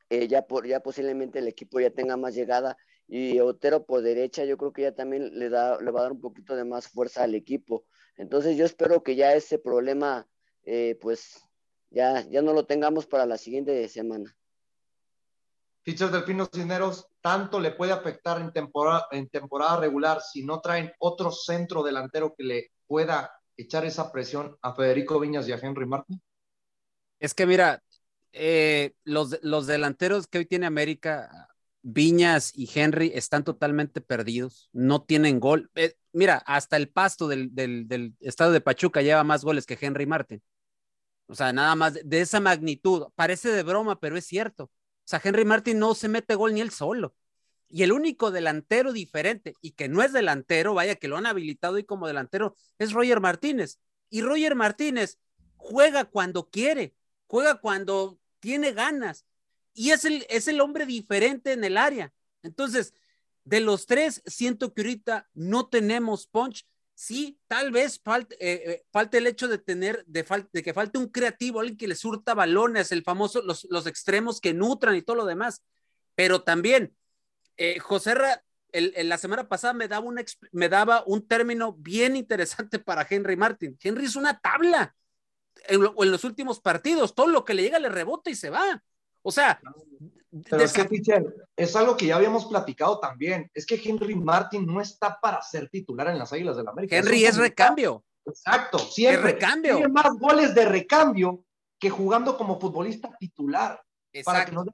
eh, 0.10 0.27
ya, 0.27 0.45
por, 0.45 0.67
ya 0.67 0.82
posiblemente 0.82 1.39
el 1.39 1.47
equipo 1.47 1.80
ya 1.80 1.89
tenga 1.89 2.17
más 2.17 2.36
llegada 2.36 2.77
y 3.13 3.41
Otero 3.41 3.86
por 3.86 4.02
derecha 4.02 4.45
yo 4.45 4.58
creo 4.58 4.71
que 4.71 4.84
ya 4.84 4.95
también 4.95 5.38
le, 5.38 5.50
da, 5.50 5.78
le 5.82 5.91
va 5.91 6.00
a 6.00 6.04
dar 6.04 6.13
un 6.13 6.21
poquito 6.21 6.56
de 6.56 6.63
más 6.63 6.88
fuerza 6.88 7.24
al 7.24 7.36
equipo. 7.36 7.84
Entonces 8.15 8.56
yo 8.56 8.63
espero 8.63 9.04
que 9.04 9.17
ya 9.17 9.34
ese 9.34 9.60
problema 9.60 10.26
eh, 10.63 10.97
pues 11.02 11.43
ya, 11.89 12.26
ya 12.30 12.41
no 12.41 12.54
lo 12.54 12.65
tengamos 12.65 13.06
para 13.08 13.26
la 13.26 13.38
siguiente 13.38 13.86
semana. 13.89 14.34
Fichas 15.84 16.10
del 16.13 16.24
Pino 16.24 16.47
Cisneros, 16.54 17.10
tanto 17.19 17.60
le 17.60 17.71
puede 17.71 17.91
afectar 17.91 18.39
en 18.39 18.54
temporada, 18.54 19.08
en 19.12 19.28
temporada 19.28 19.78
regular 19.82 20.21
si 20.21 20.45
no 20.45 20.62
traen 20.62 20.93
otro 20.97 21.32
centro 21.32 21.84
delantero 21.84 22.34
que 22.34 22.45
le 22.45 22.71
pueda 22.88 23.30
echar 23.58 23.84
esa 23.84 24.10
presión 24.10 24.58
a 24.62 24.74
Federico 24.74 25.19
Viñas 25.19 25.50
y 25.50 25.52
a 25.52 25.60
Henry 25.62 25.86
Martin. 25.86 26.21
Es 27.19 27.34
que 27.34 27.45
mira, 27.45 27.84
eh, 28.32 28.93
los, 29.04 29.38
los 29.43 29.67
delanteros 29.67 30.28
que 30.28 30.38
hoy 30.38 30.45
tiene 30.45 30.65
América, 30.65 31.50
Viñas 31.84 32.52
y 32.56 32.70
Henry, 32.74 33.12
están 33.15 33.44
totalmente 33.44 34.02
perdidos, 34.02 34.70
no 34.72 35.04
tienen 35.04 35.39
gol. 35.39 35.72
Eh, 35.76 35.96
mira, 36.13 36.38
hasta 36.46 36.78
el 36.78 36.89
pasto 36.89 37.28
del, 37.28 37.52
estado 38.20 38.52
de 38.52 38.62
Pachuca 38.62 39.02
lleva 39.02 39.24
más 39.24 39.44
goles 39.44 39.65
que 39.65 39.78
Henry 39.80 40.06
Martin. 40.06 40.41
O 41.28 41.36
sea, 41.36 41.54
nada 41.54 41.76
más 41.76 41.96
de, 41.96 42.04
de 42.04 42.22
esa 42.22 42.39
magnitud. 42.39 43.08
Parece 43.15 43.50
de 43.50 43.63
broma, 43.63 44.00
pero 44.00 44.17
es 44.17 44.26
cierto. 44.26 44.65
O 44.65 44.72
sea, 45.06 45.22
Henry 45.24 45.46
Martin 45.46 45.80
no 45.80 45.96
se 45.96 46.08
mete 46.08 46.36
gol 46.36 46.54
ni 46.54 46.62
él 46.62 46.72
solo. 46.72 47.15
Y 47.67 47.84
el 47.84 47.94
único 47.94 48.32
delantero 48.32 48.91
diferente 48.91 49.54
y 49.62 49.72
que 49.72 49.88
no 49.88 50.04
es 50.04 50.12
delantero, 50.12 50.74
vaya 50.74 50.96
que 50.96 51.08
lo 51.08 51.17
han 51.17 51.26
habilitado 51.26 51.78
y 51.80 51.86
como 51.86 52.06
delantero, 52.08 52.56
es 52.78 52.91
Roger 52.91 53.22
Martínez. 53.22 53.80
Y 54.10 54.22
Roger 54.22 54.56
Martínez 54.56 55.20
juega 55.56 56.06
cuando 56.06 56.50
quiere, 56.50 56.96
juega 57.28 57.62
cuando 57.62 58.20
tiene 58.39 58.74
ganas 58.74 59.26
y 59.73 59.91
es 59.91 60.05
el, 60.05 60.25
es 60.29 60.47
el 60.47 60.62
hombre 60.62 60.86
diferente 60.86 61.53
en 61.53 61.63
el 61.63 61.77
área. 61.77 62.13
Entonces, 62.43 62.93
de 63.43 63.60
los 63.60 63.86
tres, 63.86 64.21
siento 64.25 64.73
que 64.73 64.81
ahorita 64.81 65.29
no 65.34 65.67
tenemos 65.67 66.27
punch. 66.27 66.65
Sí, 66.93 67.39
tal 67.47 67.71
vez 67.71 67.99
falte, 68.03 68.36
eh, 68.39 68.84
eh, 68.93 69.10
el 69.13 69.27
hecho 69.27 69.47
de 69.47 69.57
tener, 69.57 70.03
de, 70.05 70.23
fal 70.23 70.47
de, 70.53 70.62
que 70.62 70.73
falte 70.73 70.99
un 70.99 71.07
creativo, 71.07 71.60
alguien 71.60 71.77
que 71.77 71.88
le 71.88 71.95
surta 71.95 72.36
balones, 72.36 72.91
el 72.91 73.03
famoso, 73.03 73.41
los, 73.41 73.65
los 73.71 73.88
extremos 73.88 74.39
que 74.39 74.53
nutran 74.53 74.95
y 74.95 75.01
todo 75.01 75.15
lo 75.15 75.25
demás. 75.25 75.63
Pero 76.13 76.43
también, 76.43 76.95
eh, 77.57 77.79
José 77.79 78.13
Ra, 78.13 78.43
el, 78.71 78.93
la 79.10 79.17
semana 79.17 79.47
pasada 79.47 79.73
me 79.73 79.88
daba, 79.88 80.05
una, 80.05 80.23
me 80.51 80.69
daba 80.69 81.03
un 81.07 81.27
término 81.27 81.73
bien 81.73 82.15
interesante 82.15 82.77
para 82.77 83.07
Henry 83.10 83.36
Martin. 83.36 83.77
Henry 83.81 84.05
es 84.05 84.15
una 84.15 84.39
tabla 84.39 84.95
en, 85.67 85.81
en 85.84 86.12
los 86.12 86.23
últimos 86.23 86.60
partidos, 86.60 87.15
todo 87.15 87.27
lo 87.27 87.43
que 87.45 87.55
le 87.55 87.63
llega 87.63 87.79
le 87.79 87.89
rebota 87.89 88.29
y 88.29 88.36
se 88.36 88.51
va. 88.51 88.84
O 89.23 89.31
sea, 89.31 89.60
pero 90.49 90.63
es 90.63 90.71
que, 90.71 90.86
teacher, 90.86 91.47
es 91.57 91.75
algo 91.75 91.97
que 91.97 92.05
ya 92.05 92.15
habíamos 92.15 92.45
platicado 92.45 92.99
también. 92.99 93.51
Es 93.53 93.65
que 93.65 93.75
Henry 93.84 94.15
Martin 94.15 94.65
no 94.65 94.79
está 94.79 95.19
para 95.19 95.41
ser 95.41 95.69
titular 95.69 96.07
en 96.07 96.17
las 96.17 96.31
Águilas 96.31 96.55
del 96.55 96.65
la 96.65 96.71
América. 96.71 96.95
Henry 96.95 97.25
es, 97.25 97.31
es 97.31 97.38
recambio. 97.38 98.05
Exacto, 98.25 98.79
siempre. 98.79 99.19
Es 99.19 99.34
recambio. 99.34 99.75
Tiene 99.77 99.91
más 99.91 100.13
goles 100.17 100.55
de 100.55 100.65
recambio 100.65 101.43
que 101.77 101.89
jugando 101.89 102.38
como 102.38 102.60
futbolista 102.60 103.13
titular. 103.19 103.81
Exacto. 104.13 104.31
Para 104.31 104.45
que 104.45 104.71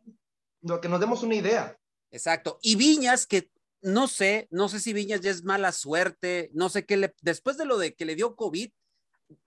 nos, 0.62 0.79
que 0.79 0.89
nos 0.89 0.99
demos 0.99 1.23
una 1.23 1.36
idea. 1.36 1.75
Exacto. 2.12 2.60
Y 2.62 2.75
Viñas, 2.75 3.25
que 3.25 3.49
no 3.81 4.07
sé, 4.07 4.47
no 4.51 4.69
sé 4.69 4.79
si 4.79 4.93
Viñas 4.93 5.21
ya 5.21 5.31
es 5.31 5.43
mala 5.43 5.71
suerte, 5.71 6.51
no 6.53 6.69
sé 6.69 6.86
qué 6.86 6.97
le, 6.97 7.15
después 7.21 7.57
de 7.57 7.65
lo 7.65 7.79
de 7.79 7.95
que 7.95 8.05
le 8.05 8.15
dio 8.15 8.36
COVID, 8.36 8.69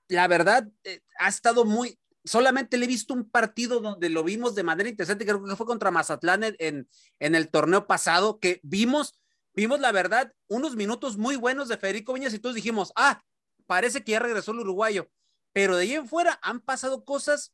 la 0.09 0.27
verdad, 0.27 0.69
eh, 0.83 1.03
ha 1.19 1.29
estado 1.29 1.65
muy, 1.65 2.00
solamente 2.25 2.77
le 2.77 2.85
he 2.85 2.89
visto 2.89 3.15
un 3.15 3.29
partido 3.29 3.81
donde 3.81 4.09
lo 4.09 4.25
vimos 4.25 4.55
de 4.55 4.63
manera 4.63 4.89
interesante, 4.89 5.25
creo 5.25 5.45
que 5.45 5.57
fue 5.57 5.67
contra 5.67 5.91
Mazatlán 5.91 6.55
en, 6.59 6.89
en 7.19 7.35
el 7.35 7.51
torneo 7.51 7.87
pasado, 7.87 8.39
que 8.39 8.61
vimos, 8.63 9.15
vimos 9.55 9.81
la 9.81 9.93
verdad, 9.93 10.33
unos 10.49 10.77
minutos 10.77 11.17
muy 11.17 11.37
buenos 11.37 11.69
de 11.69 11.79
Federico 11.79 12.13
Viñas 12.13 12.35
y 12.35 12.39
todos 12.39 12.55
dijimos, 12.55 12.93
ah, 12.97 13.23
parece 13.67 14.03
que 14.03 14.13
ya 14.13 14.19
regresó 14.19 14.53
el 14.53 14.61
uruguayo, 14.61 15.11
pero 15.53 15.77
de 15.77 15.83
ahí 15.83 15.95
en 15.95 16.09
fuera 16.09 16.39
han 16.43 16.61
pasado 16.61 17.05
cosas, 17.05 17.53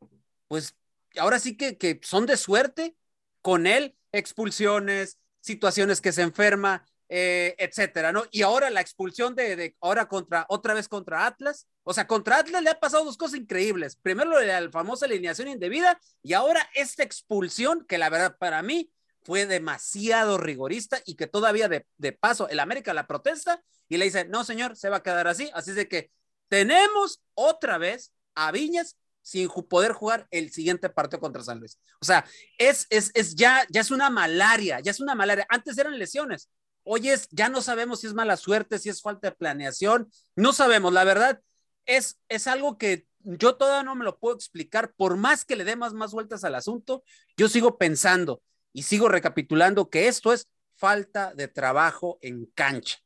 pues 0.49 0.75
ahora 1.19 1.39
sí 1.39 1.57
que, 1.57 1.79
que 1.79 2.01
son 2.03 2.27
de 2.27 2.37
suerte 2.37 2.97
con 3.43 3.67
él, 3.67 3.97
expulsiones, 4.13 5.19
situaciones 5.41 6.01
que 6.01 6.13
se 6.13 6.23
enferma, 6.23 6.85
eh, 7.09 7.55
etcétera, 7.59 8.13
¿no? 8.13 8.25
Y 8.31 8.43
ahora 8.43 8.71
la 8.71 8.81
expulsión 8.81 9.35
de, 9.35 9.57
de, 9.57 9.77
ahora 9.81 10.09
contra, 10.09 10.45
otra 10.49 10.75
vez 10.75 10.89
contra 10.89 11.27
Atlas, 11.27 11.67
o 11.85 11.95
sea, 11.95 12.07
contra 12.07 12.39
Atlas 12.39 12.63
le 12.63 12.71
ha 12.71 12.81
pasado 12.81 13.05
dos 13.05 13.17
cosas 13.17 13.39
increíbles. 13.39 13.97
Primero 13.97 14.41
la 14.41 14.71
famosa 14.71 15.07
alineación 15.07 15.49
indebida 15.49 16.01
y 16.23 16.33
ahora 16.33 16.69
esta 16.75 17.03
expulsión 17.03 17.85
que 17.87 17.99
la 17.99 18.11
verdad 18.11 18.37
para 18.39 18.63
mí 18.63 18.91
fue 19.23 19.47
demasiado 19.47 20.39
rigorista 20.39 21.01
y 21.05 21.17
que 21.17 21.27
todavía 21.27 21.69
de, 21.69 21.87
de 21.97 22.13
paso 22.13 22.49
el 22.49 22.61
América 22.61 22.95
la 22.95 23.07
protesta 23.07 23.63
y 23.89 23.97
le 23.97 24.07
dice, 24.07 24.25
no 24.25 24.45
señor, 24.45 24.77
se 24.77 24.89
va 24.89 24.99
a 24.99 25.03
quedar 25.03 25.29
así. 25.29 25.51
Así 25.55 25.71
es 25.71 25.77
de 25.77 25.89
que 25.89 26.11
tenemos 26.49 27.21
otra 27.35 27.79
vez 27.79 28.13
a 28.35 28.53
Viñas 28.53 28.97
sin 29.27 29.49
poder 29.49 29.91
jugar 29.91 30.29
el 30.31 30.53
siguiente 30.53 30.89
partido 30.89 31.19
contra 31.19 31.43
San. 31.43 31.61
O 31.61 32.05
sea, 32.05 32.25
es, 32.59 32.87
es, 32.91 33.11
es 33.15 33.35
ya, 33.35 33.67
ya 33.71 33.81
es 33.81 33.91
una 33.91 34.09
malaria, 34.09 34.79
ya 34.79 34.93
es 34.93 35.01
una 35.01 35.17
malaria. 35.17 35.45
Antes 35.49 35.77
eran 35.79 35.99
lesiones, 35.99 36.49
Hoy 36.89 37.09
es, 37.09 37.29
ya 37.33 37.49
no 37.49 37.63
sabemos 37.63 38.01
si 38.01 38.07
es 38.07 38.15
mala 38.15 38.37
suerte, 38.37 38.79
si 38.79 38.89
es 38.89 39.03
falta 39.03 39.31
de 39.31 39.37
planeación, 39.37 40.09
no 40.37 40.53
sabemos, 40.53 40.93
la 40.93 41.03
verdad, 41.03 41.41
es, 41.85 42.21
es 42.29 42.47
algo 42.47 42.79
que 42.79 43.07
yo 43.19 43.57
todavía 43.57 43.83
no 43.83 43.97
me 43.97 44.05
lo 44.05 44.21
puedo 44.21 44.37
explicar, 44.37 44.95
por 44.95 45.17
más 45.17 45.45
que 45.45 45.57
le 45.57 45.65
dé 45.65 45.75
más, 45.75 45.95
más 45.95 46.13
vueltas 46.13 46.45
al 46.45 46.55
asunto, 46.55 47.03
yo 47.37 47.49
sigo 47.49 47.77
pensando 47.77 48.41
y 48.73 48.85
sigo 48.85 49.09
recapitulando 49.09 49.91
que 49.91 50.07
esto 50.07 50.33
es 50.33 50.49
falta 50.77 51.35
de 51.35 51.49
trabajo 51.49 52.19
en 52.23 52.47
cancha. 52.55 52.99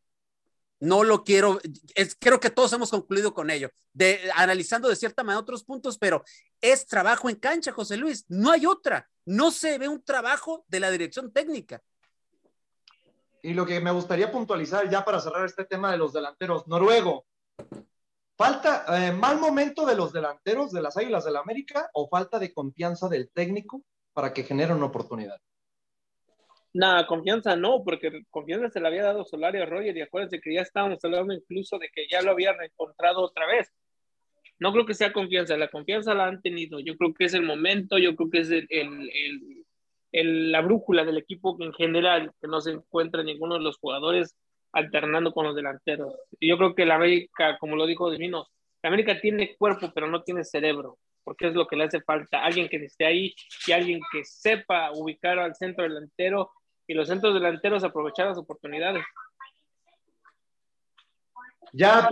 No 0.78 1.02
lo 1.02 1.24
quiero, 1.24 1.58
creo 2.18 2.38
que 2.38 2.50
todos 2.50 2.74
hemos 2.74 2.90
concluido 2.90 3.32
con 3.32 3.48
ello, 3.50 3.70
analizando 4.34 4.88
de 4.90 4.96
cierta 4.96 5.24
manera 5.24 5.40
otros 5.40 5.64
puntos, 5.64 5.96
pero 5.96 6.22
es 6.60 6.86
trabajo 6.86 7.30
en 7.30 7.36
cancha, 7.36 7.72
José 7.72 7.96
Luis, 7.96 8.26
no 8.28 8.50
hay 8.50 8.66
otra, 8.66 9.08
no 9.24 9.50
se 9.50 9.78
ve 9.78 9.88
un 9.88 10.02
trabajo 10.02 10.66
de 10.68 10.80
la 10.80 10.90
dirección 10.90 11.32
técnica. 11.32 11.82
Y 13.43 13.55
lo 13.55 13.66
que 13.66 13.80
me 13.80 13.91
gustaría 13.91 14.30
puntualizar 14.30 14.88
ya 14.88 15.05
para 15.05 15.20
cerrar 15.20 15.45
este 15.47 15.64
tema 15.64 15.91
de 15.91 15.99
los 15.99 16.12
delanteros, 16.12 16.66
Noruego, 16.68 17.26
¿falta 18.36 18.84
eh, 18.88 19.12
mal 19.12 19.38
momento 19.38 19.86
de 19.86 19.97
los 19.97 20.12
delanteros 20.12 20.72
de 20.72 20.82
las 20.82 20.97
Águilas 20.97 21.24
del 21.24 21.34
la 21.34 21.41
América 21.41 21.91
o 21.95 22.09
falta 22.09 22.38
de 22.38 22.53
confianza 22.53 23.09
del 23.09 23.30
técnico 23.30 23.82
para 24.12 24.32
que 24.32 24.45
genere 24.45 24.74
una 24.74 24.86
oportunidad? 24.86 25.38
Nada, 26.72 27.07
confianza 27.07 27.57
no, 27.57 27.82
porque 27.84 28.22
confianza 28.30 28.70
se 28.70 28.80
le 28.80 28.86
había 28.86 29.03
dado 29.03 29.24
Solari 29.24 29.61
a 29.61 29.66
Roger 29.66 29.97
y 29.97 30.03
acuérdense 30.03 30.41
que 30.41 30.55
ya 30.55 30.61
estábamos 30.61 30.99
hablando 31.03 31.34
incluso 31.34 31.78
de 31.78 31.88
que 31.88 32.07
ya 32.09 32.22
lo 32.22 32.30
habían 32.30 32.62
encontrado 32.62 33.22
otra 33.22 33.47
vez. 33.47 33.72
No 34.61 34.72
creo 34.72 34.86
que 34.86 34.95
sea 34.95 35.12
confianza, 35.12 35.57
la 35.57 35.68
confianza 35.70 36.14
la 36.14 36.26
han 36.26 36.43
tenido. 36.43 36.78
Yo 36.80 36.97
creo 36.97 37.14
que 37.14 37.24
es 37.24 37.34
el 37.34 37.43
momento, 37.43 37.99
yo 37.99 38.14
creo 38.14 38.30
que 38.30 38.41
es 38.41 38.51
el, 38.51 38.66
el, 38.70 39.59
la 40.12 40.61
brújula 40.61 41.04
del 41.04 41.18
equipo 41.18 41.56
en 41.61 41.72
general, 41.72 42.32
que 42.40 42.48
no 42.48 42.61
se 42.61 42.72
encuentra 42.72 43.22
ninguno 43.22 43.54
de 43.54 43.61
los 43.61 43.78
jugadores 43.78 44.36
alternando 44.72 45.32
con 45.32 45.46
los 45.46 45.56
delanteros. 45.56 46.14
Yo 46.40 46.56
creo 46.56 46.74
que 46.74 46.86
la 46.86 46.96
América, 46.96 47.58
como 47.58 47.76
lo 47.76 47.86
dijo 47.86 48.11
Divino, 48.11 48.46
la 48.82 48.88
América 48.88 49.20
tiene 49.20 49.56
cuerpo, 49.56 49.90
pero 49.94 50.06
no 50.06 50.22
tiene 50.22 50.44
cerebro, 50.44 50.98
porque 51.24 51.48
es 51.48 51.54
lo 51.54 51.66
que 51.66 51.76
le 51.76 51.84
hace 51.84 52.00
falta. 52.00 52.42
Alguien 52.42 52.68
que 52.68 52.76
esté 52.76 53.06
ahí 53.06 53.34
y 53.66 53.72
alguien 53.72 54.00
que 54.12 54.24
sepa 54.24 54.90
ubicar 54.92 55.38
al 55.38 55.54
centro 55.54 55.84
delantero 55.84 56.50
y 56.86 56.94
los 56.94 57.08
centros 57.08 57.34
delanteros 57.34 57.84
aprovechar 57.84 58.26
las 58.26 58.38
oportunidades. 58.38 59.04
Ya 61.72 62.08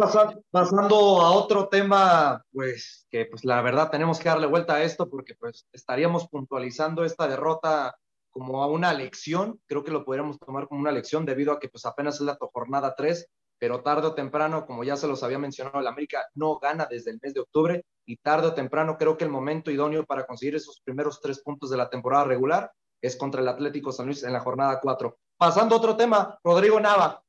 pasando 0.50 1.20
a 1.20 1.32
otro 1.32 1.68
tema, 1.68 2.44
pues 2.52 3.06
que 3.11 3.26
pues 3.26 3.44
la 3.44 3.61
verdad 3.62 3.90
tenemos 3.90 4.18
que 4.18 4.28
darle 4.28 4.46
vuelta 4.46 4.74
a 4.74 4.82
esto 4.82 5.09
porque 5.09 5.34
pues 5.34 5.66
estaríamos 5.72 6.28
puntualizando 6.28 7.04
esta 7.04 7.26
derrota 7.26 7.96
como 8.30 8.62
a 8.62 8.68
una 8.68 8.92
lección, 8.92 9.61
creo 9.66 9.82
que 9.82 9.90
lo 9.90 10.04
podríamos 10.04 10.38
tomar 10.38 10.68
como 10.68 10.80
una 10.80 10.92
lección 10.92 11.26
debido 11.26 11.52
a 11.52 11.59
que 11.59 11.68
pues 11.68 11.84
apenas 11.86 12.16
es 12.16 12.20
la 12.20 12.38
jornada 12.40 12.94
3, 12.96 13.28
pero 13.59 13.82
tarde 13.82 14.06
o 14.06 14.14
temprano, 14.14 14.64
como 14.64 14.84
ya 14.84 14.96
se 14.96 15.09
los 15.09 15.22
había 15.24 15.38
mencionado, 15.38 15.80
el 15.80 15.86
América 15.88 16.24
no 16.34 16.59
gana 16.59 16.86
desde 16.88 17.11
el 17.11 17.18
mes 17.20 17.34
de 17.34 17.40
octubre 17.40 17.84
y 18.06 18.16
tarde 18.18 18.48
o 18.48 18.54
temprano 18.54 18.96
creo 18.96 19.16
que 19.16 19.24
el 19.24 19.30
momento 19.30 19.70
idóneo 19.72 20.04
para 20.04 20.24
conseguir 20.24 20.54
esos 20.54 20.80
primeros 20.82 21.20
tres 21.20 21.40
puntos 21.40 21.70
de 21.70 21.76
la 21.76 21.90
temporada 21.90 22.24
regular 22.24 22.70
es 23.00 23.16
contra 23.16 23.40
el 23.40 23.48
Atlético 23.48 23.90
San 23.90 24.06
Luis 24.06 24.22
en 24.22 24.32
la 24.32 24.40
jornada 24.40 24.78
4. 24.80 25.18
Pasando 25.36 25.74
a 25.74 25.78
otro 25.78 25.96
tema, 25.96 26.38
Rodrigo 26.44 26.78
Nava, 26.78 27.22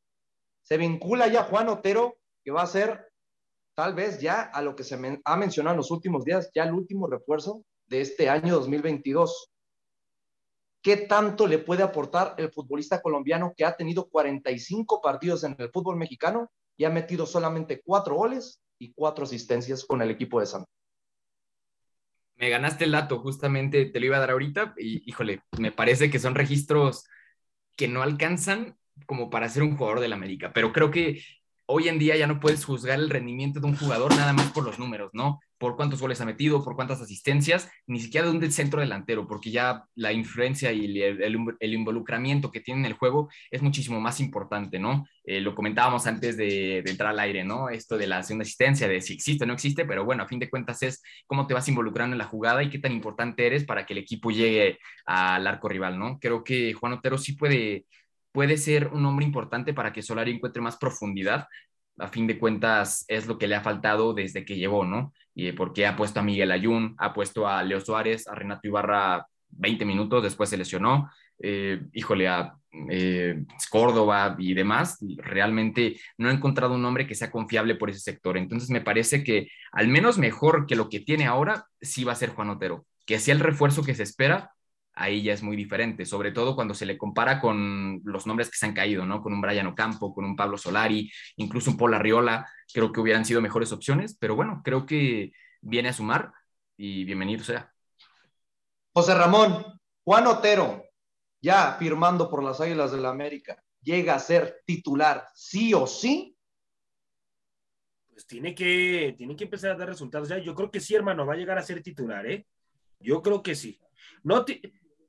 se 0.61 0.77
vincula 0.77 1.27
ya 1.27 1.43
Juan 1.43 1.69
Otero 1.69 2.18
que 2.50 2.54
va 2.54 2.64
a 2.64 2.66
ser 2.66 3.08
tal 3.76 3.93
vez 3.93 4.20
ya 4.20 4.41
a 4.41 4.64
lo 4.64 4.76
que 4.76 4.84
se 4.84 4.95
ha 5.24 5.38
mencionado 5.38 5.76
en 5.76 5.78
los 5.78 5.91
últimos 5.91 6.26
días, 6.26 6.50
ya 6.52 6.64
el 6.64 6.74
último 6.74 7.06
refuerzo 7.06 7.64
de 7.86 8.02
este 8.02 8.28
año 8.28 8.56
2022. 8.56 9.52
¿Qué 10.82 10.97
tanto 10.97 11.45
le 11.45 11.60
puede 11.60 11.84
aportar 11.84 12.34
el 12.39 12.52
futbolista 12.52 13.04
colombiano 13.04 13.54
que 13.56 13.66
ha 13.66 13.78
tenido 13.78 14.10
45 14.10 15.00
partidos 15.00 15.43
en 15.43 15.56
el 15.60 15.70
fútbol 15.70 15.95
mexicano 15.97 16.50
y 16.76 16.86
ha 16.86 16.89
metido 16.89 17.28
solamente 17.28 17.84
cuatro 17.86 18.16
goles 18.16 18.60
y 18.80 18.93
cuatro 18.93 19.26
asistencias 19.26 19.86
con 19.86 20.02
el 20.02 20.10
equipo 20.10 20.39
de 20.39 20.47
Santos? 20.47 20.74
Me 22.34 22.50
ganaste 22.50 22.86
el 22.86 22.93
dato, 22.93 23.20
justamente 23.20 23.86
te 23.86 24.00
lo 24.00 24.08
iba 24.08 24.18
a 24.18 24.22
dar 24.22 24.32
ahorita 24.32 24.74
y 24.76 25.08
híjole, 25.08 25.43
me 25.60 25.72
parece 25.72 26.10
que 26.10 26.18
son 26.18 26.34
registros 26.34 27.06
que 27.76 27.88
no 27.88 28.02
alcanzan 28.02 28.76
como 29.06 29.30
para 29.30 29.50
ser 29.50 29.62
un 29.62 29.78
jugador 29.78 30.00
del 30.00 30.14
América, 30.14 30.52
pero 30.52 30.74
creo 30.74 30.89
que 30.89 31.22
hoy 31.72 31.88
en 31.88 31.99
día 31.99 32.17
ya 32.17 32.26
no 32.26 32.39
puedes 32.39 32.65
juzgar 32.65 32.97
el 32.99 33.11
rendimiento 33.11 33.59
de 33.59 33.67
un 33.67 33.78
jugador 33.78 34.15
nada 34.15 34.34
más 34.34 34.51
por 34.51 34.65
los 34.65 34.80
números, 34.80 35.11
¿no? 35.13 35.39
Por 35.59 35.76
cuántos 35.76 36.01
goles 36.01 36.20
ha 36.20 36.26
metido, 36.26 36.63
por 36.63 36.76
cuántas 36.76 36.99
asistencias, 36.99 37.70
ni 37.86 37.99
siquiera 37.99 38.26
de 38.26 38.36
un 38.36 38.51
centro 38.51 38.82
delantero, 38.82 39.28
porque 39.28 39.51
ya 39.51 39.84
la 39.93 40.11
influencia 40.11 40.72
y 40.72 40.99
el, 40.99 41.74
involucramiento 41.74 42.51
que 42.51 42.59
tiene 42.59 42.80
en 42.80 42.86
el 42.88 42.93
juego 42.93 43.30
es 43.51 43.61
muchísimo 43.61 44.01
más 44.01 44.20
importante, 44.20 44.80
¿no? 44.80 45.05
Eh, 45.24 45.41
lo 45.41 45.53
comentábamos 45.53 46.07
antes 46.07 46.38
de, 46.38 46.80
entrar 46.80 47.11
al 47.11 47.20
aire, 47.20 47.43
¿no? 47.43 47.70
Esto 47.70 47.99
de 47.99 48.07
la 48.07 48.24
segunda 48.24 48.43
asistencia, 48.43 48.88
de 48.88 48.99
si 48.99 49.13
existe 49.13 49.43
o 49.43 49.47
no 49.47 49.53
existe, 49.53 49.86
pero 49.86 50.03
bueno, 50.03 50.24
a 50.24 50.28
fin 50.28 50.39
de 50.39 50.49
cuentas 50.49 50.82
es 50.82 51.03
cómo 51.28 51.45
te 51.45 51.53
vas 51.53 51.67
involucrando 51.67 52.15
en 52.15 52.20
la 52.20 52.26
jugada 52.26 52.63
y 52.63 52.72
qué 52.72 52.80
tan 52.80 52.93
importante 52.93 53.45
eres 53.45 53.63
para 53.63 53.86
que 53.86 53.93
el 53.93 53.99
equipo 53.99 54.32
llegue 54.32 54.80
al 55.05 55.45
arco 55.45 55.70
rival, 55.70 55.99
¿no? 55.99 56.17
Creo 56.20 56.43
que 56.43 56.74
Juan 56.74 56.93
Otero 56.93 57.20
sí 57.20 57.34
puede 57.34 57.86
puede 58.32 58.57
ser 58.57 58.88
un 58.88 59.05
hombre 59.05 59.25
importante 59.25 59.73
para 59.73 59.93
que 59.93 60.01
Solari 60.01 60.32
encuentre 60.32 60.61
más 60.61 60.77
profundidad. 60.77 61.47
A 61.97 62.07
fin 62.07 62.27
de 62.27 62.39
cuentas, 62.39 63.03
es 63.07 63.27
lo 63.27 63.38
que 63.38 63.47
le 63.47 63.55
ha 63.55 63.61
faltado 63.61 64.13
desde 64.13 64.45
que 64.45 64.55
llegó, 64.55 64.86
¿no? 64.86 65.13
Y 65.36 65.51
porque 65.51 65.86
ha 65.86 65.95
puesto 65.95 66.19
a 66.19 66.23
Miguel 66.23 66.51
Ayun, 66.51 66.95
ha 66.97 67.13
puesto 67.13 67.47
a 67.47 67.63
Leo 67.63 67.82
Suárez, 67.82 68.27
a 68.27 68.36
Renato 68.36 68.67
Ibarra 68.67 69.27
20 69.49 69.86
minutos, 69.86 70.23
después 70.23 70.49
se 70.49 70.57
lesionó, 70.57 71.09
eh, 71.39 71.82
híjole, 71.93 72.27
a 72.27 72.53
eh, 72.89 73.43
Córdoba 73.69 74.36
y 74.38 74.53
demás, 74.53 74.97
realmente 75.17 75.99
no 76.17 76.30
he 76.30 76.34
encontrado 76.34 76.75
un 76.75 76.86
hombre 76.86 77.07
que 77.07 77.15
sea 77.15 77.32
confiable 77.32 77.75
por 77.75 77.89
ese 77.89 77.99
sector. 77.99 78.38
Entonces 78.38 78.69
me 78.69 78.82
parece 78.82 79.23
que 79.23 79.47
al 79.71 79.88
menos 79.88 80.17
mejor 80.17 80.65
que 80.67 80.75
lo 80.75 80.89
que 80.89 80.99
tiene 80.99 81.25
ahora, 81.25 81.65
sí 81.82 82.03
va 82.03 82.13
a 82.13 82.15
ser 82.15 82.30
Juan 82.30 82.49
Otero, 82.49 82.86
que 83.05 83.19
sea 83.19 83.34
el 83.34 83.39
refuerzo 83.39 83.84
que 83.84 83.95
se 83.95 84.03
espera, 84.03 84.51
ahí 85.00 85.24
ya 85.24 85.34
es 85.34 85.41
muy 85.41 85.56
diferente, 85.56 86.06
sobre 86.06 86.32
todo 86.32 86.56
cuando 86.56 86.74
se 86.74 86.86
le 86.86 86.97
compara 86.97 87.39
con 87.39 88.02
los 88.04 88.28
nombres 88.28 88.50
que 88.50 88.58
se 88.58 88.66
han 88.66 88.74
caído, 88.74 89.06
¿no? 89.06 89.22
Con 89.22 89.32
un 89.32 89.39
Brian 89.39 89.66
Ocampo, 89.68 90.14
con 90.14 90.26
un 90.26 90.36
Pablo 90.36 90.58
Solari, 90.58 91.10
incluso 91.38 91.72
un 91.72 91.78
Paul 91.78 91.93
Arriola, 91.93 92.45
creo 92.74 92.91
que 92.91 93.00
hubieran 93.00 93.24
sido 93.24 93.41
mejores 93.41 93.72
opciones, 93.72 94.18
pero 94.20 94.36
bueno, 94.36 94.62
creo 94.64 94.86
que 94.86 95.32
viene 95.62 95.89
a 95.89 95.93
sumar 95.93 96.34
y 96.76 97.06
bienvenido 97.06 97.45
sea. 97.45 97.74
José 98.93 99.16
Ramón, 99.16 99.80
Juan 100.04 100.28
Otero, 100.28 100.84
ya 101.41 101.78
firmando 101.80 102.30
por 102.30 102.43
las 102.43 102.60
Águilas 102.60 102.91
del 102.91 103.04
la 103.04 103.10
América, 103.10 103.64
llega 103.82 104.16
a 104.16 104.20
ser 104.20 104.64
titular 104.66 105.30
sí 105.34 105.74
o 105.74 105.88
sí. 105.88 106.36
Pues 108.10 108.28
tiene 108.28 108.54
que, 108.54 109.16
tiene 109.18 109.34
que 109.38 109.45
empezar 109.45 109.72
a 109.72 109.76
dar 109.78 109.88
resultados. 109.88 110.28
Ya, 110.28 110.39
yo 110.39 110.54
creo 110.54 110.70
que 110.70 110.82
sí, 110.82 110.93
hermano, 110.93 111.26
va 111.26 111.36
a 111.36 111.38
llegar 111.38 111.58
a 111.58 111.64
ser 111.64 111.82
titular, 111.82 112.26
¿eh? 112.26 112.45
Yo 113.00 113.22
creo 113.22 113.41
que 113.41 113.56
sí. 113.56 113.80
No, 114.24 114.43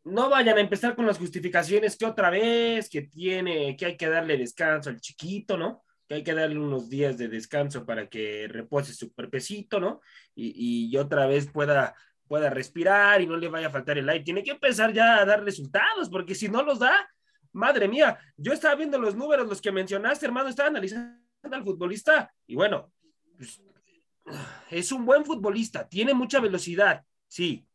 no 0.05 0.31
vayan 0.31 0.59
a 0.59 0.61
empezar 0.61 0.97
con 0.97 1.07
las 1.07 1.19
justificaciones 1.19 1.97
que 1.97 2.07
otra 2.07 2.31
vez, 2.31 2.89
que 2.89 3.03
tiene, 3.03 3.77
que 3.77 3.87
hay 3.87 3.97
que 3.97 4.09
darle 4.09 4.37
descanso 4.37 4.91
al 4.91 5.01
chiquito, 5.01 5.57
¿no? 5.57 5.83
Que 6.09 6.15
hay 6.15 6.23
que 6.23 6.35
darle 6.35 6.59
unos 6.59 6.89
días 6.89 7.19
de 7.19 7.29
descanso 7.29 7.85
para 7.85 8.09
que 8.09 8.49
repose 8.49 8.95
su 8.95 9.13
cuerpecito, 9.13 9.79
¿no? 9.79 10.01
Y, 10.35 10.89
y 10.91 10.97
otra 10.97 11.27
vez 11.27 11.51
pueda, 11.51 11.95
pueda 12.27 12.51
respirar 12.51 13.21
y 13.21 13.27
no 13.27 13.37
le 13.37 13.49
vaya 13.49 13.69
a 13.69 13.71
faltar 13.71 13.99
el 13.99 14.09
aire. 14.09 14.25
Tiene 14.25 14.43
que 14.43 14.53
empezar 14.53 14.93
ya 14.93 15.19
a 15.19 15.25
dar 15.25 15.45
resultados, 15.45 16.09
porque 16.09 16.35
si 16.35 16.49
no 16.49 16.63
los 16.63 16.79
da, 16.79 17.09
madre 17.53 17.89
mía, 17.89 18.19
yo 18.37 18.53
estaba 18.53 18.75
viendo 18.75 18.99
los 18.99 19.15
números, 19.15 19.49
los 19.49 19.61
que 19.61 19.73
mencionaste, 19.73 20.27
hermano, 20.27 20.49
estaba 20.49 20.69
analizando 20.69 21.21
al 21.43 21.65
futbolista 21.65 22.33
y 22.47 22.55
bueno, 22.55 22.93
pues, 23.37 23.61
es 24.71 24.93
un 24.93 25.05
buen 25.05 25.25
futbolista, 25.25 25.89
tiene 25.89 26.15
mucha 26.15 26.41
velocidad, 26.41 27.03
sí, 27.27 27.67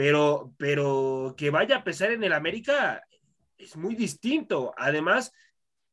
pero, 0.00 0.54
pero 0.56 1.34
que 1.36 1.50
vaya 1.50 1.76
a 1.76 1.84
pesar 1.84 2.10
en 2.10 2.24
el 2.24 2.32
América 2.32 3.04
es 3.58 3.76
muy 3.76 3.94
distinto. 3.94 4.72
Además, 4.78 5.30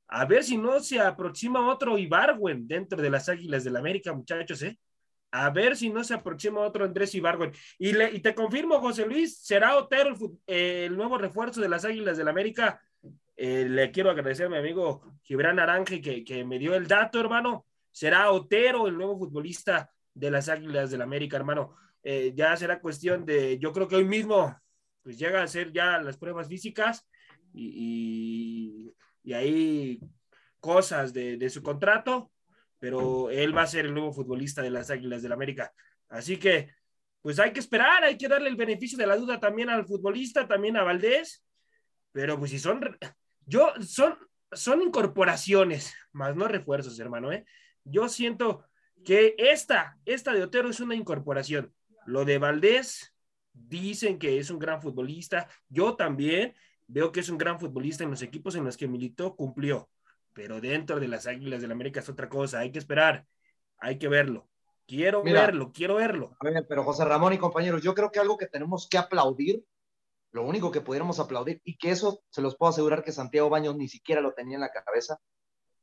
a 0.08 0.24
ver 0.24 0.46
si 0.46 0.58
no 0.58 0.80
se 0.80 1.02
aproxima 1.02 1.70
otro 1.70 1.98
Ibargüen 1.98 2.70
dentro 2.70 3.02
de 3.02 3.10
las 3.10 3.28
Águilas 3.28 3.66
del 3.66 3.76
América, 3.76 4.14
muchachos, 4.14 4.62
¿eh? 4.62 4.80
A 5.32 5.50
ver 5.50 5.76
si 5.76 5.90
no 5.90 6.06
se 6.06 6.14
aproxima 6.14 6.62
otro 6.62 6.86
Andrés 6.86 7.16
Ibargüen. 7.16 7.52
Y, 7.78 7.92
le, 7.92 8.10
y 8.14 8.22
te 8.22 8.34
confirmo, 8.34 8.80
José 8.80 9.06
Luis, 9.06 9.40
será 9.40 9.76
Otero 9.76 10.16
el, 10.46 10.96
nuevo 10.96 11.18
refuerzo 11.18 11.60
de 11.60 11.68
las 11.68 11.84
Águilas 11.84 12.16
del 12.16 12.30
América. 12.30 12.82
Eh, 13.36 13.68
le 13.68 13.92
quiero 13.92 14.10
agradecer 14.10 14.46
a 14.46 14.50
mi 14.50 14.58
amigo 14.58 15.02
Gibran 15.22 15.60
Aranje 15.60 16.00
que, 16.00 16.24
que 16.24 16.46
me 16.46 16.60
dio 16.60 16.76
el 16.76 16.88
dato, 16.88 17.20
hermano. 17.20 17.66
Será 17.92 18.32
Otero 18.32 18.88
el 18.88 18.96
nuevo 18.96 19.18
futbolista 19.18 19.92
de 20.14 20.32
las 20.32 20.48
Águilas 20.48 20.92
del 20.92 21.02
América, 21.02 21.36
hermano. 21.36 21.76
Eh, 22.10 22.32
ya 22.34 22.56
será 22.56 22.80
cuestión 22.80 23.26
de, 23.26 23.60
yo 23.60 23.74
creo 23.74 23.90
que 23.90 23.98
hoy 23.98 24.06
mismo, 24.06 24.58
pues 25.04 25.20
llega 25.20 25.42
a 25.42 25.44
hacer 25.44 25.74
ya 25.74 26.00
las 26.00 26.16
pruebas 26.16 26.48
físicas 26.48 27.06
y, 27.54 28.94
y, 29.26 29.34
ahí 29.34 30.00
cosas 30.62 31.12
de, 31.12 31.50
su 31.50 31.62
contrato, 31.62 32.32
pero 32.80 33.30
él 33.30 33.54
va 33.54 33.64
a 33.64 33.68
ser 33.68 33.88
el 33.88 33.94
nuevo 33.94 34.14
futbolista 34.14 34.62
de 34.62 34.70
las 34.70 34.90
Águilas 34.90 35.22
del 35.22 35.34
América. 35.34 35.74
Así 36.08 36.38
que, 36.38 36.72
pues 37.22 37.40
hay 37.40 37.52
que 37.52 37.60
esperar, 37.60 38.06
hay 38.06 38.18
que 38.18 38.30
darle 38.30 38.48
el 38.48 38.56
beneficio 38.56 38.98
de 38.98 39.06
la 39.06 39.18
duda 39.18 39.38
también 39.42 39.70
al 39.70 39.86
futbolista, 39.86 40.48
también 40.48 40.78
a 40.78 40.84
Valdés, 40.84 41.44
pero 42.14 42.40
pues 42.40 42.52
si 42.52 42.60
son, 42.60 42.98
yo, 43.46 43.74
son, 43.86 44.18
son 44.54 44.82
incorporaciones, 44.82 45.94
más 46.14 46.38
no 46.38 46.48
refuerzos, 46.48 46.98
hermano, 47.02 47.34
¿eh? 47.34 47.46
Yo 47.84 48.08
siento 48.08 48.64
que 49.04 49.36
esta, 49.38 49.98
esta 50.06 50.32
de 50.32 50.44
Otero 50.44 50.70
es 50.70 50.80
una 50.80 50.96
incorporación. 50.96 51.74
Lo 52.08 52.26
de 52.26 52.40
Valdés, 52.40 53.14
dicen 53.54 54.18
que 54.18 54.40
es 54.40 54.50
un 54.50 54.58
gran 54.58 54.82
futbolista. 54.82 55.48
Yo 55.70 55.96
también 55.96 56.56
veo 56.88 57.12
que 57.12 57.20
es 57.20 57.30
un 57.30 57.38
gran 57.38 57.60
futbolista 57.60 58.04
en 58.04 58.10
los 58.10 58.22
equipos 58.22 58.56
en 58.56 58.66
los 58.66 58.78
que 58.78 58.88
militó, 58.88 59.36
cumplió. 59.36 59.90
Pero 60.34 60.60
dentro 60.60 61.00
de 61.00 61.08
las 61.08 61.28
Águilas 61.28 61.62
del 61.62 61.72
América 61.72 62.00
es 62.00 62.10
otra 62.10 62.30
cosa. 62.30 62.60
Hay 62.60 62.72
que 62.72 62.80
esperar, 62.80 63.28
hay 63.78 64.00
que 64.00 64.08
verlo. 64.08 64.50
Quiero 64.88 65.22
verlo, 65.22 65.72
quiero 65.72 65.96
verlo. 65.96 66.36
A 66.40 66.46
ver, 66.46 66.66
pero 66.68 66.84
José 66.84 67.06
Ramón 67.06 67.34
y 67.34 67.38
compañeros, 67.38 67.84
yo 67.84 67.94
creo 67.94 68.10
que 68.10 68.20
algo 68.20 68.38
que 68.38 68.48
tenemos 68.48 68.88
que 68.90 68.98
aplaudir 68.98 69.64
lo 70.32 70.44
único 70.44 70.72
que 70.72 70.82
pudiéramos 70.82 71.20
aplaudir, 71.20 71.62
y 71.64 71.78
que 71.78 71.92
eso 71.92 72.22
se 72.30 72.42
los 72.42 72.56
puedo 72.56 72.70
asegurar 72.70 73.04
que 73.04 73.12
Santiago 73.12 73.50
Baños 73.50 73.76
ni 73.76 73.88
siquiera 73.88 74.22
lo 74.22 74.34
tenía 74.34 74.56
en 74.56 74.62
la 74.62 74.72
cabeza, 74.72 75.20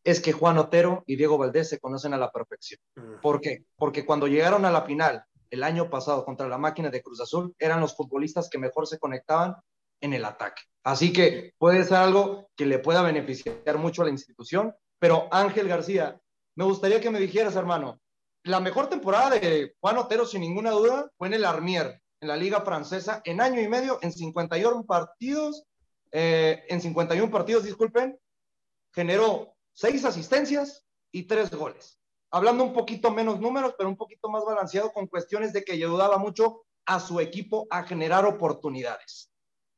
es 0.04 0.20
que 0.20 0.32
Juan 0.32 0.58
Otero 0.58 1.02
y 1.06 1.16
Diego 1.16 1.38
Valdés 1.38 1.68
se 1.68 1.80
conocen 1.80 2.14
a 2.14 2.18
la 2.18 2.30
perfección. 2.30 2.80
¿Por 3.22 3.40
qué? 3.40 3.64
Porque 3.76 4.04
cuando 4.04 4.26
llegaron 4.26 4.64
a 4.64 4.70
la 4.70 4.82
final 4.82 5.24
el 5.54 5.62
año 5.62 5.88
pasado 5.88 6.24
contra 6.24 6.48
la 6.48 6.58
máquina 6.58 6.90
de 6.90 7.02
Cruz 7.02 7.20
Azul, 7.20 7.54
eran 7.58 7.80
los 7.80 7.96
futbolistas 7.96 8.50
que 8.50 8.58
mejor 8.58 8.86
se 8.86 8.98
conectaban 8.98 9.56
en 10.00 10.12
el 10.12 10.24
ataque. 10.24 10.62
Así 10.84 11.12
que 11.12 11.54
puede 11.58 11.84
ser 11.84 11.96
algo 11.96 12.50
que 12.56 12.66
le 12.66 12.78
pueda 12.78 13.02
beneficiar 13.02 13.78
mucho 13.78 14.02
a 14.02 14.04
la 14.04 14.10
institución. 14.10 14.74
Pero 14.98 15.28
Ángel 15.30 15.68
García, 15.68 16.20
me 16.56 16.64
gustaría 16.64 17.00
que 17.00 17.10
me 17.10 17.20
dijeras, 17.20 17.56
hermano, 17.56 18.00
la 18.42 18.60
mejor 18.60 18.88
temporada 18.88 19.30
de 19.30 19.74
Juan 19.80 19.96
Otero, 19.96 20.26
sin 20.26 20.42
ninguna 20.42 20.70
duda, 20.70 21.10
fue 21.16 21.28
en 21.28 21.34
el 21.34 21.44
Armier, 21.44 22.00
en 22.20 22.28
la 22.28 22.36
Liga 22.36 22.60
Francesa, 22.60 23.22
en 23.24 23.40
año 23.40 23.60
y 23.60 23.68
medio, 23.68 23.98
en 24.02 24.12
51 24.12 24.84
partidos, 24.84 25.64
eh, 26.12 26.64
en 26.68 26.80
51 26.80 27.30
partidos, 27.30 27.64
disculpen, 27.64 28.18
generó 28.92 29.54
seis 29.72 30.04
asistencias 30.04 30.84
y 31.10 31.24
tres 31.24 31.50
goles. 31.50 31.98
Hablando 32.34 32.64
un 32.64 32.72
poquito 32.72 33.12
menos 33.12 33.38
números, 33.38 33.76
pero 33.78 33.88
un 33.88 33.96
poquito 33.96 34.28
más 34.28 34.44
balanceado 34.44 34.92
con 34.92 35.06
cuestiones 35.06 35.52
de 35.52 35.62
que 35.62 35.74
ayudaba 35.74 36.18
mucho 36.18 36.64
a 36.84 36.98
su 36.98 37.20
equipo 37.20 37.68
a 37.70 37.84
generar 37.84 38.26
oportunidades. 38.26 39.30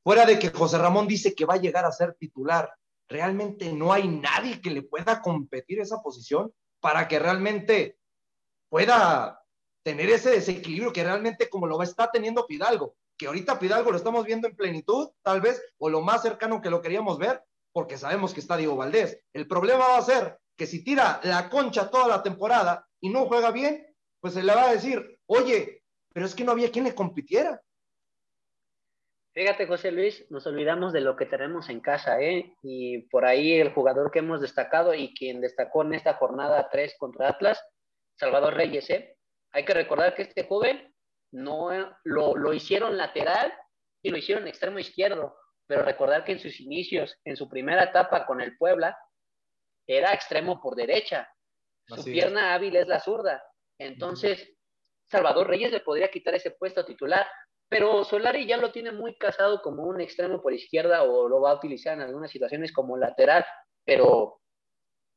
Fuera 0.03 0.25
de 0.25 0.39
que 0.39 0.49
José 0.49 0.79
Ramón 0.79 1.07
dice 1.07 1.35
que 1.35 1.45
va 1.45 1.53
a 1.53 1.59
llegar 1.59 1.85
a 1.85 1.93
ser 1.93 2.15
titular, 2.15 2.73
realmente 3.11 3.71
no 3.75 3.93
hay 3.93 4.09
nadie 4.09 4.63
que 4.63 4.71
le 4.71 4.81
pueda 4.81 5.21
competir 5.21 5.81
esa 5.81 6.01
posición 6.01 6.51
para 6.81 7.07
que 7.09 7.19
realmente 7.19 7.99
pueda 8.71 9.39
tener 9.83 10.09
ese 10.09 10.31
desequilibrio 10.31 10.95
que 10.95 11.05
realmente 11.05 11.51
como 11.51 11.67
lo 11.67 11.83
está 11.83 12.11
teniendo 12.11 12.47
Pidalgo, 12.47 12.97
que 13.19 13.27
ahorita 13.27 13.59
Pidalgo 13.59 13.91
lo 13.91 13.99
estamos 13.99 14.25
viendo 14.25 14.49
en 14.49 14.57
plenitud, 14.57 15.11
tal 15.21 15.43
vez, 15.43 15.63
o 15.77 15.91
lo 15.91 16.01
más 16.01 16.23
cercano 16.23 16.63
que 16.63 16.71
lo 16.71 16.81
queríamos 16.81 17.19
ver, 17.19 17.45
porque 17.73 17.99
sabemos 17.99 18.33
que 18.33 18.41
está 18.41 18.57
Diego 18.57 18.77
Valdés. 18.77 19.21
El 19.35 19.47
problema 19.47 19.89
va 19.89 19.99
a 19.99 20.03
ser 20.03 20.39
que 20.57 20.67
si 20.67 20.83
tira 20.83 21.21
la 21.25 21.49
concha 21.49 21.91
toda 21.91 22.09
la 22.09 22.23
temporada 22.23 22.87
y 23.01 23.11
no 23.11 23.27
juega 23.27 23.51
bien, 23.51 23.87
pues 24.21 24.35
se 24.35 24.43
le 24.43 24.55
va 24.55 24.69
a 24.69 24.73
decir, 24.73 25.19
oye, 25.27 25.83
pero 26.13 26.27
es 26.27 26.35
que 26.35 26.45
no 26.45 26.53
había 26.53 26.71
quien 26.71 26.85
le 26.85 26.95
compitiera. 26.95 27.61
Fíjate, 29.35 29.67
José 29.67 29.93
Luis, 29.93 30.25
nos 30.31 30.47
olvidamos 30.47 30.95
de 30.95 31.03
lo 31.03 31.15
que 31.15 31.27
tenemos 31.27 31.69
en 31.69 31.81
casa, 31.81 32.19
¿eh? 32.23 32.55
Y 32.63 33.03
por 33.09 33.27
ahí 33.27 33.61
el 33.61 33.75
jugador 33.75 34.11
que 34.11 34.21
hemos 34.21 34.41
destacado 34.41 34.95
y 34.95 35.15
quien 35.15 35.43
destacó 35.43 35.83
en 35.83 35.93
esta 35.93 36.15
jornada 36.15 36.71
3 36.73 36.97
contra 36.99 37.29
Atlas, 37.29 37.63
Salvador 38.19 38.55
Reyes, 38.55 38.89
¿eh? 38.89 39.19
Hay 39.53 39.67
que 39.67 39.75
recordar 39.75 40.15
que 40.15 40.23
este 40.23 40.47
joven 40.47 40.95
no 41.33 41.69
lo, 42.05 42.35
lo 42.35 42.55
hicieron 42.55 42.97
lateral 42.97 43.53
y 44.03 44.09
lo 44.09 44.17
hicieron 44.17 44.49
extremo 44.49 44.79
izquierdo 44.79 45.37
pero 45.67 45.83
recordar 45.83 46.25
que 46.25 46.33
en 46.33 46.39
sus 46.39 46.61
inicios, 46.61 47.19
en 47.25 47.37
su 47.37 47.49
primera 47.49 47.85
etapa 47.85 48.27
con 48.27 48.41
el 48.41 48.57
Puebla, 48.57 48.97
era 49.87 50.13
extremo 50.13 50.61
por 50.61 50.77
derecha. 50.77 51.29
Su 51.87 52.05
pierna 52.05 52.55
hábil 52.55 52.77
es 52.77 52.89
la 52.89 53.01
zurda. 53.01 53.43
Entonces, 53.79 54.57
Salvador 55.05 55.49
Reyes 55.49 55.71
le 55.71 55.81
podría 55.81 56.11
quitar 56.11 56.35
ese 56.35 56.51
puesto 56.51 56.85
titular, 56.85 57.27
pero 57.69 58.05
Solari 58.05 58.47
ya 58.47 58.57
lo 58.57 58.73
tiene 58.73 58.93
muy 58.93 59.17
casado 59.17 59.63
como 59.63 59.85
un 59.85 60.01
extremo 60.01 60.43
por 60.43 60.53
izquierda 60.53 61.03
o 61.03 61.29
lo 61.29 61.41
va 61.41 61.53
a 61.53 61.57
utilizar 61.57 61.95
en 61.95 62.03
algunas 62.03 62.31
situaciones 62.31 62.73
como 62.73 62.97
lateral, 62.97 63.45
pero 63.85 64.41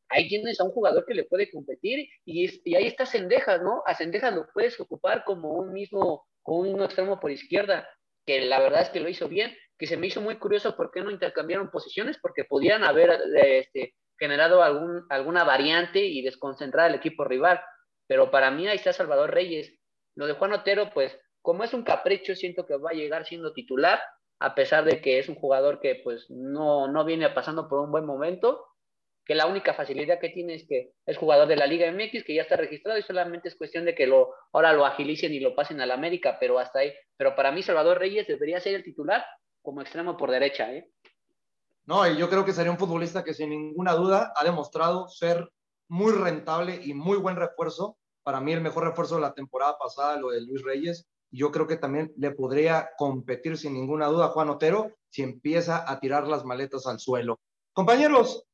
ahí 0.10 0.28
tienes 0.28 0.60
a 0.60 0.64
un 0.64 0.72
jugador 0.72 1.06
que 1.06 1.14
le 1.14 1.26
puede 1.26 1.50
competir 1.52 2.10
y, 2.26 2.76
ahí 2.76 2.88
está 2.88 3.06
Sendejas, 3.06 3.62
¿no? 3.62 3.84
A 3.86 3.96
Sendejas 3.96 4.34
lo 4.34 4.48
puedes 4.54 4.80
ocupar 4.80 5.24
como 5.24 5.54
un 5.54 5.72
mismo, 5.72 6.26
como 6.42 6.60
un 6.60 6.82
extremo 6.82 7.20
por 7.20 7.32
izquierda, 7.32 7.88
que 8.26 8.42
la 8.42 8.60
verdad 8.60 8.82
es 8.82 8.90
que 8.90 9.00
lo 9.00 9.10
hizo 9.10 9.28
bien, 9.28 9.56
que 9.78 9.88
se 9.88 9.98
me 9.98 10.08
hizo 10.08 10.22
muy 10.22 10.38
curioso 10.38 10.76
por 10.76 10.92
qué 10.92 11.02
no 11.02 11.12
intercambiaron 11.12 11.72
posiciones, 11.72 12.18
porque 12.22 12.44
podían 12.44 12.84
haber 12.84 13.20
este, 13.36 13.96
generado 14.20 14.62
algún, 14.62 15.06
alguna 15.10 15.44
variante 15.44 16.06
y 16.06 16.22
desconcentrar 16.22 16.88
al 16.88 16.96
equipo 16.96 17.24
rival. 17.24 17.62
Pero 18.08 18.30
para 18.32 18.52
mí 18.52 18.68
ahí 18.68 18.76
está 18.76 18.94
Salvador 18.94 19.32
Reyes. 19.34 19.74
Lo 20.16 20.28
de 20.28 20.34
Juan 20.34 20.54
Otero, 20.54 20.92
pues 20.94 21.18
como 21.42 21.64
es 21.64 21.74
un 21.74 21.84
capricho, 21.84 22.36
siento 22.36 22.66
que 22.66 22.78
va 22.78 22.92
a 22.92 22.94
llegar 22.94 23.26
siendo 23.26 23.54
titular, 23.54 24.00
a 24.40 24.56
pesar 24.56 24.86
de 24.86 25.02
que 25.02 25.20
es 25.20 25.30
un 25.30 25.36
jugador 25.36 25.80
que 25.80 25.96
pues 26.04 26.30
no, 26.30 26.88
no 26.88 27.06
viene 27.06 27.30
pasando 27.30 27.68
por 27.68 27.80
un 27.80 27.92
buen 27.92 28.06
momento, 28.06 28.66
que 29.26 29.36
la 29.36 29.46
única 29.46 29.74
facilidad 29.74 30.20
que 30.20 30.30
tiene 30.30 30.56
es 30.56 30.66
que 30.68 30.94
es 31.06 31.18
jugador 31.18 31.48
de 31.48 31.56
la 31.56 31.68
Liga 31.68 31.92
MX, 31.92 32.24
que 32.24 32.34
ya 32.34 32.42
está 32.42 32.56
registrado 32.56 32.98
y 32.98 33.04
solamente 33.04 33.48
es 33.48 33.56
cuestión 33.56 33.86
de 33.86 33.94
que 33.94 34.08
lo, 34.08 34.34
ahora 34.52 34.74
lo 34.74 34.86
agilicen 34.86 35.34
y 35.34 35.40
lo 35.40 35.54
pasen 35.54 35.80
al 35.82 35.92
América, 35.92 36.38
pero 36.40 36.58
hasta 36.58 36.80
ahí. 36.80 36.94
Pero 37.16 37.36
para 37.36 37.52
mí 37.52 37.62
Salvador 37.62 38.00
Reyes 38.00 38.28
debería 38.28 38.60
ser 38.60 38.74
el 38.74 38.84
titular 38.84 39.24
como 39.62 39.82
extremo 39.82 40.18
por 40.18 40.32
derecha, 40.32 40.74
¿eh? 40.74 40.90
No, 41.90 42.08
y 42.08 42.18
yo 42.18 42.30
creo 42.30 42.46
que 42.46 42.54
sería 42.54 42.72
un 42.72 42.78
futbolista 42.78 43.24
que 43.24 43.34
sin 43.34 43.50
ninguna 43.50 43.94
duda 43.94 44.32
ha 44.36 44.44
demostrado 44.44 45.08
ser 45.08 45.52
muy 45.88 46.12
rentable 46.12 46.80
y 46.84 46.94
muy 46.94 47.18
buen 47.18 47.36
refuerzo. 47.36 47.98
Para 48.22 48.40
mí 48.40 48.54
el 48.54 48.62
mejor 48.62 48.84
refuerzo 48.84 49.16
de 49.16 49.22
la 49.22 49.34
temporada 49.34 49.76
pasada, 49.80 50.16
lo 50.20 50.30
de 50.30 50.42
Luis 50.42 50.62
Reyes. 50.62 51.08
Yo 51.32 51.52
creo 51.52 51.66
que 51.66 51.78
también 51.78 52.14
le 52.16 52.30
podría 52.30 52.92
competir 52.96 53.58
sin 53.58 53.74
ninguna 53.74 54.06
duda 54.06 54.26
a 54.26 54.30
Juan 54.30 54.52
Otero 54.52 54.92
si 55.10 55.24
empieza 55.24 55.92
a 55.92 56.00
tirar 56.00 56.28
las 56.28 56.46
maletas 56.46 56.86
al 56.86 57.00
suelo. 57.00 57.40
Compañeros, 57.74 58.46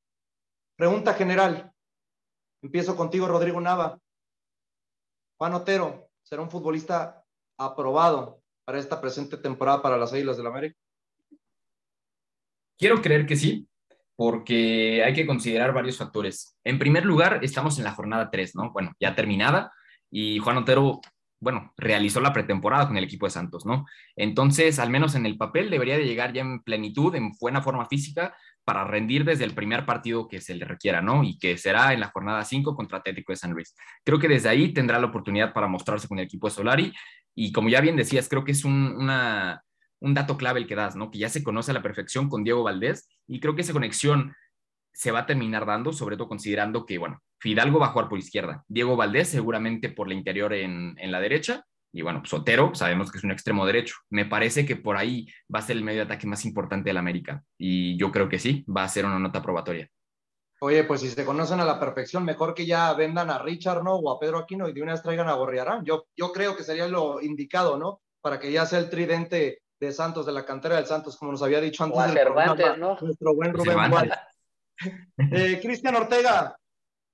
pregunta 0.77 1.13
general. 1.13 1.73
Empiezo 2.61 2.95
contigo, 2.95 3.27
Rodrigo 3.27 3.59
Nava. 3.59 3.99
Juan 5.37 5.55
Otero, 5.55 6.07
¿será 6.23 6.41
un 6.41 6.49
futbolista 6.49 7.21
aprobado 7.57 8.39
para 8.63 8.79
esta 8.79 9.01
presente 9.01 9.35
temporada 9.35 9.81
para 9.81 9.97
las 9.97 10.13
Águilas 10.13 10.37
del 10.37 10.47
América? 10.47 10.84
Quiero 12.77 13.01
creer 13.01 13.25
que 13.25 13.35
sí, 13.35 13.67
porque 14.15 15.03
hay 15.03 15.13
que 15.13 15.25
considerar 15.25 15.73
varios 15.73 15.97
factores. 15.97 16.57
En 16.63 16.79
primer 16.79 17.05
lugar, 17.05 17.39
estamos 17.41 17.77
en 17.77 17.83
la 17.85 17.91
jornada 17.91 18.29
3, 18.31 18.55
¿no? 18.55 18.71
Bueno, 18.71 18.93
ya 18.99 19.15
terminada, 19.15 19.71
y 20.09 20.39
Juan 20.39 20.57
Otero, 20.57 21.01
bueno, 21.39 21.73
realizó 21.77 22.21
la 22.21 22.33
pretemporada 22.33 22.87
con 22.87 22.97
el 22.97 23.03
equipo 23.03 23.25
de 23.25 23.31
Santos, 23.31 23.65
¿no? 23.65 23.85
Entonces, 24.15 24.79
al 24.79 24.89
menos 24.89 25.15
en 25.15 25.25
el 25.25 25.37
papel, 25.37 25.69
debería 25.69 25.97
de 25.97 26.05
llegar 26.05 26.33
ya 26.33 26.41
en 26.41 26.61
plenitud, 26.61 27.13
en 27.15 27.31
buena 27.39 27.61
forma 27.61 27.85
física, 27.87 28.35
para 28.63 28.83
rendir 28.85 29.25
desde 29.25 29.43
el 29.43 29.53
primer 29.53 29.85
partido 29.85 30.27
que 30.27 30.41
se 30.41 30.55
le 30.55 30.65
requiera, 30.65 31.01
¿no? 31.01 31.23
Y 31.23 31.37
que 31.37 31.57
será 31.57 31.93
en 31.93 31.99
la 31.99 32.07
jornada 32.07 32.43
5 32.43 32.75
contra 32.75 32.97
Atlético 32.99 33.33
de 33.33 33.37
San 33.37 33.51
Luis. 33.51 33.75
Creo 34.03 34.17
que 34.17 34.27
desde 34.27 34.49
ahí 34.49 34.73
tendrá 34.73 34.99
la 34.99 35.07
oportunidad 35.07 35.53
para 35.53 35.67
mostrarse 35.67 36.07
con 36.07 36.19
el 36.19 36.25
equipo 36.25 36.47
de 36.47 36.53
Solari, 36.53 36.93
y 37.35 37.51
como 37.51 37.69
ya 37.69 37.81
bien 37.81 37.97
decías, 37.97 38.29
creo 38.29 38.45
que 38.45 38.53
es 38.53 38.63
un, 38.63 38.95
una 38.97 39.61
un 39.99 40.13
dato 40.13 40.37
clave 40.37 40.59
el 40.59 40.67
que 40.67 40.75
das, 40.75 40.95
¿no? 40.95 41.11
Que 41.11 41.19
ya 41.19 41.29
se 41.29 41.43
conoce 41.43 41.71
a 41.71 41.73
la 41.73 41.81
perfección 41.81 42.29
con 42.29 42.43
Diego 42.43 42.63
Valdés 42.63 43.07
y 43.27 43.39
creo 43.39 43.55
que 43.55 43.61
esa 43.61 43.73
conexión 43.73 44.33
se 44.93 45.11
va 45.11 45.19
a 45.19 45.25
terminar 45.25 45.65
dando, 45.65 45.91
sobre 45.91 46.15
todo 46.15 46.29
considerando 46.29 46.85
que, 46.85 46.97
bueno, 46.97 47.21
Fidalgo 47.39 47.79
va 47.79 47.87
a 47.87 47.89
jugar 47.89 48.07
por 48.07 48.17
izquierda, 48.17 48.63
Diego 48.67 48.95
Valdés 48.95 49.27
seguramente 49.29 49.89
por 49.89 50.07
la 50.07 50.13
interior 50.13 50.53
en, 50.53 50.95
la 50.99 51.19
derecha 51.19 51.63
y 51.91 52.01
bueno, 52.01 52.23
Sotero 52.25 52.73
sabemos 52.73 53.11
que 53.11 53.19
es 53.19 53.23
un 53.23 53.31
extremo 53.31 53.65
derecho. 53.65 53.95
Me 54.09 54.25
parece 54.25 54.65
que 54.65 54.75
por 54.75 54.97
ahí 54.97 55.27
va 55.53 55.59
a 55.59 55.61
ser 55.61 55.77
el 55.77 55.83
medio 55.83 55.99
de 55.99 56.05
ataque 56.05 56.27
más 56.27 56.43
importante 56.43 56.89
del 56.89 56.97
América 56.97 57.43
y 57.57 57.97
yo 57.97 58.11
creo 58.11 58.27
que 58.27 58.39
sí, 58.39 58.65
va 58.65 58.83
a 58.83 58.89
ser 58.89 59.05
una 59.05 59.19
nota 59.19 59.41
probatoria. 59.41 59.89
Oye, 60.59 60.83
pues 60.85 61.01
si 61.01 61.09
se 61.09 61.25
conocen 61.25 61.59
a 61.59 61.65
la 61.65 61.79
perfección, 61.79 62.23
mejor 62.25 62.53
que 62.53 62.65
ya 62.65 62.93
vendan 62.93 63.29
a 63.29 63.39
Richard, 63.39 63.83
¿no? 63.83 63.95
O 63.95 64.11
a 64.11 64.19
Pedro 64.19 64.39
Aquino 64.39 64.67
y 64.67 64.73
de 64.73 64.81
una 64.81 64.93
vez 64.93 65.03
traigan 65.03 65.27
a 65.27 65.33
Gorriarán. 65.33 65.85
Yo, 65.85 66.07
yo 66.15 66.31
creo 66.31 66.55
que 66.55 66.63
sería 66.63 66.87
lo 66.87 67.21
indicado, 67.21 67.77
¿no? 67.77 68.01
Para 68.21 68.39
que 68.39 68.51
ya 68.51 68.65
sea 68.65 68.79
el 68.79 68.89
tridente 68.89 69.61
de 69.79 69.91
Santos, 69.91 70.25
de 70.25 70.31
la 70.31 70.45
cantera 70.45 70.75
del 70.75 70.85
Santos, 70.85 71.17
como 71.17 71.31
nos 71.31 71.43
había 71.43 71.61
dicho 71.61 71.83
antes 71.83 72.13
del 72.13 72.23
programa, 72.23 72.97
nuestro 73.01 73.35
buen 73.35 73.53
Rubén 73.53 74.11
eh, 75.31 75.59
Cristian 75.61 75.95
Ortega, 75.95 76.57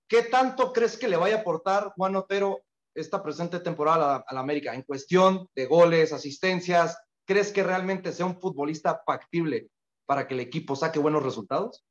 ¿qué 0.07 0.24
tanto 0.24 0.74
crees 0.74 0.97
que 0.97 1.07
le 1.07 1.18
vaya 1.18 1.38
a 1.38 1.39
aportar 1.39 1.93
Juan 1.95 2.16
Otero 2.16 2.62
esta 2.95 3.22
presente 3.22 3.59
temporada 3.59 4.24
a 4.26 4.34
la 4.34 4.39
América 4.39 4.74
en 4.74 4.82
cuestión 4.82 5.47
de 5.55 5.66
goles, 5.66 6.12
asistencias? 6.12 6.99
¿Crees 7.26 7.51
que 7.51 7.64
realmente 7.64 8.12
sea 8.12 8.26
un 8.26 8.39
futbolista 8.39 9.01
factible 9.05 9.68
para 10.05 10.28
que 10.28 10.34
el 10.34 10.39
equipo 10.39 10.76
saque 10.76 10.99
buenos 10.99 11.24
resultados? 11.24 11.86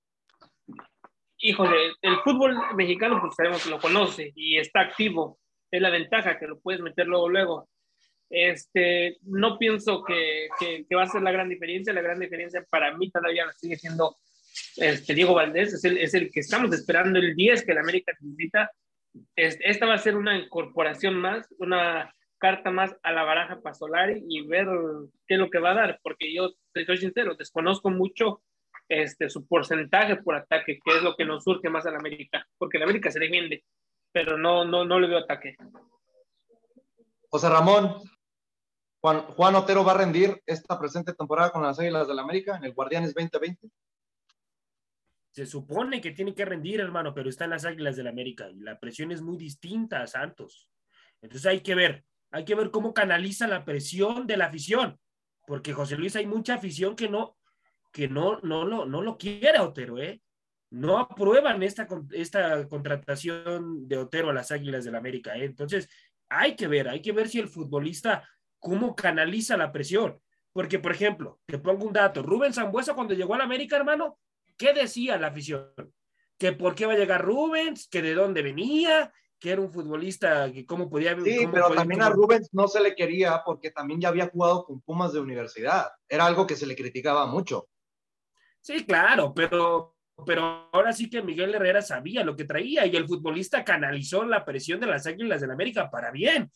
Híjole, 1.39 1.95
el 2.03 2.18
fútbol 2.23 2.55
mexicano, 2.75 3.18
pues 3.21 3.35
sabemos 3.35 3.64
que 3.64 3.71
lo 3.71 3.81
conoce 3.81 4.33
y 4.35 4.59
está 4.59 4.81
activo. 4.81 5.39
Es 5.71 5.81
la 5.81 5.91
ventaja 5.91 6.39
que 6.39 6.47
lo 6.47 6.61
puedes 6.61 6.83
meter 6.83 7.07
luego, 7.07 7.29
luego. 7.29 7.68
Este, 8.31 9.18
no 9.22 9.59
pienso 9.59 10.05
que, 10.05 10.49
que, 10.89 10.95
va 10.95 11.03
a 11.03 11.09
ser 11.09 11.20
la 11.22 11.33
gran 11.33 11.49
diferencia. 11.49 11.93
La 11.93 12.01
gran 12.01 12.20
diferencia 12.20 12.64
para 12.70 12.97
mí 12.97 13.11
todavía 13.11 13.45
sigue 13.57 13.76
siendo 13.76 14.16
este, 14.76 15.14
Diego 15.14 15.35
Valdés. 15.35 15.74
Es 15.74 15.85
el, 15.85 15.99
es 15.99 16.14
el 16.14 16.31
que 16.31 16.41
estamos 16.41 16.72
esperando, 16.72 17.18
el 17.18 17.35
10 17.35 17.66
que 17.66 17.74
la 17.74 17.81
América 17.81 18.12
necesita. 18.20 18.70
esta 19.35 19.87
va 19.87 19.95
a 19.95 19.99
ser 19.99 20.16
una 20.16 20.39
incorporación 20.39 21.16
más, 21.16 21.53
una 21.59 22.14
carta 22.39 22.70
más 22.70 22.97
a 23.03 23.12
la 23.12 23.24
baraja 23.24 23.61
para 23.61 23.74
Solari 23.74 24.24
y 24.28 24.47
ver 24.47 24.66
qué 25.26 25.35
es 25.35 25.41
lo 25.41 25.51
que 25.51 25.59
va 25.59 25.72
a 25.72 25.74
dar. 25.74 26.01
Porque 26.03 26.33
yo, 26.33 26.53
soy 26.87 26.99
sincero, 26.99 27.35
desconozco 27.35 27.91
mucho 27.91 28.43
este, 28.89 29.28
su 29.28 29.45
porcentaje 29.47 30.16
por 30.16 30.37
ataque, 30.37 30.78
que 30.85 30.97
es 30.97 31.03
lo 31.03 31.16
que 31.16 31.24
nos 31.24 31.43
surge 31.43 31.68
más 31.68 31.85
a 31.85 31.91
la 31.91 31.99
América. 31.99 32.47
Porque 32.59 32.78
la 32.78 32.85
América 32.85 33.11
se 33.11 33.18
defiende, 33.18 33.64
pero 34.12 34.39
no, 34.39 34.64
no, 34.64 34.85
no 34.85 35.01
le 35.01 35.09
veo 35.09 35.18
ataque. 35.18 35.57
José 37.28 37.49
Ramón, 37.49 37.97
Juan, 39.01 39.55
Otero 39.55 39.82
va 39.82 39.92
a 39.92 39.98
rendir 39.98 40.42
esta 40.44 40.78
presente 40.78 41.14
temporada 41.14 41.51
con 41.51 41.62
las 41.62 41.78
Águilas 41.78 42.07
del 42.07 42.16
la 42.16 42.22
América 42.22 42.57
en 42.57 42.64
el 42.64 42.74
Guardianes 42.74 43.14
2020. 43.14 43.70
Se 45.30 45.46
supone 45.46 46.01
que 46.01 46.11
tiene 46.11 46.34
que 46.34 46.44
rendir, 46.44 46.80
hermano, 46.80 47.14
pero 47.14 47.30
está 47.30 47.44
en 47.44 47.51
las 47.51 47.64
Águilas 47.64 47.96
del 47.96 48.05
la 48.05 48.11
América 48.11 48.51
y 48.51 48.61
la 48.61 48.78
presión 48.78 49.11
es 49.11 49.22
muy 49.22 49.38
distinta 49.38 50.03
a 50.03 50.07
Santos. 50.07 50.68
Entonces 51.22 51.46
hay 51.46 51.61
que 51.61 51.74
ver, 51.74 52.05
hay 52.30 52.44
que 52.44 52.55
ver 52.55 52.70
cómo 52.70 52.92
canaliza 52.92 53.46
la 53.46 53.64
presión 53.64 54.26
de 54.26 54.36
la 54.36 54.46
afición, 54.46 54.98
porque 55.46 55.72
José 55.72 55.96
Luis 55.96 56.16
hay 56.16 56.26
mucha 56.26 56.55
afición 56.55 56.94
que 56.94 57.09
no, 57.09 57.38
que 57.92 58.09
no, 58.09 58.40
no, 58.42 58.64
lo, 58.64 58.84
no 58.84 59.01
lo 59.01 59.16
quiere 59.16 59.61
Otero, 59.61 59.98
¿eh? 59.98 60.20
No 60.70 60.98
aprueban 60.98 61.62
esta, 61.62 61.88
esta 62.12 62.68
contratación 62.68 63.88
de 63.88 63.96
Otero 63.96 64.30
a 64.30 64.34
las 64.34 64.53
Águilas 64.53 64.84
del 64.84 64.92
la 64.92 64.98
América, 64.98 65.36
¿eh? 65.36 65.44
Entonces 65.44 65.88
hay 66.28 66.55
que 66.55 66.68
ver, 66.68 66.88
hay 66.88 67.03
que 67.03 67.12
ver 67.12 67.28
si 67.28 67.40
el 67.40 67.48
futbolista, 67.48 68.28
cómo 68.61 68.95
canaliza 68.95 69.57
la 69.57 69.73
presión. 69.73 70.21
Porque, 70.53 70.79
por 70.79 70.93
ejemplo, 70.93 71.41
te 71.47 71.59
pongo 71.59 71.87
un 71.87 71.93
dato, 71.93 72.23
Rubén 72.23 72.53
Zambuesa 72.53 72.95
cuando 72.95 73.15
llegó 73.15 73.35
a 73.35 73.39
la 73.39 73.45
América, 73.45 73.77
hermano, 73.77 74.19
¿Qué 74.61 74.75
decía 74.75 75.17
la 75.17 75.29
afición? 75.29 75.73
Que 76.37 76.53
por 76.53 76.75
qué 76.75 76.85
va 76.85 76.93
a 76.93 76.97
llegar 76.97 77.25
Rubens, 77.25 77.89
que 77.89 78.03
de 78.03 78.13
dónde 78.13 78.43
venía, 78.43 79.11
que 79.39 79.53
era 79.53 79.63
un 79.63 79.73
futbolista, 79.73 80.53
que 80.53 80.67
cómo 80.67 80.91
podía... 80.91 81.19
Sí, 81.19 81.49
pero 81.51 81.71
también 81.71 82.03
a 82.03 82.11
Rubens 82.11 82.51
no 82.53 82.69
se 82.69 82.83
le 82.83 82.95
quería 82.95 83.41
porque 83.43 83.71
también 83.71 84.03
ya 84.03 84.09
había 84.09 84.29
jugado 84.29 84.67
con 84.67 84.83
Pumas 84.83 85.15
de 85.15 85.21
universidad. 85.21 85.87
Era 86.07 86.27
algo 86.27 86.47
que 86.47 86.57
se 86.57 86.67
le 86.67 86.77
criticaba 86.77 87.25
mucho. 87.25 87.71
Sí, 88.61 88.85
claro, 88.85 89.33
pero, 89.33 89.97
pero 90.27 90.69
ahora 90.75 90.93
sí 90.93 91.09
que 91.09 91.23
Miguel 91.23 91.55
Herrera 91.55 91.81
sabía 91.81 92.23
lo 92.23 92.37
que 92.37 92.45
traía 92.45 92.85
y 92.85 92.95
el 92.95 93.09
futbolista 93.09 93.65
canalizó 93.65 94.27
la 94.27 94.45
presión 94.45 94.79
de 94.79 94.89
las 94.89 95.07
Águilas 95.07 95.41
del 95.41 95.53
América 95.53 95.91
para 95.91 96.11
bien. 96.11 96.53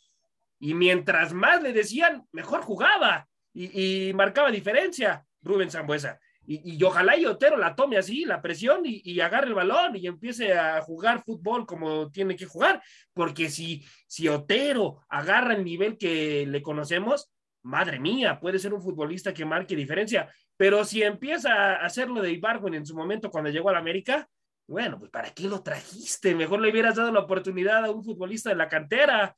Y 0.59 0.75
mientras 0.75 1.33
más 1.33 1.63
le 1.63 1.73
decían, 1.73 2.27
mejor 2.33 2.63
jugaba 2.63 3.27
y, 3.53 4.13
marcaba 4.15 4.51
diferencia 4.51 5.25
Rubén 5.43 5.71
Zambuesa. 5.71 6.19
Y, 6.47 6.75
y, 6.75 6.83
ojalá 6.83 7.17
y 7.17 7.25
Otero 7.25 7.57
la 7.57 7.75
tome 7.75 7.97
así, 7.97 8.25
la 8.25 8.43
presión, 8.43 8.83
y, 8.85 9.19
agarre 9.21 9.49
el 9.49 9.55
balón 9.55 9.97
y 9.97 10.07
empiece 10.07 10.53
a 10.53 10.81
jugar 10.83 11.23
fútbol 11.23 11.67
como 11.67 12.11
tiene 12.11 12.37
que 12.37 12.47
jugar, 12.47 12.83
porque 13.13 13.49
si, 13.49 13.85
si 14.07 14.29
Otero 14.29 15.01
agarra 15.09 15.55
el 15.55 15.65
nivel 15.65 15.97
que 15.97 16.47
le 16.47 16.63
conocemos, 16.63 17.31
madre 17.63 17.99
mía, 17.99 18.39
puede 18.41 18.59
ser 18.59 18.75
un 18.75 18.83
futbolista 18.83 19.33
que 19.33 19.47
marque 19.47 19.75
diferencia, 19.75 20.31
pero 20.57 20.85
si 20.85 21.03
empieza 21.03 21.53
a 21.53 21.87
hacerlo 21.87 22.21
de 22.21 22.33
Ibargüen 22.33 22.75
en 22.75 22.87
su 22.87 22.95
momento 22.95 23.31
cuando 23.31 23.51
llegó 23.51 23.71
a 23.71 23.73
la 23.73 23.79
América, 23.79 24.29
bueno, 24.67 24.99
pues 24.99 25.11
¿para 25.11 25.31
qué 25.31 25.49
lo 25.49 25.63
trajiste? 25.63 26.35
Mejor 26.35 26.61
le 26.61 26.71
hubieras 26.71 26.97
dado 26.97 27.13
la 27.13 27.21
oportunidad 27.21 27.85
a 27.85 27.91
un 27.91 28.05
futbolista 28.05 28.51
de 28.51 28.57
la 28.57 28.69
cantera 28.69 29.37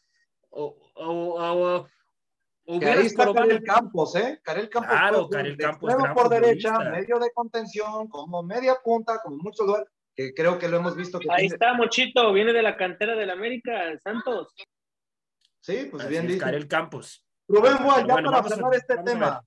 o, 0.57 0.77
o, 0.95 1.87
o 2.67 2.81
está 2.81 3.33
Karel 3.33 3.63
Campos, 3.63 4.17
¿eh? 4.17 4.41
Karel 4.43 4.69
Campos. 4.69 4.91
Claro, 4.91 5.29
Karel 5.29 5.57
Campos. 5.57 5.95
por 6.15 6.29
derecha, 6.29 6.79
medio 6.79 7.19
de 7.19 7.31
contención, 7.33 8.09
como 8.09 8.43
media 8.43 8.77
punta, 8.83 9.21
como 9.23 9.37
muchos 9.37 9.67
lugares, 9.67 9.89
que 10.15 10.35
creo 10.35 10.59
que 10.59 10.69
lo 10.69 10.79
hemos 10.79 10.97
visto. 10.97 11.19
Que 11.19 11.29
ahí 11.31 11.47
está, 11.47 11.75
Mochito, 11.75 12.33
viene 12.33 12.53
de 12.53 12.63
la 12.63 12.77
cantera 12.77 13.15
del 13.15 13.31
América, 13.31 13.97
Santos. 14.03 14.53
Sí, 15.61 15.89
pues 15.91 16.09
bien 16.09 16.27
dicho. 16.27 16.45
Karel 16.45 16.67
Campos. 16.67 17.25
Rubén 17.49 17.79
Boal, 17.85 18.07
ya 18.07 18.15
para 18.17 18.43
cerrar 18.49 18.75
este 18.75 18.97
tema. 18.99 19.43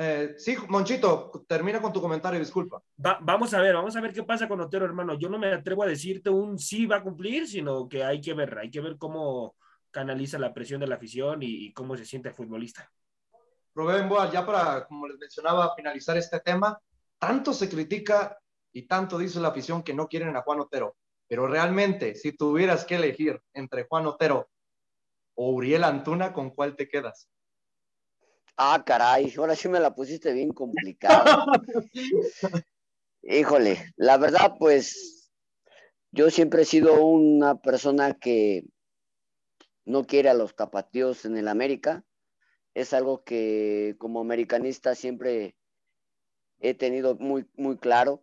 Eh, 0.00 0.34
sí, 0.36 0.56
Monchito, 0.68 1.44
termina 1.48 1.82
con 1.82 1.92
tu 1.92 2.00
comentario, 2.00 2.38
disculpa. 2.38 2.80
vamos 2.96 3.52
a 3.52 3.60
ver, 3.60 3.74
vamos 3.74 3.96
a 3.96 4.00
ver 4.00 4.12
qué 4.12 4.22
pasa 4.22 4.46
con 4.46 4.60
Otero, 4.60 4.84
hermano. 4.84 5.18
Yo 5.18 5.28
no 5.28 5.40
me 5.40 5.52
atrevo 5.52 5.82
a 5.82 5.88
decirte 5.88 6.30
un 6.30 6.56
sí 6.56 6.86
va 6.86 6.98
a 6.98 7.02
cumplir, 7.02 7.48
sino 7.48 7.88
que 7.88 8.04
hay 8.04 8.20
que 8.20 8.32
ver, 8.32 8.58
hay 8.58 8.70
que 8.70 8.80
ver 8.80 8.96
cómo 8.96 9.56
canaliza 9.90 10.38
la 10.38 10.52
presión 10.52 10.80
de 10.80 10.86
la 10.86 10.96
afición 10.96 11.38
y, 11.42 11.72
cómo 11.72 11.96
se 11.96 12.04
siente 12.04 12.28
el 12.28 12.34
futbolista. 12.34 12.90
Rubén 13.74 14.08
Boa, 14.08 14.30
ya 14.30 14.44
para, 14.44 14.86
como 14.86 15.06
les 15.06 15.18
mencionaba, 15.18 15.74
finalizar 15.74 16.16
este 16.16 16.40
tema, 16.40 16.80
tanto 17.18 17.52
se 17.52 17.68
critica 17.68 18.38
y 18.72 18.82
tanto 18.82 19.18
dice 19.18 19.40
la 19.40 19.48
afición 19.48 19.82
que 19.82 19.94
no 19.94 20.08
quieren 20.08 20.36
a 20.36 20.42
Juan 20.42 20.60
Otero, 20.60 20.96
pero 21.28 21.46
realmente, 21.46 22.14
si 22.14 22.32
tuvieras 22.32 22.84
que 22.84 22.96
elegir 22.96 23.40
entre 23.52 23.84
Juan 23.84 24.06
Otero 24.06 24.48
o 25.34 25.50
Uriel 25.50 25.84
Antuna, 25.84 26.32
¿con 26.32 26.50
cuál 26.50 26.74
te 26.74 26.88
quedas? 26.88 27.28
Ah, 28.56 28.82
caray, 28.84 29.32
ahora 29.38 29.54
sí 29.54 29.68
me 29.68 29.78
la 29.78 29.94
pusiste 29.94 30.32
bien 30.32 30.50
complicada. 30.50 31.46
Híjole, 33.22 33.92
la 33.96 34.16
verdad, 34.16 34.54
pues 34.58 35.30
yo 36.10 36.30
siempre 36.30 36.62
he 36.62 36.64
sido 36.64 37.04
una 37.04 37.60
persona 37.60 38.14
que 38.14 38.64
no 39.88 40.04
quiere 40.04 40.28
a 40.28 40.34
los 40.34 40.54
tapatíos 40.54 41.24
en 41.24 41.38
el 41.38 41.48
América. 41.48 42.04
Es 42.74 42.92
algo 42.92 43.24
que 43.24 43.96
como 43.98 44.20
americanista 44.20 44.94
siempre 44.94 45.56
he 46.60 46.74
tenido 46.74 47.16
muy, 47.16 47.48
muy 47.56 47.78
claro. 47.78 48.22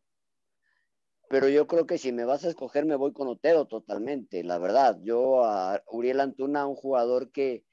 Pero 1.27 1.49
yo 1.49 1.65
creo 1.65 1.87
que 1.87 1.97
si 1.97 2.11
me 2.11 2.23
vas 2.23 2.45
a 2.45 2.49
escoger, 2.49 2.85
me 2.85 2.95
voy 2.95 3.13
con 3.13 3.27
Otero 3.27 3.65
totalmente, 3.65 4.43
la 4.43 4.59
verdad. 4.59 4.99
Yo 5.01 5.43
a 5.43 5.81
Uriel 5.87 6.19
Antuna, 6.19 6.67
un 6.67 6.75
jugador 6.75 7.31
que 7.31 7.65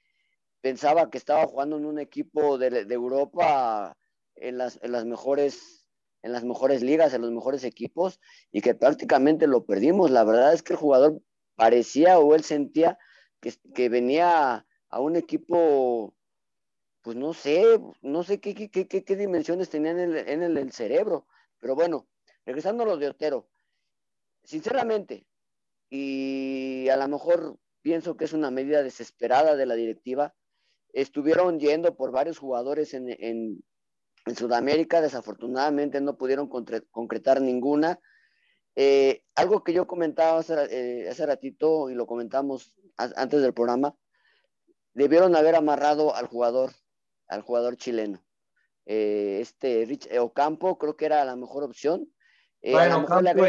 pensaba 0.63 1.11
que 1.11 1.19
estaba 1.19 1.47
jugando 1.47 1.77
en 1.77 1.85
un 1.85 1.99
equipo 1.99 2.57
de, 2.57 2.87
Europa 2.89 3.95
en 4.37 4.57
las, 4.57 4.81
en 4.83 4.93
las 4.93 5.05
mejores 5.05 5.87
en 6.23 6.33
las 6.33 6.45
mejores 6.45 6.83
ligas, 6.83 7.13
en 7.13 7.23
los 7.23 7.33
mejores 7.33 7.65
equipos, 7.65 8.21
y 8.53 8.61
que 8.61 8.77
prácticamente 8.77 9.49
lo 9.49 9.67
perdimos. 9.67 10.13
La 10.13 10.23
verdad 10.23 10.55
es 10.55 10.63
que 10.63 10.73
el 10.75 10.79
jugador 10.79 11.21
parecía 11.57 12.21
o 12.21 12.37
él 12.37 12.45
sentía 12.45 12.97
que, 13.43 13.89
venía 13.89 14.67
a 14.89 15.01
un 15.01 15.17
equipo, 15.17 16.15
pues 17.03 17.17
no 17.17 17.35
sé, 17.35 17.81
no 18.01 18.23
sé 18.23 18.41
qué, 18.41 18.55
qué, 18.55 18.87
qué, 18.87 19.05
qué 19.05 19.17
dimensiones 19.17 19.69
tenían 19.69 19.99
en, 19.99 20.17
el, 20.17 20.29
en 20.29 20.57
el, 20.57 20.73
cerebro. 20.73 21.27
Pero 21.59 21.75
bueno, 21.75 22.07
regresando 22.47 22.85
a 22.85 22.87
los 22.87 23.01
de 23.01 23.09
Otero, 23.09 23.49
sinceramente, 24.45 25.27
y 25.91 26.89
a 26.89 26.97
lo 26.97 27.09
mejor 27.09 27.59
pienso 27.83 28.17
que 28.17 28.25
es 28.25 28.33
una 28.33 28.51
medida 28.51 28.83
desesperada 28.83 29.57
de 29.57 29.67
la 29.67 29.75
directiva, 29.75 30.35
estuvieron 30.93 31.59
yendo 31.59 31.97
por 31.97 32.13
varios 32.13 32.39
jugadores 32.39 32.95
en, 32.95 33.11
en, 33.11 33.65
en 34.25 34.37
Sudamérica, 34.37 35.01
desafortunadamente 35.01 36.01
no 36.01 36.17
pudieron 36.17 36.49
concretar 36.49 37.41
ninguna. 37.41 37.99
Eh, 38.75 39.23
algo 39.35 39.63
que 39.63 39.73
yo 39.73 39.87
comentaba 39.87 40.39
hace, 40.39 40.55
eh, 40.71 41.09
hace 41.09 41.27
ratito 41.27 41.91
y 41.91 41.95
lo 41.95 42.07
comentamos 42.07 42.75
antes 42.97 43.43
del 43.43 43.55
programa, 43.55 43.97
debieron 44.95 45.37
haber 45.37 45.55
amarrado 45.55 46.15
al 46.15 46.27
jugador, 46.27 46.73
al 47.29 47.43
jugador 47.43 47.77
chileno. 47.77 48.23
Eh, 48.87 49.39
este 49.41 49.85
Rich 49.87 50.09
Ocampo 50.19 50.79
creo 50.79 50.97
que 50.97 51.07
era 51.07 51.25
la 51.25 51.37
mejor 51.37 51.65
opción. 51.65 52.13
Eh, 52.61 52.73
bueno, 52.73 52.99
Ocampo 52.99 53.45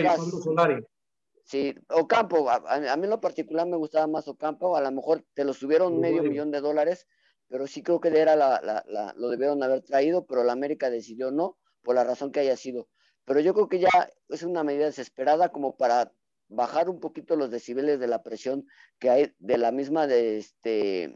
Sí, 1.45 1.75
Ocampo, 1.89 2.49
a, 2.49 2.55
a, 2.55 2.95
mí 2.95 3.03
en 3.03 3.09
lo 3.09 3.19
particular 3.19 3.67
me 3.67 3.75
gustaba 3.75 4.07
más 4.07 4.27
Ocampo, 4.29 4.77
a 4.77 4.81
lo 4.81 4.91
mejor 4.91 5.25
te 5.33 5.43
lo 5.43 5.53
subieron 5.53 5.99
medio 5.99 6.23
millón 6.23 6.51
de 6.51 6.61
dólares, 6.61 7.05
pero 7.49 7.67
sí 7.67 7.83
creo 7.83 7.99
que 7.99 8.07
era 8.07 8.37
la, 8.37 8.61
la, 8.63 8.83
la, 8.87 9.13
lo 9.17 9.27
debieron 9.27 9.61
haber 9.61 9.81
traído, 9.81 10.25
pero 10.25 10.45
la 10.45 10.53
América 10.53 10.89
decidió 10.89 11.31
no, 11.31 11.57
por 11.81 11.95
la 11.95 12.05
razón 12.05 12.31
que 12.31 12.39
haya 12.39 12.55
sido. 12.55 12.87
Pero 13.25 13.39
yo 13.39 13.53
creo 13.53 13.69
que 13.69 13.79
ya 13.79 13.89
es 14.29 14.43
una 14.43 14.63
medida 14.63 14.85
desesperada 14.85 15.49
como 15.49 15.75
para 15.75 16.11
bajar 16.49 16.89
un 16.89 16.99
poquito 16.99 17.35
los 17.35 17.51
decibeles 17.51 17.99
de 17.99 18.07
la 18.07 18.21
presión 18.21 18.67
que 18.99 19.09
hay 19.09 19.33
de 19.39 19.57
la 19.57 19.71
misma 19.71 20.07
de 20.07 20.37
este 20.37 21.15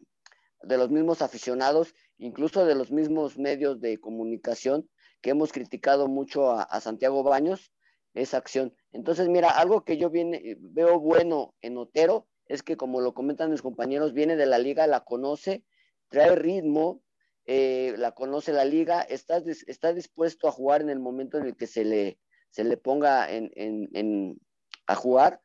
de 0.63 0.77
los 0.77 0.89
mismos 0.89 1.21
aficionados, 1.21 1.93
incluso 2.17 2.65
de 2.65 2.75
los 2.75 2.91
mismos 2.91 3.37
medios 3.37 3.79
de 3.79 3.99
comunicación 3.99 4.89
que 5.21 5.31
hemos 5.31 5.51
criticado 5.51 6.07
mucho 6.07 6.51
a, 6.51 6.79
Santiago 6.81 7.23
Baños, 7.23 7.71
esa 8.13 8.37
acción. 8.37 8.75
Entonces, 8.91 9.27
mira, 9.29 9.49
algo 9.49 9.83
que 9.83 9.97
yo 9.97 10.09
viene, 10.09 10.57
veo 10.59 10.99
bueno 10.99 11.53
en 11.61 11.77
Otero 11.77 12.27
es 12.45 12.63
que, 12.63 12.77
como 12.77 13.01
lo 13.01 13.13
comentan 13.13 13.51
mis 13.51 13.61
compañeros, 13.61 14.13
viene 14.13 14.35
de 14.35 14.45
la 14.45 14.57
liga, 14.57 14.87
la 14.87 15.03
conoce, 15.03 15.63
trae 16.09 16.35
ritmo, 16.35 17.01
eh, 17.49 17.95
la 17.97 18.11
conoce 18.11 18.51
la 18.51 18.65
liga, 18.65 19.01
está, 19.01 19.41
está 19.67 19.93
dispuesto 19.93 20.49
a 20.49 20.51
jugar 20.51 20.81
en 20.81 20.89
el 20.89 20.99
momento 20.99 21.37
en 21.37 21.45
el 21.45 21.55
que 21.55 21.65
se 21.65 21.85
le, 21.85 22.19
se 22.49 22.65
le 22.65 22.75
ponga 22.75 23.31
en, 23.31 24.37
a 24.85 24.95
jugar. 24.95 25.41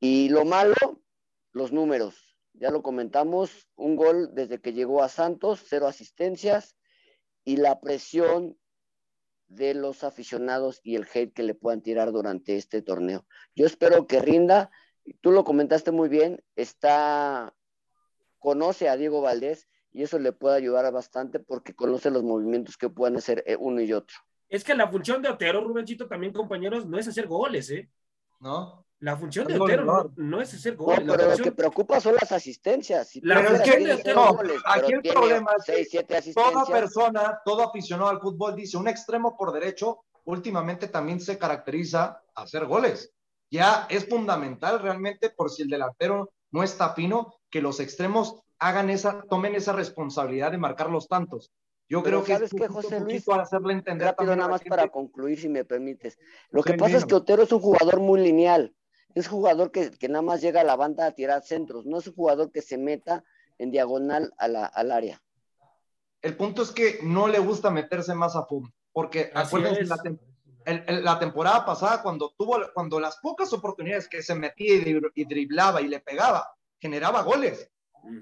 Y 0.00 0.28
lo 0.30 0.44
malo, 0.44 0.74
los 1.52 1.70
números. 1.70 2.36
Ya 2.54 2.72
lo 2.72 2.82
comentamos, 2.82 3.68
un 3.76 3.94
gol 3.94 4.34
desde 4.34 4.60
que 4.60 4.72
llegó 4.72 5.00
a 5.00 5.08
Santos, 5.08 5.62
cero 5.68 5.86
asistencias 5.86 6.76
y 7.44 7.58
la 7.58 7.80
presión 7.80 8.58
de 9.46 9.74
los 9.74 10.02
aficionados 10.02 10.80
y 10.82 10.96
el 10.96 11.06
hate 11.14 11.32
que 11.32 11.44
le 11.44 11.54
puedan 11.54 11.82
tirar 11.82 12.10
durante 12.10 12.56
este 12.56 12.82
torneo. 12.82 13.26
Yo 13.54 13.64
espero 13.66 14.08
que 14.08 14.18
rinda. 14.18 14.72
Tú 15.20 15.30
lo 15.30 15.44
comentaste 15.44 15.92
muy 15.92 16.08
bien, 16.08 16.42
está 16.56 17.54
conoce 18.40 18.88
a 18.88 18.96
Diego 18.96 19.20
Valdés 19.20 19.68
y 19.96 20.02
eso 20.02 20.18
le 20.18 20.32
puede 20.32 20.56
ayudar 20.56 20.92
bastante 20.92 21.40
porque 21.40 21.74
conoce 21.74 22.10
los 22.10 22.22
movimientos 22.22 22.76
que 22.76 22.90
pueden 22.90 23.16
hacer 23.16 23.42
eh, 23.46 23.56
uno 23.58 23.80
y 23.80 23.94
otro. 23.94 24.14
Es 24.46 24.62
que 24.62 24.74
la 24.74 24.88
función 24.88 25.22
de 25.22 25.30
Otero, 25.30 25.64
Rubencito, 25.64 26.06
también 26.06 26.34
compañeros, 26.34 26.84
no 26.84 26.98
es 26.98 27.08
hacer 27.08 27.26
goles, 27.26 27.70
¿eh? 27.70 27.88
¿no? 28.40 28.84
La 29.00 29.16
función 29.16 29.46
de 29.46 29.58
Otero 29.58 29.84
no, 29.86 29.92
goleador. 29.92 30.12
no 30.18 30.40
es 30.42 30.52
hacer 30.52 30.76
No, 30.76 30.84
goles. 30.84 31.06
la 31.06 31.12
pero 31.14 31.22
lo 31.24 31.28
función- 31.30 31.44
que 31.44 31.52
preocupa 31.52 32.00
son 32.00 32.14
las 32.14 32.30
asistencias. 32.30 33.08
Si 33.08 33.22
La 33.22 33.42
función 33.42 33.84
de 33.84 34.14
no, 34.14 34.34
goles, 34.34 34.60
aquí 34.66 34.92
el 34.92 35.00
problema 35.02 35.52
es 35.58 35.64
que 35.64 35.72
seis, 35.72 35.88
siete 35.90 36.32
toda 36.34 36.66
persona, 36.66 37.40
todo 37.42 37.62
aficionado 37.62 38.10
al 38.10 38.20
fútbol 38.20 38.54
dice, 38.54 38.76
un 38.76 38.88
extremo 38.88 39.34
por 39.34 39.50
derecho 39.52 40.04
últimamente 40.24 40.88
también 40.88 41.20
se 41.20 41.38
caracteriza 41.38 42.20
a 42.34 42.42
hacer 42.42 42.66
goles. 42.66 43.12
Ya 43.50 43.86
es 43.88 44.06
fundamental 44.06 44.80
realmente 44.82 45.30
por 45.30 45.50
si 45.50 45.62
el 45.62 45.68
delantero 45.68 46.32
no 46.50 46.62
está 46.62 46.92
fino, 46.94 47.32
que 47.48 47.62
los 47.62 47.80
extremos 47.80 48.42
hagan 48.58 48.90
esa, 48.90 49.22
tomen 49.22 49.54
esa 49.54 49.72
responsabilidad 49.72 50.50
de 50.50 50.58
marcar 50.58 50.90
los 50.90 51.08
tantos. 51.08 51.52
Yo 51.88 52.02
Pero 52.02 52.22
creo 52.22 52.24
que 52.24 52.32
¿sabes 52.34 52.52
es 52.52 52.58
qué, 52.60 52.66
un 52.66 52.74
José 52.74 53.00
Luis? 53.00 53.28
hacerle 53.28 53.72
entender 53.74 54.08
Rápido, 54.08 54.34
nada 54.34 54.48
más 54.48 54.62
para 54.64 54.88
concluir, 54.88 55.38
si 55.40 55.48
me 55.48 55.64
permites. 55.64 56.18
Lo 56.50 56.62
que 56.62 56.74
pasa 56.74 56.96
es 56.96 57.04
que 57.04 57.14
Otero 57.14 57.42
es 57.44 57.52
un 57.52 57.60
jugador 57.60 58.00
muy 58.00 58.20
lineal. 58.20 58.74
Es 59.14 59.28
jugador 59.28 59.70
que, 59.70 59.90
que 59.92 60.08
nada 60.08 60.22
más 60.22 60.40
llega 60.42 60.60
a 60.60 60.64
la 60.64 60.76
banda 60.76 61.06
a 61.06 61.12
tirar 61.12 61.42
centros. 61.42 61.86
No 61.86 61.98
es 61.98 62.06
un 62.08 62.14
jugador 62.14 62.50
que 62.50 62.60
se 62.60 62.76
meta 62.76 63.24
en 63.58 63.70
diagonal 63.70 64.34
a 64.36 64.48
la- 64.48 64.66
al 64.66 64.90
área. 64.90 65.22
El 66.20 66.36
punto 66.36 66.62
es 66.62 66.72
que 66.72 66.98
no 67.02 67.28
le 67.28 67.38
gusta 67.38 67.70
meterse 67.70 68.14
más 68.14 68.34
a 68.36 68.44
fondo, 68.46 68.68
porque 68.92 69.30
Así 69.32 69.56
acuérdense 69.56 69.82
es. 69.82 69.88
la, 69.88 69.96
tem- 69.98 70.18
el- 70.64 70.84
el- 70.88 71.04
la 71.04 71.18
temporada 71.18 71.64
pasada 71.64 72.02
cuando 72.02 72.34
tuvo, 72.36 72.58
cuando 72.74 72.98
las 72.98 73.16
pocas 73.18 73.52
oportunidades 73.52 74.08
que 74.08 74.22
se 74.22 74.34
metía 74.34 74.74
y, 74.76 75.00
y 75.14 75.24
driblaba 75.24 75.80
y 75.80 75.88
le 75.88 76.00
pegaba, 76.00 76.50
generaba 76.80 77.22
goles. 77.22 77.70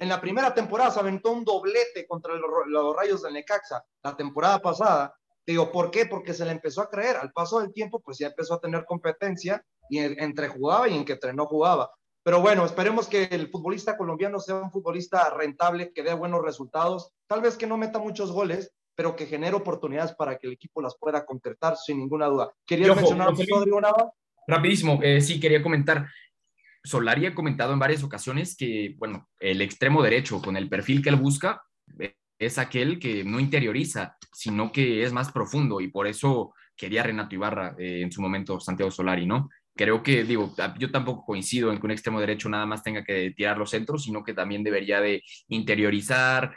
En 0.01 0.09
la 0.09 0.21
primera 0.21 0.53
temporada 0.55 0.91
se 0.91 1.01
aventó 1.01 1.31
un 1.33 1.45
doblete 1.45 2.07
contra 2.07 2.35
los, 2.35 2.51
los 2.67 2.97
Rayos 2.97 3.23
del 3.23 3.35
Necaxa, 3.35 3.85
la 4.03 4.17
temporada 4.17 4.61
pasada. 4.61 5.15
Digo, 5.47 5.71
¿por 5.71 5.91
qué? 5.91 6.07
Porque 6.07 6.33
se 6.33 6.45
le 6.45 6.53
empezó 6.53 6.81
a 6.83 6.89
creer. 6.89 7.17
Al 7.17 7.33
paso 7.33 7.61
del 7.61 7.73
tiempo, 7.73 8.01
pues 8.01 8.19
ya 8.19 8.29
empezó 8.29 8.55
a 8.55 8.61
tener 8.61 8.85
competencia 8.87 9.63
y 9.91 9.99
en- 9.99 10.19
entre 10.21 10.49
jugaba 10.49 10.89
y 10.89 10.97
en 10.97 11.05
que 11.05 11.13
entre 11.13 11.35
no 11.35 11.47
jugaba. 11.47 11.91
Pero 12.23 12.41
bueno, 12.41 12.65
esperemos 12.65 13.07
que 13.07 13.25
el 13.25 13.51
futbolista 13.51 13.99
colombiano 13.99 14.41
sea 14.41 14.55
un 14.57 14.71
futbolista 14.71 15.29
rentable, 15.31 15.93
que 15.93 16.03
dé 16.03 16.15
buenos 16.15 16.43
resultados. 16.43 17.13
Tal 17.27 17.43
vez 17.43 17.57
que 17.59 17.67
no 17.67 17.77
meta 17.77 17.99
muchos 17.99 18.33
goles, 18.33 18.73
pero 18.97 19.15
que 19.17 19.27
genere 19.27 19.55
oportunidades 19.57 20.15
para 20.15 20.39
que 20.39 20.47
el 20.47 20.55
equipo 20.55 20.81
las 20.81 20.97
pueda 20.97 21.27
concretar 21.27 21.77
sin 21.77 21.99
ninguna 21.99 22.27
duda. 22.29 22.51
¿Querías 22.65 22.89
Y 22.89 22.91
ojo, 22.93 23.01
mencionar. 23.01 23.29
Rodrigo 23.51 23.81
Nava? 23.83 24.13
Rapidísimo, 24.47 24.99
eh, 25.03 25.21
sí, 25.21 25.39
quería 25.41 25.63
comentar. 25.63 26.07
Solari 26.85 27.27
ha 27.27 27.35
comentado 27.35 27.73
en 27.73 27.79
varias 27.79 28.03
ocasiones 28.05 28.57
que, 28.57 28.95
bueno, 28.99 29.29
el 29.41 29.63
extremo 29.63 30.03
derecho 30.03 30.41
con 30.43 30.57
el 30.57 30.69
perfil 30.69 31.03
que 31.03 31.09
él 31.09 31.17
busca 31.17 31.63
eh, 31.99 32.15
es 32.39 32.59
aquel 32.59 32.99
que 32.99 33.25
no 33.25 33.41
interioriza, 33.41 34.17
sino 34.33 34.71
que 34.71 35.03
es 35.03 35.13
más 35.13 35.33
profundo 35.33 35.81
y 35.81 35.89
por 35.89 36.07
eso 36.07 36.55
quería 36.77 37.03
Renato 37.03 37.35
Ibarra 37.35 37.75
eh, 37.79 38.03
en 38.03 38.13
su 38.13 38.21
momento 38.21 38.61
Santiago 38.61 38.91
Solari, 38.91 39.27
¿no? 39.27 39.49
Creo 39.77 40.03
que, 40.03 40.25
digo, 40.25 40.55
a- 40.59 40.75
yo 40.79 40.91
tampoco 40.91 41.25
coincido 41.25 41.73
en 41.73 41.79
que 41.81 41.87
un 41.87 41.93
extremo 41.93 42.21
derecho 42.21 42.49
nada 42.49 42.67
más 42.67 42.83
tenga 42.83 43.03
que 43.03 43.33
tirar 43.33 43.57
los 43.59 43.71
centros, 43.71 44.05
sino 44.05 44.23
que 44.23 44.35
también 44.35 44.63
debería 44.63 45.01
de 45.01 45.23
interiorizar, 45.49 46.55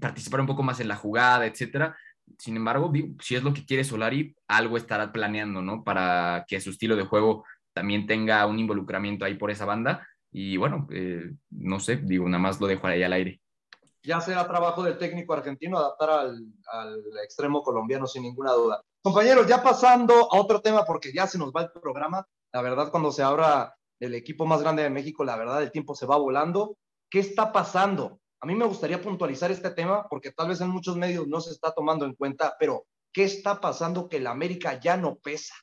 participar 0.00 0.40
un 0.40 0.46
poco 0.46 0.62
más 0.62 0.80
en 0.80 0.88
la 0.88 0.96
jugada, 0.96 1.46
etcétera. 1.46 1.96
Sin 2.38 2.56
embargo, 2.56 2.92
si 3.20 3.36
es 3.36 3.42
lo 3.42 3.52
que 3.54 3.64
quiere 3.64 3.84
Solari, 3.84 4.34
algo 4.48 4.76
estará 4.76 5.12
planeando, 5.12 5.62
¿no? 5.62 5.82
Para 5.84 6.44
que 6.48 6.60
su 6.60 6.70
estilo 6.70 6.96
de 6.96 7.04
juego 7.04 7.44
también 7.72 8.06
tenga 8.06 8.46
un 8.46 8.58
involucramiento 8.58 9.24
ahí 9.24 9.34
por 9.34 9.50
esa 9.50 9.64
banda. 9.64 10.06
Y 10.30 10.56
bueno, 10.56 10.86
eh, 10.90 11.30
no 11.50 11.78
sé, 11.78 11.96
digo, 11.96 12.28
nada 12.28 12.42
más 12.42 12.60
lo 12.60 12.66
dejo 12.66 12.86
ahí 12.86 13.02
al 13.02 13.12
aire. 13.12 13.40
ya 14.02 14.20
será 14.20 14.48
trabajo 14.48 14.82
del 14.82 14.98
técnico 14.98 15.32
argentino 15.32 15.78
adaptar 15.78 16.10
al, 16.10 16.54
extremo 17.22 17.62
colombiano 17.62 18.06
sin 18.06 18.22
ninguna 18.22 18.52
duda. 18.52 18.82
Compañeros, 19.02 19.46
ya 19.46 19.62
pasando 19.62 20.14
a 20.32 20.40
otro 20.40 20.60
tema 20.60 20.84
porque 20.84 21.12
ya 21.12 21.26
se 21.26 21.38
nos 21.38 21.52
va 21.52 21.62
el 21.62 21.70
programa. 21.70 22.26
La 22.52 22.62
verdad, 22.62 22.90
cuando 22.90 23.12
se 23.12 23.22
abra 23.22 23.74
el 24.00 24.14
equipo 24.14 24.46
más 24.46 24.62
grande 24.62 24.82
de 24.82 24.90
México, 24.90 25.24
la 25.24 25.36
verdad, 25.36 25.62
el 25.62 25.70
tiempo 25.70 25.94
se 25.94 26.06
va 26.06 26.16
volando. 26.16 26.76
¿Qué 27.10 27.20
está 27.20 27.52
pasando? 27.52 28.20
A 28.40 28.46
mí 28.46 28.54
me 28.54 28.64
gustaría 28.64 29.00
puntualizar 29.00 29.52
este 29.52 29.70
tema 29.70 30.08
porque 30.08 30.32
tal 30.32 30.48
vez 30.48 30.60
en 30.60 30.70
muchos 30.70 30.96
medios 30.96 31.28
no 31.28 31.40
se 31.40 31.52
está 31.52 31.72
tomando 31.72 32.04
en 32.04 32.14
cuenta, 32.14 32.56
pero 32.58 32.86
¿qué 33.12 33.24
está 33.24 33.60
pasando 33.60 34.08
que 34.08 34.16
el 34.16 34.26
América 34.26 34.80
ya 34.80 34.96
no 34.96 35.16
pesa? 35.16 35.54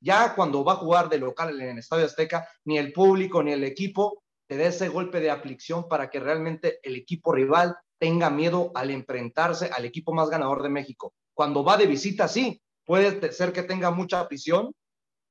Ya 0.00 0.34
cuando 0.34 0.64
va 0.64 0.74
a 0.74 0.76
jugar 0.76 1.08
de 1.08 1.18
local 1.18 1.60
en 1.60 1.70
el 1.70 1.78
Estadio 1.78 2.06
Azteca, 2.06 2.48
ni 2.64 2.78
el 2.78 2.92
público 2.92 3.42
ni 3.42 3.52
el 3.52 3.64
equipo 3.64 4.22
te 4.46 4.56
dé 4.56 4.66
ese 4.66 4.88
golpe 4.88 5.20
de 5.20 5.30
aflicción 5.30 5.88
para 5.88 6.08
que 6.08 6.20
realmente 6.20 6.78
el 6.82 6.96
equipo 6.96 7.32
rival 7.32 7.76
tenga 7.98 8.30
miedo 8.30 8.70
al 8.74 8.90
enfrentarse 8.90 9.66
al 9.66 9.84
equipo 9.84 10.14
más 10.14 10.30
ganador 10.30 10.62
de 10.62 10.70
México. 10.70 11.12
Cuando 11.34 11.64
va 11.64 11.76
de 11.76 11.86
visita, 11.86 12.28
sí, 12.28 12.60
puede 12.84 13.32
ser 13.32 13.52
que 13.52 13.62
tenga 13.62 13.90
mucha 13.90 14.20
afición, 14.20 14.72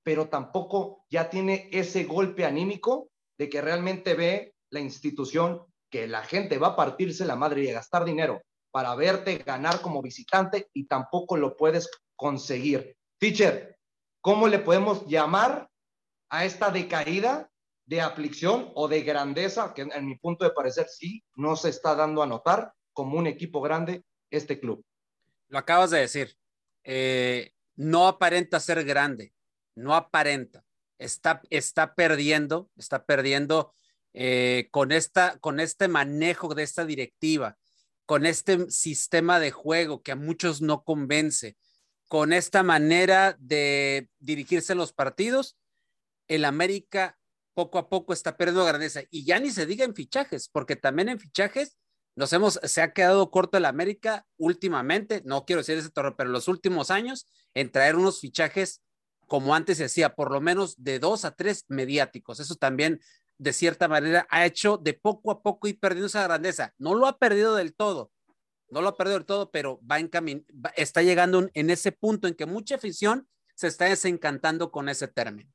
pero 0.04 0.30
tampoco 0.30 1.06
ya 1.10 1.30
tiene 1.30 1.70
ese 1.72 2.04
golpe 2.04 2.46
anímico 2.46 3.10
de 3.38 3.50
que 3.50 3.62
realmente 3.62 4.14
ve 4.14 4.54
la 4.70 4.80
institución 4.80 5.64
que 5.90 6.08
la 6.08 6.24
gente 6.24 6.58
va 6.58 6.70
a 6.70 6.76
partirse 6.76 7.26
la 7.26 7.36
madre 7.36 7.64
y 7.64 7.70
a 7.70 7.74
gastar 7.74 8.06
dinero 8.06 8.42
para 8.72 8.94
verte 8.96 9.38
ganar 9.38 9.82
como 9.82 10.02
visitante 10.02 10.70
y 10.74 10.86
tampoco 10.86 11.38
lo 11.38 11.56
puedes 11.56 11.90
conseguir. 12.16 12.96
Teacher, 13.20 13.77
¿cómo 14.28 14.50
le 14.50 14.60
podemos 14.60 15.08
llamar 15.08 15.70
a 16.28 16.44
esta 16.44 16.70
decaída 16.70 17.50
de 17.86 18.02
aflicción 18.02 18.74
o 18.76 18.90
de 18.90 19.02
grandeza, 19.02 19.74
que 19.74 19.84
en 19.84 20.06
mi 20.06 20.18
punto 20.18 20.44
de 20.44 20.52
parecer 20.52 20.90
sí, 20.90 21.24
no 21.38 21.56
se 21.56 21.70
está 21.70 21.96
dando 21.96 22.22
a 22.22 22.28
notar 22.28 22.74
como 22.92 23.18
un 23.18 23.26
equipo 23.26 23.62
grande 23.62 24.04
este 24.30 24.60
club? 24.60 24.84
Lo 25.48 25.58
acabas 25.58 25.92
de 25.92 26.00
decir. 26.00 26.36
Eh, 26.84 27.54
no 27.78 28.06
aparenta 28.06 28.60
ser 28.60 28.84
grande, 28.84 29.32
no 29.76 29.96
aparenta. 29.96 30.62
Está, 30.98 31.42
está 31.50 31.96
perdiendo, 31.96 32.70
está 32.76 33.06
perdiendo 33.06 33.74
eh, 34.12 34.68
con, 34.72 34.92
esta, 34.92 35.40
con 35.40 35.62
este 35.62 35.88
manejo 35.88 36.54
de 36.54 36.64
esta 36.64 36.84
directiva, 36.84 37.58
con 38.06 38.26
este 38.26 38.70
sistema 38.72 39.40
de 39.40 39.52
juego 39.52 40.04
que 40.04 40.12
a 40.12 40.18
muchos 40.18 40.62
no 40.62 40.84
convence, 40.84 41.56
con 42.08 42.34
esta 42.34 42.64
manera 42.64 43.36
de 43.40 44.10
dirigirse 44.20 44.74
en 44.74 44.80
los 44.80 44.94
partidos, 44.94 45.58
el 46.28 46.46
América 46.46 47.18
poco 47.54 47.80
a 47.80 47.90
poco 47.90 48.14
está 48.14 48.38
perdiendo 48.38 48.66
grandeza. 48.66 49.02
Y 49.10 49.26
ya 49.26 49.40
ni 49.40 49.50
se 49.50 49.66
diga 49.66 49.84
en 49.84 49.96
fichajes, 49.96 50.50
porque 50.50 50.76
también 50.76 51.10
en 51.10 51.20
fichajes 51.20 51.78
nos 52.16 52.34
hemos, 52.34 52.60
se 52.64 52.82
ha 52.82 52.94
quedado 52.94 53.30
corto 53.30 53.58
el 53.58 53.66
América 53.66 54.26
últimamente, 54.38 55.22
no 55.26 55.46
quiero 55.46 55.62
decir 55.62 55.78
ese 55.78 55.92
torneo, 55.92 56.16
pero 56.16 56.30
los 56.30 56.48
últimos 56.48 56.90
años, 56.90 57.28
en 57.54 57.72
traer 57.72 57.96
unos 57.96 58.20
fichajes 58.20 58.82
como 59.28 59.54
antes 59.54 59.78
se 59.78 59.86
hacía, 59.86 60.16
por 60.16 60.32
lo 60.32 60.42
menos 60.42 60.84
de 60.84 61.00
dos 61.00 61.26
a 61.26 61.32
tres 61.32 61.66
mediáticos. 61.68 62.40
Eso 62.40 62.56
también, 62.56 63.02
de 63.38 63.54
cierta 63.54 63.88
manera, 63.88 64.26
ha 64.30 64.46
hecho 64.46 64.78
de 64.78 64.94
poco 64.94 65.32
a 65.32 65.44
poco 65.44 65.68
ir 65.68 65.80
perdiendo 65.80 66.08
esa 66.08 66.24
grandeza. 66.24 66.74
No 66.78 66.96
lo 66.96 67.08
ha 67.08 67.20
perdido 67.20 67.56
del 67.56 67.76
todo, 67.76 68.12
no 68.70 68.82
lo 68.82 68.90
ha 68.90 68.98
perdido 68.98 69.18
del 69.18 69.26
todo, 69.26 69.50
pero 69.52 69.80
va 69.90 70.00
en 70.00 70.08
camino, 70.08 70.42
está 70.76 71.02
llegando 71.02 71.48
en 71.54 71.70
ese 71.70 71.92
punto 71.92 72.28
en 72.28 72.36
que 72.36 72.46
mucha 72.46 72.76
afición 72.76 73.28
se 73.56 73.68
está 73.68 73.86
desencantando 73.86 74.72
con 74.72 74.90
ese 74.90 75.08
término. 75.08 75.52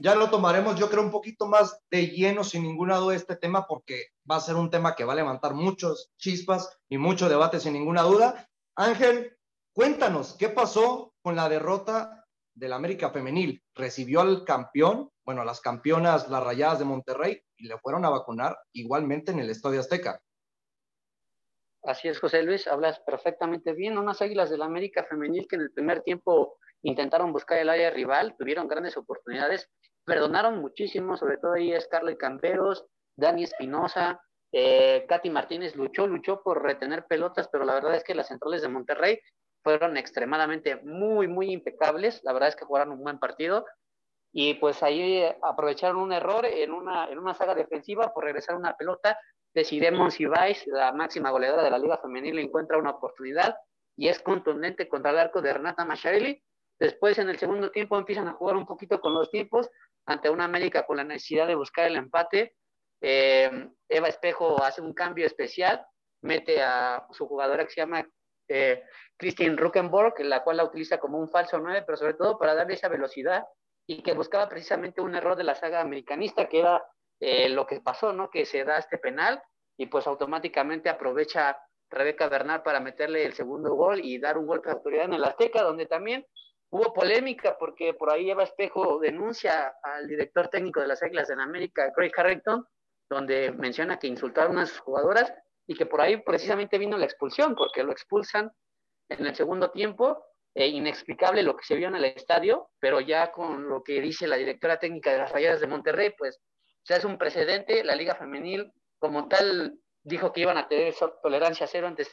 Ya 0.00 0.14
lo 0.16 0.28
tomaremos, 0.28 0.76
yo 0.76 0.90
creo, 0.90 1.02
un 1.02 1.10
poquito 1.10 1.46
más 1.46 1.78
de 1.90 2.08
lleno, 2.08 2.42
sin 2.42 2.62
ninguna 2.62 2.96
duda, 2.96 3.14
este 3.14 3.36
tema, 3.36 3.66
porque 3.66 4.08
va 4.28 4.36
a 4.36 4.40
ser 4.40 4.56
un 4.56 4.68
tema 4.68 4.94
que 4.96 5.04
va 5.04 5.12
a 5.12 5.16
levantar 5.16 5.54
muchos 5.54 6.12
chispas 6.18 6.68
y 6.88 6.98
mucho 6.98 7.28
debate, 7.28 7.60
sin 7.60 7.74
ninguna 7.74 8.02
duda. 8.02 8.48
Ángel, 8.74 9.36
cuéntanos, 9.72 10.34
¿qué 10.36 10.48
pasó 10.48 11.14
con 11.22 11.36
la 11.36 11.48
derrota 11.48 12.26
del 12.54 12.72
América 12.72 13.10
Femenil? 13.10 13.62
Recibió 13.74 14.20
al 14.20 14.44
campeón, 14.44 15.10
bueno, 15.24 15.42
a 15.42 15.44
las 15.44 15.60
campeonas, 15.60 16.28
las 16.28 16.42
rayadas 16.42 16.80
de 16.80 16.84
Monterrey, 16.84 17.40
y 17.56 17.68
le 17.68 17.78
fueron 17.78 18.04
a 18.04 18.10
vacunar 18.10 18.58
igualmente 18.72 19.30
en 19.30 19.38
el 19.38 19.50
Estadio 19.50 19.78
Azteca. 19.78 20.20
Así 21.84 22.08
es, 22.08 22.18
José 22.18 22.42
Luis, 22.42 22.66
hablas 22.66 22.98
perfectamente 23.00 23.74
bien. 23.74 23.98
Unas 23.98 24.22
águilas 24.22 24.48
del 24.48 24.62
América 24.62 25.04
Femenil 25.04 25.46
que 25.46 25.56
en 25.56 25.62
el 25.62 25.70
primer 25.70 26.00
tiempo 26.02 26.56
intentaron 26.82 27.30
buscar 27.30 27.58
el 27.58 27.68
área 27.68 27.90
rival, 27.90 28.34
tuvieron 28.38 28.68
grandes 28.68 28.96
oportunidades, 28.96 29.68
perdonaron 30.04 30.60
muchísimo, 30.60 31.16
sobre 31.16 31.36
todo 31.36 31.52
ahí 31.52 31.78
Scarlett 31.78 32.18
Camperos, 32.18 32.86
Dani 33.16 33.44
Espinosa, 33.44 34.20
eh, 34.50 35.04
Katy 35.08 35.28
Martínez 35.28 35.76
luchó, 35.76 36.06
luchó 36.06 36.42
por 36.42 36.62
retener 36.62 37.04
pelotas, 37.06 37.48
pero 37.48 37.64
la 37.64 37.74
verdad 37.74 37.94
es 37.96 38.04
que 38.04 38.14
las 38.14 38.28
centrales 38.28 38.62
de 38.62 38.68
Monterrey 38.68 39.20
fueron 39.62 39.96
extremadamente 39.96 40.76
muy, 40.76 41.28
muy 41.28 41.50
impecables. 41.50 42.20
La 42.24 42.32
verdad 42.32 42.50
es 42.50 42.56
que 42.56 42.64
jugaron 42.64 42.92
un 42.92 43.02
buen 43.02 43.18
partido 43.18 43.66
y 44.36 44.54
pues 44.54 44.82
ahí 44.82 45.24
aprovecharon 45.42 45.96
un 45.96 46.12
error 46.12 46.44
en 46.44 46.72
una, 46.72 47.08
en 47.08 47.20
una 47.20 47.34
saga 47.34 47.54
defensiva 47.54 48.12
por 48.12 48.24
regresar 48.24 48.56
una 48.56 48.76
pelota. 48.76 49.16
Decidemos 49.54 50.14
si 50.14 50.26
Vice, 50.26 50.64
la 50.66 50.90
máxima 50.90 51.30
goleadora 51.30 51.62
de 51.62 51.70
la 51.70 51.78
Liga 51.78 51.98
Femenil, 51.98 52.40
encuentra 52.40 52.76
una 52.76 52.90
oportunidad 52.90 53.54
y 53.96 54.08
es 54.08 54.20
contundente 54.20 54.88
contra 54.88 55.12
el 55.12 55.20
arco 55.20 55.40
de 55.40 55.52
Renata 55.52 55.84
Macharelli. 55.84 56.42
Después, 56.80 57.16
en 57.20 57.28
el 57.28 57.38
segundo 57.38 57.70
tiempo, 57.70 57.96
empiezan 57.96 58.26
a 58.26 58.32
jugar 58.32 58.56
un 58.56 58.66
poquito 58.66 59.00
con 59.00 59.14
los 59.14 59.30
tiempos 59.30 59.70
ante 60.04 60.28
una 60.28 60.46
América 60.46 60.84
con 60.84 60.96
la 60.96 61.04
necesidad 61.04 61.46
de 61.46 61.54
buscar 61.54 61.86
el 61.86 61.94
empate. 61.94 62.56
Eh, 63.00 63.68
Eva 63.88 64.08
Espejo 64.08 64.60
hace 64.64 64.80
un 64.80 64.94
cambio 64.94 65.26
especial, 65.26 65.86
mete 66.22 66.60
a 66.60 67.06
su 67.12 67.28
jugadora 67.28 67.64
que 67.64 67.70
se 67.70 67.82
llama 67.82 68.04
eh, 68.48 68.82
Christine 69.16 69.54
Ruckenborg, 69.54 70.18
la 70.24 70.42
cual 70.42 70.56
la 70.56 70.64
utiliza 70.64 70.98
como 70.98 71.20
un 71.20 71.28
falso 71.28 71.60
9, 71.60 71.84
pero 71.86 71.96
sobre 71.96 72.14
todo 72.14 72.36
para 72.36 72.56
darle 72.56 72.74
esa 72.74 72.88
velocidad 72.88 73.44
y 73.86 74.02
que 74.02 74.14
buscaba 74.14 74.48
precisamente 74.48 75.00
un 75.00 75.14
error 75.14 75.36
de 75.36 75.44
la 75.44 75.54
saga 75.54 75.80
americanista, 75.80 76.48
que 76.48 76.60
era 76.60 76.84
eh, 77.20 77.48
lo 77.48 77.66
que 77.66 77.80
pasó, 77.80 78.12
¿no? 78.12 78.30
Que 78.30 78.46
se 78.46 78.64
da 78.64 78.78
este 78.78 78.98
penal 78.98 79.42
y 79.76 79.86
pues 79.86 80.06
automáticamente 80.06 80.88
aprovecha 80.88 81.58
Rebeca 81.90 82.28
Bernal 82.28 82.62
para 82.62 82.80
meterle 82.80 83.24
el 83.24 83.34
segundo 83.34 83.74
gol 83.74 84.00
y 84.02 84.18
dar 84.18 84.38
un 84.38 84.46
golpe 84.46 84.68
de 84.68 84.76
autoridad 84.76 85.04
en 85.04 85.14
el 85.14 85.24
Azteca, 85.24 85.62
donde 85.62 85.86
también 85.86 86.26
hubo 86.70 86.92
polémica 86.92 87.56
porque 87.58 87.94
por 87.94 88.10
ahí 88.10 88.30
Eva 88.30 88.42
Espejo 88.42 88.98
denuncia 88.98 89.74
al 89.82 90.08
director 90.08 90.48
técnico 90.48 90.80
de 90.80 90.88
las 90.88 91.02
Águilas 91.02 91.30
en 91.30 91.40
América, 91.40 91.92
Craig 91.94 92.12
Harrington, 92.16 92.66
donde 93.08 93.52
menciona 93.52 93.98
que 93.98 94.08
insultaron 94.08 94.58
a 94.58 94.66
sus 94.66 94.80
jugadoras 94.80 95.32
y 95.66 95.74
que 95.74 95.86
por 95.86 96.00
ahí 96.00 96.16
precisamente 96.18 96.78
vino 96.78 96.98
la 96.98 97.04
expulsión, 97.04 97.54
porque 97.54 97.82
lo 97.84 97.92
expulsan 97.92 98.50
en 99.08 99.26
el 99.26 99.34
segundo 99.34 99.70
tiempo. 99.70 100.24
Eh, 100.56 100.68
inexplicable 100.68 101.42
lo 101.42 101.56
que 101.56 101.64
se 101.64 101.74
vio 101.74 101.88
en 101.88 101.96
el 101.96 102.04
estadio, 102.04 102.70
pero 102.78 103.00
ya 103.00 103.32
con 103.32 103.68
lo 103.68 103.82
que 103.82 104.00
dice 104.00 104.28
la 104.28 104.36
directora 104.36 104.78
técnica 104.78 105.10
de 105.10 105.18
las 105.18 105.32
Rayadas 105.32 105.60
de 105.60 105.66
Monterrey, 105.66 106.14
pues 106.16 106.40
se 106.84 106.94
hace 106.94 107.08
un 107.08 107.18
precedente. 107.18 107.82
La 107.82 107.96
Liga 107.96 108.14
Femenil, 108.14 108.72
como 109.00 109.26
tal, 109.26 109.76
dijo 110.04 110.32
que 110.32 110.42
iban 110.42 110.56
a 110.56 110.68
tener 110.68 110.94
tolerancia 111.22 111.66
cero 111.66 111.88
ante, 111.88 112.06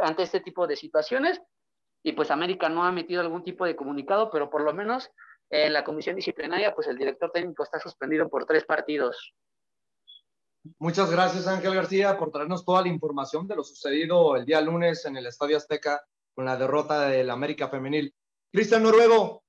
ante 0.00 0.22
este 0.24 0.40
tipo 0.40 0.66
de 0.66 0.74
situaciones 0.74 1.40
y 2.02 2.12
pues 2.12 2.32
América 2.32 2.68
no 2.68 2.84
ha 2.84 2.90
metido 2.90 3.20
algún 3.20 3.44
tipo 3.44 3.64
de 3.64 3.76
comunicado, 3.76 4.30
pero 4.30 4.50
por 4.50 4.62
lo 4.62 4.74
menos 4.74 5.10
en 5.50 5.72
la 5.72 5.84
comisión 5.84 6.16
disciplinaria, 6.16 6.74
pues 6.74 6.88
el 6.88 6.98
director 6.98 7.30
técnico 7.30 7.62
está 7.62 7.78
suspendido 7.78 8.28
por 8.28 8.46
tres 8.46 8.64
partidos. 8.64 9.32
Muchas 10.78 11.08
gracias, 11.10 11.46
Ángel 11.46 11.74
García, 11.76 12.18
por 12.18 12.32
traernos 12.32 12.64
toda 12.64 12.82
la 12.82 12.88
información 12.88 13.46
de 13.46 13.54
lo 13.54 13.62
sucedido 13.62 14.34
el 14.34 14.44
día 14.44 14.60
lunes 14.60 15.04
en 15.04 15.16
el 15.16 15.26
Estadio 15.26 15.56
Azteca 15.56 16.04
con 16.36 16.44
la 16.44 16.56
derrota 16.56 17.08
del 17.08 17.30
América 17.30 17.68
Femenil. 17.68 18.14
Cristian 18.52 18.84
Noruego, 18.84 19.42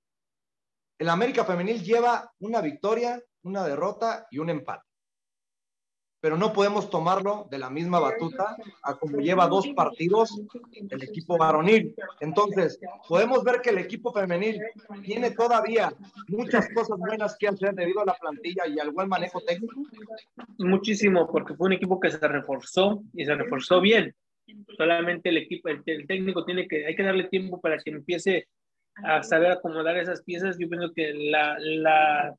el 0.97 1.09
América 1.09 1.45
Femenil 1.45 1.83
lleva 1.83 2.33
una 2.39 2.61
victoria, 2.61 3.21
una 3.43 3.67
derrota 3.67 4.25
y 4.31 4.39
un 4.39 4.49
empate 4.49 4.87
pero 6.19 6.35
no 6.37 6.51
podemos 6.51 6.89
tomarlo 6.89 7.47
de 7.49 7.59
la 7.59 7.69
misma 7.69 7.99
batuta 7.99 8.55
a 8.83 8.95
como 8.95 9.19
lleva 9.19 9.47
dos 9.47 9.67
partidos 9.75 10.37
el 10.73 11.03
equipo 11.03 11.37
varonil. 11.37 11.95
Entonces, 12.19 12.79
podemos 13.07 13.43
ver 13.43 13.61
que 13.61 13.69
el 13.69 13.77
equipo 13.77 14.11
femenil 14.11 14.61
tiene 15.03 15.31
todavía 15.31 15.93
muchas 16.27 16.67
cosas 16.73 16.97
buenas 16.97 17.37
que 17.37 17.47
hacer 17.47 17.75
debido 17.75 18.01
a 18.01 18.05
la 18.05 18.15
plantilla 18.15 18.67
y 18.67 18.79
al 18.79 18.91
buen 18.91 19.07
manejo 19.07 19.41
técnico. 19.41 19.81
Muchísimo, 20.57 21.27
porque 21.31 21.53
fue 21.53 21.67
un 21.67 21.73
equipo 21.73 21.99
que 21.99 22.11
se 22.11 22.27
reforzó 22.27 23.03
y 23.13 23.25
se 23.25 23.35
reforzó 23.35 23.79
bien. 23.79 24.13
Solamente 24.77 25.29
el 25.29 25.37
equipo, 25.37 25.69
el, 25.69 25.83
técnico 26.07 26.45
tiene 26.45 26.67
que, 26.67 26.85
hay 26.85 26.95
que 26.95 27.03
darle 27.03 27.25
tiempo 27.25 27.59
para 27.59 27.77
que 27.77 27.91
empiece 27.91 28.47
a 29.03 29.21
saber 29.23 29.51
acomodar 29.51 29.97
esas 29.97 30.23
piezas. 30.23 30.57
Yo 30.59 30.69
pienso 30.69 30.93
que 30.93 31.13
la, 31.13 31.57
la, 31.59 32.35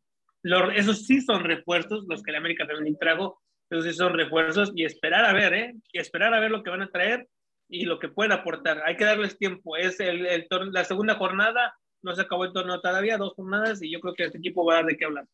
esos 0.75 1.07
sí 1.07 1.21
son 1.21 1.45
refuerzos, 1.45 2.05
los 2.09 2.23
que 2.23 2.31
el 2.31 2.37
América 2.37 2.67
Femenil 2.67 2.97
trajo, 2.99 3.41
entonces 3.71 3.97
son 3.97 4.15
refuerzos 4.15 4.73
y 4.75 4.85
esperar 4.85 5.25
a 5.25 5.33
ver, 5.33 5.53
¿eh? 5.55 5.75
Y 5.93 5.99
esperar 5.99 6.33
a 6.33 6.41
ver 6.41 6.51
lo 6.51 6.63
que 6.63 6.71
van 6.71 6.83
a 6.83 6.91
traer 6.91 7.29
y 7.69 7.85
lo 7.85 7.99
que 7.99 8.09
pueden 8.09 8.33
aportar. 8.33 8.83
Hay 8.87 8.97
que 8.97 9.05
darles 9.05 9.37
tiempo. 9.37 9.77
Es 9.77 10.01
el, 10.01 10.25
el 10.27 10.47
la 10.73 10.85
segunda 10.85 11.17
jornada, 11.17 11.75
no 12.03 12.15
se 12.15 12.23
acabó 12.23 12.45
el 12.45 12.53
torneo 12.53 12.81
todavía, 12.81 13.19
dos 13.19 13.35
jornadas 13.35 13.83
y 13.83 13.91
yo 13.91 14.01
creo 14.01 14.15
que 14.15 14.25
este 14.25 14.39
equipo 14.39 14.65
va 14.65 14.75
a 14.75 14.77
dar 14.77 14.87
de 14.87 14.97
qué 14.97 15.05
hablar. 15.05 15.27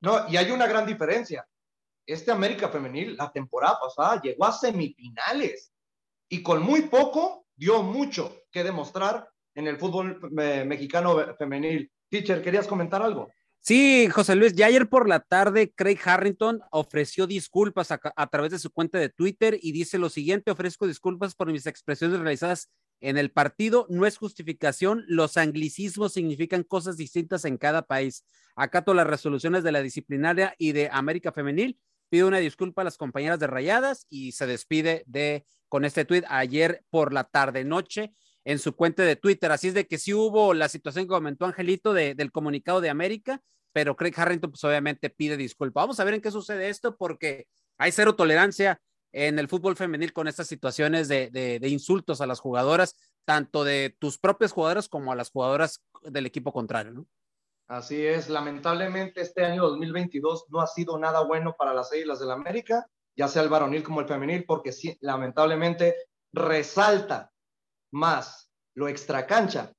No, 0.00 0.28
y 0.28 0.36
hay 0.36 0.50
una 0.50 0.66
gran 0.66 0.86
diferencia. 0.86 1.46
Este 2.06 2.30
América 2.30 2.68
Femenil, 2.68 3.16
la 3.16 3.30
temporada 3.32 3.78
pasada, 3.80 4.20
llegó 4.20 4.44
a 4.44 4.52
semifinales 4.52 5.72
y 6.28 6.42
con 6.42 6.62
muy 6.62 6.82
poco 6.82 7.46
dio 7.56 7.82
mucho 7.82 8.42
que 8.50 8.64
demostrar 8.64 9.28
en 9.54 9.66
el 9.66 9.78
fútbol 9.78 10.20
eh, 10.40 10.64
mexicano 10.64 11.16
femenil. 11.36 11.90
Teacher, 12.08 12.42
¿querías 12.42 12.66
comentar 12.66 13.02
algo? 13.02 13.28
Sí, 13.60 14.08
José 14.08 14.36
Luis, 14.36 14.54
ya 14.54 14.66
ayer 14.66 14.88
por 14.88 15.08
la 15.08 15.20
tarde 15.20 15.72
Craig 15.74 15.98
Harrington 16.04 16.60
ofreció 16.70 17.26
disculpas 17.26 17.90
a, 17.90 18.26
través 18.28 18.52
de 18.52 18.58
su 18.58 18.70
cuenta 18.70 18.98
de 18.98 19.08
Twitter 19.08 19.58
y 19.60 19.72
dice 19.72 19.98
lo 19.98 20.08
siguiente, 20.08 20.50
ofrezco 20.50 20.86
disculpas 20.86 21.34
por 21.34 21.52
mis 21.52 21.66
expresiones 21.66 22.18
realizadas 22.18 22.70
en 23.00 23.18
el 23.18 23.30
partido, 23.30 23.86
no 23.90 24.06
es 24.06 24.16
justificación, 24.16 25.04
los 25.06 25.36
anglicismos 25.36 26.14
significan 26.14 26.62
cosas 26.62 26.96
distintas 26.96 27.44
en 27.44 27.58
cada 27.58 27.82
país. 27.82 28.24
Acato 28.56 28.94
las 28.94 29.06
resoluciones 29.06 29.64
de 29.64 29.72
la 29.72 29.82
disciplinaria 29.82 30.54
y 30.56 30.72
de 30.72 30.88
América 30.90 31.30
Femenil, 31.30 31.78
pido 32.08 32.26
una 32.26 32.38
disculpa 32.38 32.82
a 32.82 32.84
las 32.84 32.96
compañeras 32.96 33.38
de 33.38 33.48
Rayadas 33.48 34.06
y 34.08 34.32
se 34.32 34.46
despide 34.46 35.04
de 35.06 35.44
con 35.68 35.84
este 35.84 36.04
tweet 36.04 36.24
ayer 36.28 36.82
por 36.90 37.12
la 37.12 37.24
tarde 37.24 37.64
noche 37.64 38.14
en 38.44 38.58
su 38.58 38.74
cuenta 38.74 39.02
de 39.02 39.16
Twitter. 39.16 39.52
Así 39.52 39.68
es 39.68 39.74
de 39.74 39.86
que 39.86 39.98
sí 39.98 40.14
hubo 40.14 40.54
la 40.54 40.68
situación 40.68 41.04
que 41.04 41.10
comentó 41.10 41.44
Angelito 41.44 41.92
del 41.92 42.32
comunicado 42.32 42.80
de 42.80 42.90
América, 42.90 43.42
pero 43.72 43.96
Craig 43.96 44.14
Harrington 44.16 44.50
pues 44.50 44.64
obviamente 44.64 45.10
pide 45.10 45.36
disculpa. 45.36 45.82
Vamos 45.82 46.00
a 46.00 46.04
ver 46.04 46.14
en 46.14 46.20
qué 46.20 46.30
sucede 46.30 46.68
esto 46.68 46.96
porque 46.96 47.46
hay 47.76 47.92
cero 47.92 48.14
tolerancia 48.14 48.80
en 49.12 49.38
el 49.38 49.48
fútbol 49.48 49.76
femenil 49.76 50.12
con 50.12 50.28
estas 50.28 50.46
situaciones 50.46 51.08
de, 51.08 51.30
de, 51.30 51.68
insultos 51.68 52.20
a 52.20 52.26
las 52.26 52.40
jugadoras, 52.40 52.96
tanto 53.24 53.64
de 53.64 53.94
tus 53.98 54.18
propias 54.18 54.52
jugadoras 54.52 54.88
como 54.88 55.12
a 55.12 55.16
las 55.16 55.30
jugadoras 55.30 55.84
del 56.02 56.26
equipo 56.26 56.52
contrario. 56.52 57.06
Así 57.66 58.06
es, 58.06 58.30
lamentablemente 58.30 59.20
este 59.20 59.44
año 59.44 59.62
2022 59.68 60.46
no 60.48 60.60
ha 60.60 60.66
sido 60.66 60.98
nada 60.98 61.22
bueno 61.24 61.54
para 61.58 61.74
las 61.74 61.94
Islas 61.94 62.18
del 62.18 62.30
América, 62.30 62.86
ya 63.18 63.26
sea 63.26 63.42
el 63.42 63.48
varonil 63.48 63.82
como 63.82 64.00
el 64.00 64.06
femenil, 64.06 64.44
porque 64.44 64.70
sí, 64.70 64.96
lamentablemente 65.00 65.96
resalta 66.32 67.32
más 67.92 68.50
lo 68.76 68.86
extracancha 68.86 69.72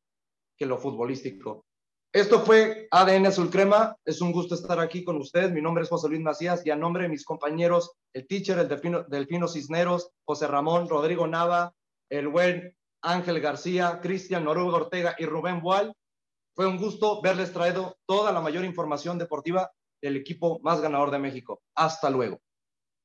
que 0.57 0.65
lo 0.65 0.77
futbolístico. 0.77 1.65
Esto 2.11 2.41
fue 2.41 2.87
ADN 2.91 3.27
Azul 3.27 3.49
Crema. 3.49 3.95
Es 4.03 4.19
un 4.19 4.33
gusto 4.33 4.55
estar 4.55 4.79
aquí 4.79 5.05
con 5.05 5.15
ustedes. 5.15 5.53
Mi 5.53 5.61
nombre 5.61 5.83
es 5.83 5.89
José 5.89 6.09
Luis 6.09 6.21
Macías 6.21 6.65
y 6.65 6.71
a 6.71 6.75
nombre 6.75 7.03
de 7.03 7.09
mis 7.09 7.23
compañeros, 7.23 7.93
el 8.13 8.27
teacher, 8.27 8.59
el 8.59 8.67
Delfino, 8.67 9.03
Delfino 9.03 9.47
Cisneros, 9.47 10.09
José 10.25 10.47
Ramón, 10.47 10.89
Rodrigo 10.89 11.25
Nava, 11.25 11.73
el 12.09 12.27
buen 12.27 12.75
Ángel 13.01 13.39
García, 13.39 13.99
Cristian 14.01 14.43
Noruega 14.43 14.75
Ortega 14.75 15.15
y 15.17 15.25
Rubén 15.25 15.61
Boal. 15.61 15.93
Fue 16.55 16.67
un 16.67 16.77
gusto 16.77 17.21
verles 17.21 17.53
traído 17.53 17.97
toda 18.05 18.33
la 18.33 18.41
mayor 18.41 18.65
información 18.65 19.17
deportiva 19.17 19.71
del 20.01 20.17
equipo 20.17 20.59
más 20.61 20.81
ganador 20.81 21.11
de 21.11 21.19
México. 21.19 21.61
Hasta 21.75 22.09
luego. 22.09 22.41